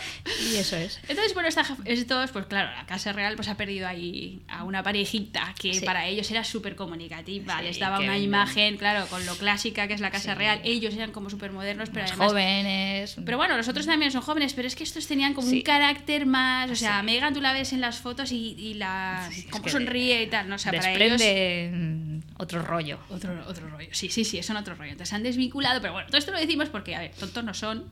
y 0.51 0.55
eso 0.57 0.75
es. 0.77 0.99
Entonces, 1.07 1.33
bueno, 1.33 1.49
esta, 1.49 1.65
estos, 1.85 2.31
pues 2.31 2.45
claro, 2.45 2.69
la 2.75 2.85
Casa 2.85 3.11
Real 3.13 3.35
pues 3.35 3.47
ha 3.47 3.55
perdido 3.57 3.87
ahí 3.87 4.41
a 4.47 4.63
una 4.63 4.83
parejita 4.83 5.53
que 5.59 5.73
Sí. 5.73 5.85
para 5.85 6.05
ellos 6.05 6.29
era 6.29 6.43
súper 6.43 6.75
comunicativa. 6.75 7.57
Sí, 7.59 7.63
Les 7.65 7.79
daba 7.79 7.99
una 7.99 8.17
imagen, 8.17 8.77
claro, 8.77 9.07
con 9.07 9.25
lo 9.25 9.35
clásica 9.35 9.87
que 9.87 9.93
es 9.95 10.01
la 10.01 10.11
Casa 10.11 10.33
Sí. 10.33 10.37
Real. 10.37 10.61
Ellos 10.63 10.93
eran 10.93 11.11
como 11.11 11.29
súper 11.29 11.51
modernos, 11.51 11.89
pero 11.89 12.01
Más 12.03 12.11
además 12.11 12.27
jóvenes. 12.29 13.15
Pero 13.25 13.37
bueno, 13.37 13.57
los 13.57 13.67
otros 13.67 13.85
también 13.85 14.11
son 14.11 14.21
jóvenes, 14.21 14.53
pero 14.53 14.67
es 14.67 14.75
que 14.75 14.83
estos 14.83 15.07
tenían 15.07 15.33
como 15.33 15.47
un 15.47 15.61
carácter 15.61 16.25
más. 16.25 16.69
O 16.69 16.75
sea. 16.75 17.01
Megan 17.01 17.33
tú 17.33 17.41
la 17.41 17.53
ves 17.53 17.73
en 17.73 17.81
las 17.81 17.97
fotos 17.99 18.31
y, 18.31 18.55
y 18.57 18.75
la. 18.75 19.29
Que 19.63 19.69
sonríe 19.69 20.23
y 20.23 20.27
tal, 20.27 20.47
¿no? 20.47 20.55
O 20.55 20.59
sea, 20.59 20.71
para 20.71 20.93
ellos. 20.93 21.19
Otro 22.39 22.61
rollo. 22.63 22.97
Otro, 23.09 23.31
otro 23.47 23.69
rollo. 23.69 23.89
Sí, 23.91 24.09
sí, 24.09 24.23
sí, 24.23 24.41
son 24.41 24.57
otro 24.57 24.73
rollo. 24.73 24.91
Entonces 24.91 25.09
se 25.09 25.15
han 25.15 25.23
desvinculado, 25.23 25.81
pero 25.81 25.93
bueno, 25.93 26.07
todo 26.07 26.17
esto 26.17 26.31
lo 26.31 26.39
decimos 26.39 26.69
porque, 26.69 26.95
a 26.95 26.99
ver, 27.01 27.11
tontos 27.11 27.43
no 27.43 27.53
son, 27.53 27.83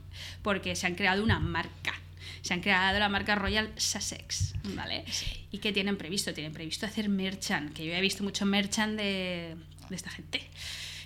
porque 0.42 0.76
se 0.76 0.88
han 0.88 0.96
creado 0.96 1.22
una 1.22 1.40
marca. 1.40 1.94
se 2.42 2.54
han 2.54 2.62
creado 2.62 2.98
la 2.98 3.10
marca 3.10 3.36
Royal 3.36 3.70
Sussex, 3.76 4.54
¿vale? 4.76 5.04
¿Y 5.52 5.58
qué 5.60 5.72
tienen 5.74 5.98
previsto? 5.98 6.34
Tienen 6.34 6.54
previsto 6.54 6.86
hacer 6.86 7.10
merchant, 7.10 7.74
que 7.74 7.86
yo 7.86 7.94
he 7.94 8.02
visto 8.02 8.24
mucho 8.24 8.46
merchant 8.46 8.98
de, 8.98 9.56
de 9.90 9.96
esta 9.96 10.10
gente. 10.10 10.42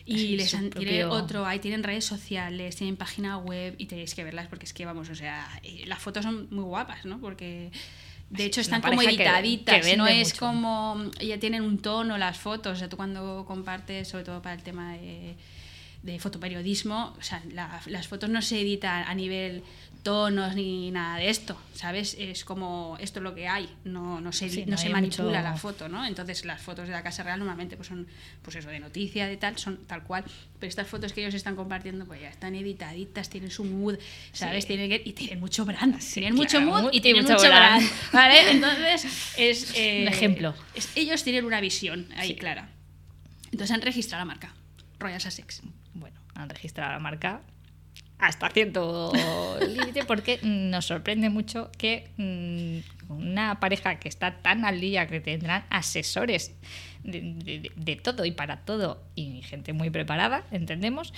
Y 0.05 0.35
les 0.35 0.53
han, 0.53 0.69
tienen 0.71 1.05
otro, 1.05 1.45
ahí 1.45 1.59
tienen 1.59 1.83
redes 1.83 2.05
sociales, 2.05 2.75
tienen 2.75 2.97
página 2.97 3.37
web 3.37 3.75
y 3.77 3.85
tenéis 3.85 4.13
que 4.13 4.23
verlas 4.23 4.47
porque 4.47 4.65
es 4.65 4.73
que, 4.73 4.85
vamos, 4.85 5.09
o 5.09 5.15
sea, 5.15 5.47
eh, 5.63 5.83
las 5.87 5.99
fotos 5.99 6.23
son 6.23 6.47
muy 6.51 6.63
guapas, 6.63 7.05
¿no? 7.05 7.19
Porque 7.19 7.71
de 8.31 8.45
hecho 8.45 8.61
están 8.61 8.81
como 8.81 8.99
que- 9.01 9.07
editaditas, 9.09 9.85
que 9.85 9.97
no 9.97 10.07
es 10.07 10.29
mucho. 10.33 10.45
como 10.45 11.03
ya 11.19 11.37
tienen 11.39 11.61
un 11.63 11.77
tono 11.79 12.17
las 12.17 12.37
fotos, 12.39 12.73
o 12.73 12.75
sea, 12.77 12.89
tú 12.89 12.97
cuando 12.97 13.45
compartes, 13.47 14.07
sobre 14.07 14.23
todo 14.23 14.41
para 14.41 14.55
el 14.55 14.63
tema 14.63 14.93
de, 14.93 15.35
de 16.03 16.19
fotoperiodismo, 16.19 17.13
o 17.19 17.21
sea, 17.21 17.41
la- 17.53 17.81
las 17.87 18.07
fotos 18.07 18.29
no 18.29 18.41
se 18.41 18.59
editan 18.61 19.03
a 19.07 19.13
nivel 19.13 19.63
tonos 20.03 20.55
ni 20.55 20.89
nada 20.91 21.17
de 21.17 21.29
esto, 21.29 21.55
¿sabes? 21.73 22.15
Es 22.19 22.43
como 22.43 22.97
esto 22.99 23.19
es 23.19 23.23
lo 23.23 23.35
que 23.35 23.47
hay, 23.47 23.69
no, 23.83 24.19
no 24.19 24.31
se, 24.31 24.49
Sí, 24.49 24.65
no 24.65 24.71
no 24.71 24.77
se 24.77 24.89
manipula 24.89 25.23
mucho- 25.29 25.41
la 25.43 25.55
foto, 25.57 25.89
¿no? 25.89 26.05
Entonces 26.05 26.43
las 26.45 26.59
fotos 26.61 26.87
de 26.87 26.91
la 26.93 27.03
Casa 27.03 27.21
Real 27.23 27.37
normalmente 27.39 27.75
pues 27.77 27.87
son 27.89 28.07
pues 28.41 28.55
eso 28.55 28.69
de 28.69 28.79
noticia, 28.79 29.27
de 29.27 29.37
tal, 29.37 29.57
son 29.59 29.77
tal 29.85 30.03
cual, 30.03 30.23
pero 30.59 30.69
estas 30.69 30.87
fotos 30.87 31.13
que 31.13 31.21
ellos 31.21 31.33
están 31.35 31.55
compartiendo 31.55 32.05
pues 32.05 32.19
ya 32.21 32.29
están 32.29 32.55
editaditas, 32.55 33.29
tienen 33.29 33.51
su 33.51 33.63
mood, 33.63 33.97
¿sabes? 34.33 34.63
Sí. 34.63 34.69
Tienen 34.69 34.89
que- 34.89 35.01
y 35.05 35.13
tienen 35.13 35.39
mucho 35.39 35.65
brand, 35.65 35.99
Sí, 35.99 36.15
tienen 36.21 36.35
claro, 36.35 36.61
mucho 36.65 36.81
mood 36.83 36.89
y 36.93 37.01
tienen 37.01 37.21
mucho 37.23 37.33
mucho, 37.35 37.47
brand. 37.47 37.83
brand, 37.83 38.11
¿vale? 38.13 38.35
Entonces 38.51 39.33
es 39.37 39.73
eh, 39.75 40.01
Un 40.01 40.07
ejemplo. 40.07 40.55
es- 40.73 40.89
ellos 40.95 41.23
tienen 41.23 41.45
una 41.45 41.61
visión 41.61 42.07
ahí 42.15 42.35
clara. 42.35 42.69
Entonces 43.51 43.71
han 43.71 43.81
registrado 43.81 44.21
la 44.21 44.25
marca 44.25 44.53
Royal 44.99 45.21
Sussex. 45.21 45.61
bueno, 45.93 46.19
han 46.35 46.49
registrado 46.49 46.91
la 46.93 46.99
marca 46.99 47.41
hasta 48.21 48.49
cierto 48.49 49.11
límite 49.67 50.05
porque 50.05 50.39
nos 50.43 50.85
sorprende 50.85 51.29
mucho 51.29 51.71
que 51.77 52.09
mm, 52.17 53.11
una 53.11 53.59
pareja 53.59 53.99
que 53.99 54.07
está 54.07 54.37
tan 54.41 54.63
al 54.63 54.79
día 54.79 55.07
que 55.07 55.19
tendrán 55.19 55.65
asesores 55.69 56.53
de, 57.03 57.21
de- 57.21 57.71
de 57.75 57.95
todo 57.97 58.23
y 58.25 58.31
para 58.31 58.61
todo 58.61 59.03
y 59.15 59.41
gente 59.41 59.73
muy 59.73 59.89
preparada, 59.89 60.43
entendemos, 60.51 61.13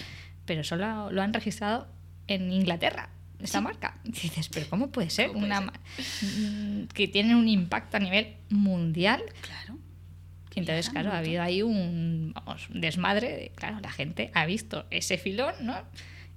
pero 0.45 0.63
solo 0.63 1.11
lo 1.11 1.21
han 1.21 1.33
registrado 1.33 1.87
en 2.27 2.51
Inglaterra. 2.51 3.09
Esta 3.39 3.59
marca. 3.59 3.97
Y 4.05 4.11
dices, 4.11 4.47
pero 4.47 4.67
¿cómo 4.69 4.89
puede 4.89 5.09
ser? 5.09 5.27
¿Cómo 5.27 5.41
puede 5.45 5.51
una 5.59 5.73
ser? 5.97 6.39
mm, 6.39 6.87
que 6.87 7.09
tiene 7.09 7.35
un 7.35 7.49
impacto 7.49 7.97
a 7.97 7.99
nivel 7.99 8.35
mundial 8.49 9.21
Claro. 9.41 9.77
y 10.55 10.59
entonces, 10.59 10.89
claro, 10.89 11.11
ha 11.11 11.17
habido 11.17 11.41
ahí 11.43 11.61
un, 11.61 12.31
vamos, 12.33 12.69
un 12.69 12.79
desmadre. 12.79 13.27
De, 13.35 13.51
claro, 13.53 13.81
la 13.81 13.91
gente 13.91 14.31
ha 14.33 14.45
visto 14.45 14.85
ese 14.91 15.17
filón, 15.17 15.53
¿no? 15.59 15.75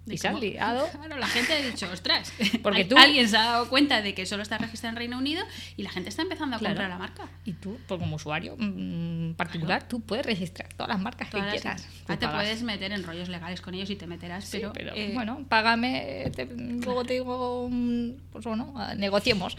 Y 0.07 0.19
se 0.19 0.29
han 0.29 0.39
liado. 0.41 0.87
Claro, 0.97 1.17
la 1.19 1.27
gente 1.29 1.53
ha 1.53 1.57
dicho, 1.63 1.89
ostras, 1.93 2.33
Porque 2.63 2.85
tú- 2.85 2.97
alguien 2.97 3.29
se 3.29 3.37
ha 3.37 3.45
dado 3.45 3.69
cuenta 3.69 4.03
de 4.03 4.15
que 4.15 4.25
solo 4.27 4.43
está 4.43 4.59
registrado 4.59 4.93
en 4.93 4.97
Reino 4.97 5.19
Unido 5.19 5.45
y 5.77 5.83
la 5.83 5.91
gente 5.91 6.09
está 6.09 6.23
empezando 6.23 6.57
a 6.57 6.59
Claro. 6.59 6.75
comprar 6.75 6.91
la 6.91 6.99
marca. 6.99 7.29
Y 7.45 7.53
tú, 7.55 7.79
pues 7.87 8.01
como 8.01 8.17
usuario 8.17 8.57
mm, 8.59 9.35
particular, 9.35 9.87
tú 9.89 10.01
puedes 10.01 10.25
registrar 10.27 10.69
todas 10.75 10.89
las 10.89 11.01
marcas 11.01 11.31
Todas 11.31 11.47
que 11.47 11.53
las- 11.53 11.63
quieras. 11.63 11.89
Ah, 12.09 12.15
Tú 12.15 12.17
te 12.21 12.29
puedes 12.29 12.63
meter 12.63 12.93
en 12.93 13.03
rollos 13.05 13.29
legales 13.29 13.61
con 13.61 13.75
ellos 13.75 13.91
y 13.91 13.97
te 13.97 14.07
meterás, 14.07 14.45
Sí, 14.45 14.59
pero, 14.59 14.73
pero, 14.73 14.95
eh, 14.95 15.11
bueno, 15.15 15.45
págame, 15.49 16.31
te- 16.35 16.47
luego 16.47 17.05
te 17.05 17.15
digo, 17.15 17.69
mm, 17.71 18.11
pues 18.33 18.45
bueno, 18.45 18.73
ah, 18.77 18.95
negociemos. 18.95 19.57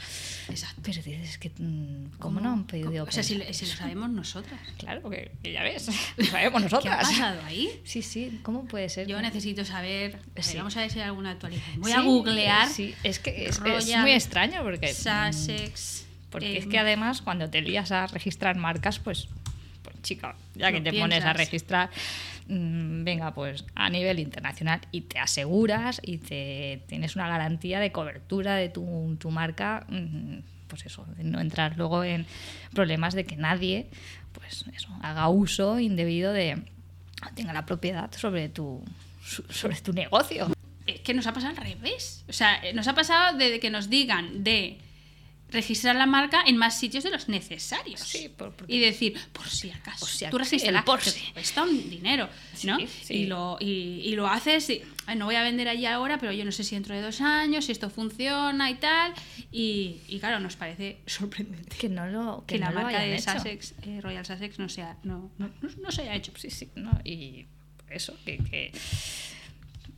exacto. 0.49 0.81
Pero 0.83 1.01
dices 1.01 1.37
que, 1.37 1.51
mm, 1.57 2.17
¿cómo 2.19 2.39
no 2.39 2.51
han 2.51 2.65
pedido? 2.65 3.03
O 3.03 3.11
sea, 3.11 3.23
si, 3.23 3.41
si 3.53 3.65
lo 3.65 3.71
sabemos 3.75 4.09
nosotras. 4.09 4.59
Claro, 4.77 5.01
porque 5.01 5.31
que 5.43 5.51
ya 5.51 5.63
ves, 5.63 5.87
lo 6.17 6.25
sabemos 6.25 6.61
¿Qué 6.61 6.67
ha 6.67 6.69
nosotras. 6.69 7.07
pasado 7.09 7.41
ahí? 7.45 7.81
Sí, 7.83 8.01
sí, 8.01 8.39
¿cómo 8.43 8.65
puede 8.65 8.89
ser? 8.89 9.07
Yo 9.07 9.21
necesito 9.21 9.65
saber. 9.65 10.19
Sí. 10.43 10.57
Vamos 10.57 10.77
a 10.77 10.81
ver 10.81 10.91
si 10.91 10.99
hay 10.99 11.05
alguna 11.05 11.31
actualización. 11.31 11.81
Voy 11.81 11.91
Sí, 11.91 11.97
a 11.97 12.01
googlear 12.01 12.67
Sí, 12.69 12.95
es 13.03 13.19
que 13.19 13.47
es, 13.47 13.59
muy 13.61 14.11
extraño 14.11 14.63
porque. 14.63 14.91
mm, 14.91 15.33
Sussex. 15.33 16.07
Porque 16.29 16.57
es 16.57 16.65
eh, 16.65 16.69
que 16.69 16.79
además 16.79 17.21
cuando 17.21 17.49
te 17.49 17.61
lías 17.61 17.91
a 17.91 18.07
registrar 18.07 18.57
marcas, 18.57 18.99
pues, 18.99 19.27
pues 19.81 20.01
chica, 20.01 20.35
ya 20.55 20.71
que 20.71 20.81
te 20.81 20.91
pones 20.93 21.23
a 21.23 21.33
registrar, 21.33 21.89
mm, 22.47 23.03
venga, 23.03 23.33
pues 23.33 23.65
a 23.75 23.89
nivel 23.89 24.19
internacional 24.19 24.81
y 24.91 25.01
te 25.01 25.19
aseguras 25.19 26.01
y 26.03 26.17
te 26.17 26.83
tienes 26.87 27.15
una 27.15 27.29
garantía 27.29 27.79
de 27.79 27.91
cobertura 27.91 28.55
de 28.55 28.69
tu, 28.69 29.15
tu 29.19 29.31
marca, 29.31 29.85
mm, 29.89 30.39
pues 30.67 30.85
eso, 30.85 31.05
de 31.17 31.23
no 31.23 31.39
entrar 31.39 31.77
luego 31.77 32.03
en 32.03 32.25
problemas 32.73 33.13
de 33.13 33.25
que 33.25 33.37
nadie, 33.37 33.87
pues 34.33 34.65
eso, 34.75 34.89
haga 35.01 35.29
uso 35.29 35.79
indebido 35.79 36.33
de 36.33 36.61
tenga 37.35 37.53
la 37.53 37.65
propiedad 37.65 38.11
sobre 38.11 38.49
tu 38.49 38.83
sobre 39.49 39.75
tu 39.81 39.93
negocio. 39.93 40.51
Es 40.85 41.01
que 41.01 41.13
nos 41.13 41.27
ha 41.27 41.33
pasado 41.33 41.51
al 41.51 41.57
revés. 41.57 42.23
O 42.29 42.33
sea, 42.33 42.63
eh, 42.63 42.73
nos 42.73 42.87
ha 42.87 42.95
pasado 42.95 43.37
de 43.37 43.59
que 43.59 43.69
nos 43.69 43.89
digan 43.89 44.43
de 44.43 44.77
registrar 45.49 45.95
la 45.95 46.05
marca 46.05 46.43
en 46.45 46.57
más 46.57 46.77
sitios 46.77 47.05
de 47.05 47.09
los 47.09 47.29
necesarios. 47.29 48.01
Sí, 48.01 48.27
por- 48.27 48.53
porque- 48.53 48.73
y 48.73 48.79
decir, 48.79 49.17
por 49.31 49.47
si 49.47 49.69
acaso, 49.71 49.99
Por 50.01 50.09
si 50.09 50.19
tú 50.19 50.25
acaso, 50.25 50.37
regístrala, 50.39 50.79
el 50.79 50.83
por 50.85 51.01
si. 51.01 51.31
cuesta 51.31 51.63
un 51.63 51.89
dinero, 51.89 52.27
¿no? 52.65 52.77
Sí, 52.79 52.87
sí. 53.03 53.13
Y, 53.13 53.25
lo, 53.27 53.57
y, 53.61 54.01
y 54.03 54.15
lo 54.15 54.27
haces, 54.27 54.69
y, 54.69 54.81
"Ay, 55.05 55.15
no 55.17 55.23
voy 55.23 55.35
a 55.35 55.43
vender 55.43 55.69
allí 55.69 55.85
ahora, 55.85 56.17
pero 56.19 56.33
yo 56.33 56.43
no 56.43 56.51
sé 56.51 56.65
si 56.65 56.75
dentro 56.75 56.93
de 56.95 57.01
dos 57.01 57.21
años, 57.21 57.63
si 57.65 57.71
esto 57.71 57.89
funciona 57.89 58.69
y 58.69 58.75
tal. 58.75 59.13
Y, 59.49 60.01
y 60.09 60.19
claro, 60.19 60.41
nos 60.41 60.57
parece 60.57 60.97
sorprendente 61.05 61.77
Que 61.77 61.87
no 61.87 62.05
lo 62.07 62.43
que, 62.45 62.55
que, 62.55 62.59
la 62.59 62.71
no 62.71 62.81
marca 62.81 62.99
de. 62.99 63.17
Sussex, 63.21 63.73
eh, 63.83 64.01
Royal 64.01 64.25
Sussex, 64.25 64.59
no, 64.59 64.67
sea, 64.67 64.97
no, 65.03 65.31
no, 65.37 65.49
no- 65.61 65.69
no 65.81 65.91
se 65.91 66.01
haya 66.01 66.15
hecho. 66.15 66.33
Sí, 66.37 66.49
sí, 66.49 66.69
no, 66.75 66.91
y 67.05 67.45
eso, 67.89 68.17
que, 68.25 68.37
que- 68.37 68.71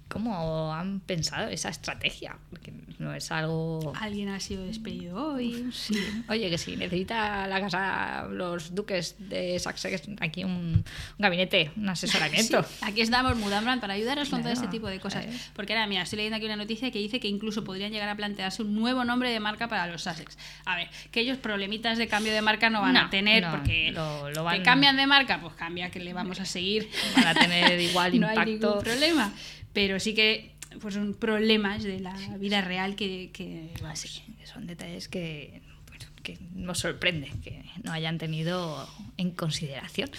¿Cómo 0.09 0.73
han 0.73 0.99
pensado 1.01 1.49
esa 1.49 1.69
estrategia? 1.69 2.35
Porque 2.49 2.73
no 2.97 3.13
es 3.13 3.31
algo... 3.31 3.93
Alguien 4.01 4.29
ha 4.29 4.39
sido 4.39 4.63
despedido 4.65 5.33
hoy. 5.33 5.69
Sí. 5.71 5.95
Oye, 6.27 6.49
que 6.49 6.57
si 6.57 6.75
necesita 6.75 7.45
la 7.47 7.61
casa, 7.61 8.25
los 8.29 8.73
duques 8.73 9.15
de 9.19 9.59
Sussex, 9.59 10.09
aquí 10.19 10.43
un, 10.43 10.51
un 10.51 10.83
gabinete, 11.19 11.71
un 11.77 11.87
asesoramiento. 11.89 12.63
Sí, 12.63 12.69
aquí 12.81 13.01
estamos 13.01 13.37
Mudambran 13.37 13.79
para 13.79 13.93
ayudaros 13.93 14.29
con 14.29 14.41
todo 14.41 14.51
este 14.51 14.67
tipo 14.67 14.87
de 14.87 14.99
cosas. 14.99 15.25
Porque 15.55 15.73
ahora, 15.73 15.85
mira, 15.85 16.01
estoy 16.01 16.17
leyendo 16.17 16.37
aquí 16.37 16.45
una 16.47 16.55
noticia 16.55 16.89
que 16.89 16.97
dice 16.97 17.19
que 17.19 17.27
incluso 17.27 17.63
podrían 17.63 17.91
llegar 17.91 18.09
a 18.09 18.15
plantearse 18.15 18.63
un 18.63 18.73
nuevo 18.73 19.05
nombre 19.05 19.29
de 19.29 19.39
marca 19.39 19.67
para 19.67 19.85
los 19.85 20.01
Sussex. 20.01 20.37
A 20.65 20.75
ver, 20.75 20.89
que 21.11 21.19
ellos 21.19 21.37
problemitas 21.37 21.99
de 21.99 22.07
cambio 22.07 22.33
de 22.33 22.41
marca 22.41 22.71
no 22.71 22.81
van 22.81 22.95
No, 22.95 23.01
a 23.01 23.09
tener 23.11 23.43
no, 23.43 23.51
porque 23.51 23.91
lo- 23.91 24.29
lo 24.29 24.33
que 24.33 24.41
van- 24.41 24.63
cambian 24.63 24.97
de 24.97 25.05
marca, 25.05 25.39
pues 25.39 25.53
cambia, 25.53 25.91
que 25.91 25.99
le 25.99 26.13
vamos 26.13 26.39
a 26.39 26.45
seguir. 26.45 26.89
Van 27.15 27.27
a 27.27 27.33
tener 27.35 27.79
igual 27.91 28.19
no 28.19 28.27
hay 28.27 28.35
ningún 28.37 28.53
impacto. 28.55 28.79
problema. 28.79 29.31
Pero 29.73 29.99
sí 29.99 30.13
que 30.13 30.55
pues 30.81 30.93
son 30.93 31.13
problemas 31.15 31.83
de 31.83 31.99
la 31.99 32.13
vida 32.37 32.61
real 32.61 32.95
que, 32.95 33.31
que 33.33 33.71
vamos, 33.81 33.99
Sí, 33.99 34.23
son 34.45 34.67
detalles 34.67 35.07
que, 35.07 35.61
bueno, 35.87 36.05
que 36.23 36.37
nos 36.53 36.79
sorprende 36.79 37.31
que 37.43 37.63
no 37.83 37.91
hayan 37.91 38.17
tenido 38.19 38.87
en 39.17 39.31
consideración, 39.31 40.11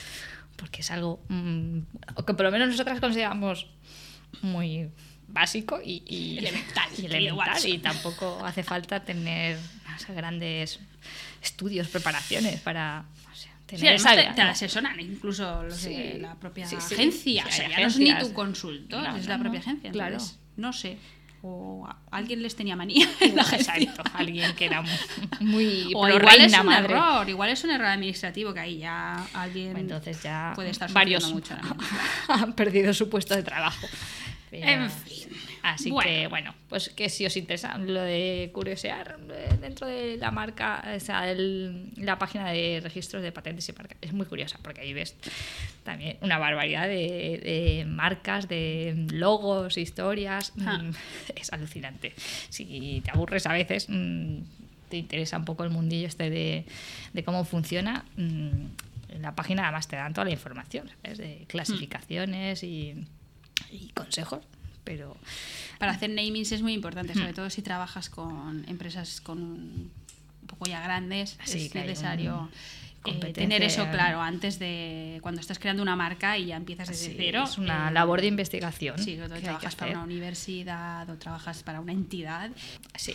porque 0.56 0.80
es 0.80 0.90
algo 0.90 1.22
mm, 1.28 1.78
o 2.16 2.24
que 2.26 2.34
por 2.34 2.46
lo 2.46 2.50
menos 2.52 2.68
nosotras 2.68 2.98
consideramos 3.00 3.66
muy 4.42 4.88
básico 5.28 5.80
y, 5.84 6.02
y- 6.06 6.38
Elemental, 6.38 6.88
y, 6.98 7.06
elemental, 7.06 7.66
y 7.66 7.78
tampoco 7.78 8.44
hace 8.44 8.62
falta 8.64 9.04
tener 9.04 9.56
grandes 10.08 10.80
estudios, 11.42 11.86
preparaciones 11.88 12.60
para 12.60 13.04
Sí, 13.78 13.86
además 13.88 14.14
te, 14.16 14.34
te 14.34 14.44
la 14.44 14.50
asesoran 14.50 14.98
incluso 15.00 15.62
los 15.62 15.82
de 15.82 16.18
la 16.20 16.34
propia 16.34 16.66
sí, 16.66 16.76
agencia. 16.76 17.44
O 17.46 17.50
sea, 17.52 17.68
ya 17.68 17.80
no 17.80 17.86
es 17.86 17.96
ni 17.98 18.14
tu 18.18 18.32
consultor, 18.32 19.06
es 19.16 19.24
no, 19.24 19.28
la 19.28 19.38
propia 19.38 19.60
agencia. 19.60 19.90
claro. 19.92 20.12
entonces, 20.14 20.38
no 20.56 20.72
sé. 20.72 20.98
O 21.42 21.88
alguien 22.10 22.42
les 22.42 22.54
tenía 22.54 22.76
manía 22.76 23.08
en 23.20 23.34
la. 23.34 23.42
Exacto, 23.42 24.02
alguien 24.12 24.54
que 24.56 24.66
era 24.66 24.82
muy, 25.40 25.90
O 25.94 26.06
igual 26.08 26.40
es 26.40 26.52
un 26.58 26.66
madre. 26.66 26.92
error, 26.92 27.28
igual 27.30 27.48
es 27.50 27.64
un 27.64 27.70
error 27.70 27.86
administrativo 27.86 28.52
que 28.52 28.60
ahí 28.60 28.78
ya 28.78 29.26
alguien 29.32 29.74
Entonces 29.76 30.22
ya 30.22 30.52
puede 30.54 30.68
estar 30.70 30.92
varios 30.92 31.32
mucho. 31.32 31.54
han 32.28 32.52
perdido 32.52 32.92
su 32.92 33.08
puesto 33.08 33.34
de 33.34 33.42
trabajo. 33.42 33.86
Pero- 34.50 34.66
En 34.66 34.90
fin. 34.90 35.28
Así 35.62 35.90
Bueno. 35.90 36.08
que, 36.10 36.26
bueno, 36.28 36.54
pues 36.68 36.88
que 36.90 37.08
si 37.08 37.26
os 37.26 37.36
interesa 37.36 37.76
lo 37.78 38.00
de 38.00 38.50
curiosear 38.52 39.18
eh, 39.30 39.56
dentro 39.60 39.86
de 39.86 40.16
la 40.16 40.30
marca, 40.30 40.82
o 40.96 41.00
sea, 41.00 41.30
el- 41.30 41.92
la 41.96 42.18
página 42.18 42.50
de 42.50 42.80
registros 42.82 43.22
de 43.22 43.30
patentes 43.32 43.68
y 43.68 43.72
marcas, 43.72 43.98
es 44.00 44.12
muy 44.12 44.26
curiosa 44.26 44.58
porque 44.62 44.80
ahí 44.80 44.92
ves 44.94 45.16
también 45.84 46.16
una 46.22 46.38
barbaridad 46.38 46.86
de, 46.88 47.40
de 47.42 47.84
marcas, 47.86 48.48
de 48.48 49.06
logos, 49.12 49.76
historias. 49.76 50.52
Ah. 50.64 50.78
mm, 50.78 50.90
Es 51.36 51.52
alucinante. 51.52 52.14
Si 52.48 53.02
te 53.04 53.10
aburres 53.10 53.46
a 53.46 53.52
veces, 53.52 53.86
mm, 53.88 54.38
te 54.88 54.96
interesa 54.96 55.36
un 55.38 55.44
poco 55.44 55.62
el 55.64 55.70
mundillo 55.70 56.06
este 56.08 56.30
de, 56.30 56.64
de 57.12 57.22
cómo 57.24 57.44
funciona. 57.44 58.04
mm, 58.16 58.48
en 59.10 59.22
la 59.22 59.34
página 59.34 59.64
además 59.64 59.88
te 59.88 59.96
dan 59.96 60.14
toda 60.14 60.24
la 60.26 60.30
información, 60.30 60.88
¿sabes? 61.02 61.18
De 61.18 61.44
clasificaciones 61.48 62.62
y, 62.62 62.94
y 63.72 63.88
consejos, 63.92 64.40
pero 64.84 65.16
Para 65.78 65.92
hacer 65.92 66.10
namings 66.10 66.52
es 66.52 66.62
muy 66.62 66.72
importante, 66.72 67.14
sobre 67.14 67.32
todo 67.32 67.50
si 67.50 67.62
trabajas 67.62 68.10
con 68.10 68.64
empresas 68.68 69.20
con 69.20 69.42
un, 69.42 69.90
poco 70.46 70.66
ya 70.66 70.80
grandes. 70.80 71.38
Sí, 71.44 71.66
es 71.66 71.72
que 71.72 71.80
necesario 71.80 72.50
eh, 73.06 73.32
tener 73.32 73.62
eso 73.62 73.88
claro 73.90 74.20
antes 74.20 74.58
de 74.58 75.18
cuando 75.22 75.40
estás 75.40 75.58
creando 75.58 75.82
una 75.82 75.96
marca 75.96 76.36
y 76.36 76.46
ya 76.46 76.56
empiezas 76.56 76.88
desde 76.88 77.06
sí, 77.06 77.14
cero. 77.16 77.44
es 77.44 77.56
una 77.56 77.88
eh, 77.88 77.92
labor 77.92 78.20
de 78.20 78.26
investigación. 78.26 78.98
Sí, 78.98 79.16
que 79.16 79.40
trabajas 79.40 79.74
para 79.74 79.92
una 79.92 80.02
universidad 80.02 81.08
o 81.08 81.16
trabajas 81.16 81.62
para 81.62 81.80
una 81.80 81.92
entidad. 81.92 82.50
Sí. 82.96 83.14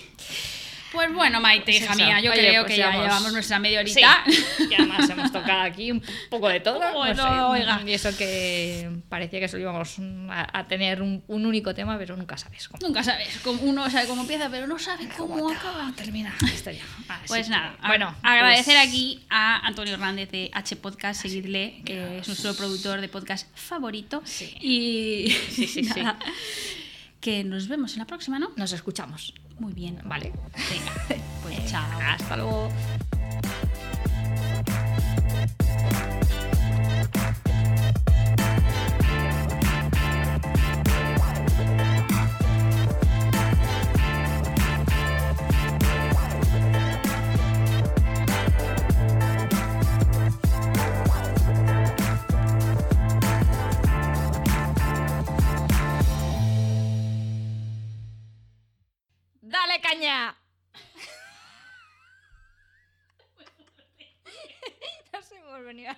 Pues 0.91 1.13
bueno, 1.13 1.41
Maite, 1.41 1.65
Pues 1.65 1.77
hija 1.81 1.93
eso. 1.93 2.03
mía, 2.05 2.21
yo 2.21 2.31
Oye, 2.31 2.39
creo 2.39 2.61
pues 2.63 2.71
que 2.73 2.77
ya 2.79 2.85
llevamos- 2.91 3.07
llevamos 3.07 3.33
nuestra 3.33 3.59
media 3.59 3.85
Sí, 3.85 3.91
horita. 3.91 4.23
y 4.69 4.73
además 4.75 5.09
hemos 5.09 5.31
tocado 5.31 5.61
aquí 5.61 5.91
un 5.91 6.01
poco 6.29 6.47
de 6.47 6.59
todo. 6.61 6.79
De 7.03 7.13
no 7.13 7.23
sé, 7.23 7.39
oiga. 7.61 7.81
Y 7.85 7.91
eso 7.93 8.15
que 8.17 8.89
parecía 9.09 9.39
que 9.41 9.47
solo 9.49 9.63
íbamos 9.63 9.97
a, 10.29 10.59
a 10.59 10.67
tener 10.67 11.01
un, 11.01 11.21
un 11.27 11.45
único 11.45 11.73
tema, 11.73 11.97
pero 11.97 12.15
nunca 12.15 12.37
sabes 12.37 12.69
cómo. 12.69 12.79
Nunca 12.87 13.03
sabes, 13.03 13.39
cómo- 13.43 13.61
uno 13.63 13.89
sabe 13.89 14.07
cómo 14.07 14.21
empieza, 14.21 14.49
pero 14.49 14.67
no 14.67 14.79
sabe 14.79 15.09
cómo 15.17 15.49
acaba. 15.49 15.91
termina 15.97 16.33
la 16.41 16.47
historia. 16.49 16.83
Así 17.09 17.23
Pues 17.27 17.45
que, 17.47 17.51
nada, 17.51 17.75
bueno, 17.87 18.15
agradecer 18.23 18.75
pues- 18.77 18.87
aquí 18.87 19.25
a 19.29 19.65
Antonio 19.67 19.93
Hernández 19.95 20.31
de 20.31 20.49
H 20.53 20.75
Podcast, 20.77 21.21
seguidle, 21.21 21.81
que 21.83 22.19
es 22.19 22.27
nuestro 22.27 22.55
productor 22.55 23.01
de 23.01 23.09
podcast 23.09 23.47
favorito. 23.57 24.21
Sí. 24.23 24.55
Y 24.61 25.31
Sí, 25.49 25.67
sí, 25.67 25.83
sí. 25.83 26.01
que 27.19 27.43
nos 27.43 27.67
vemos 27.67 27.93
en 27.93 27.99
la 27.99 28.05
próxima, 28.05 28.39
¿no? 28.39 28.51
Nos 28.55 28.71
escuchamos. 28.71 29.33
Muy 29.59 29.73
bien. 29.73 29.99
Vale. 30.03 30.31
Venga, 30.69 31.21
pues 31.43 31.65
chao. 31.65 31.99
Hasta 32.01 32.35
luego. 32.37 32.69
Caña! 59.95 60.35
Nos 65.13 65.31
hemos 65.31 65.63
venido. 65.63 65.93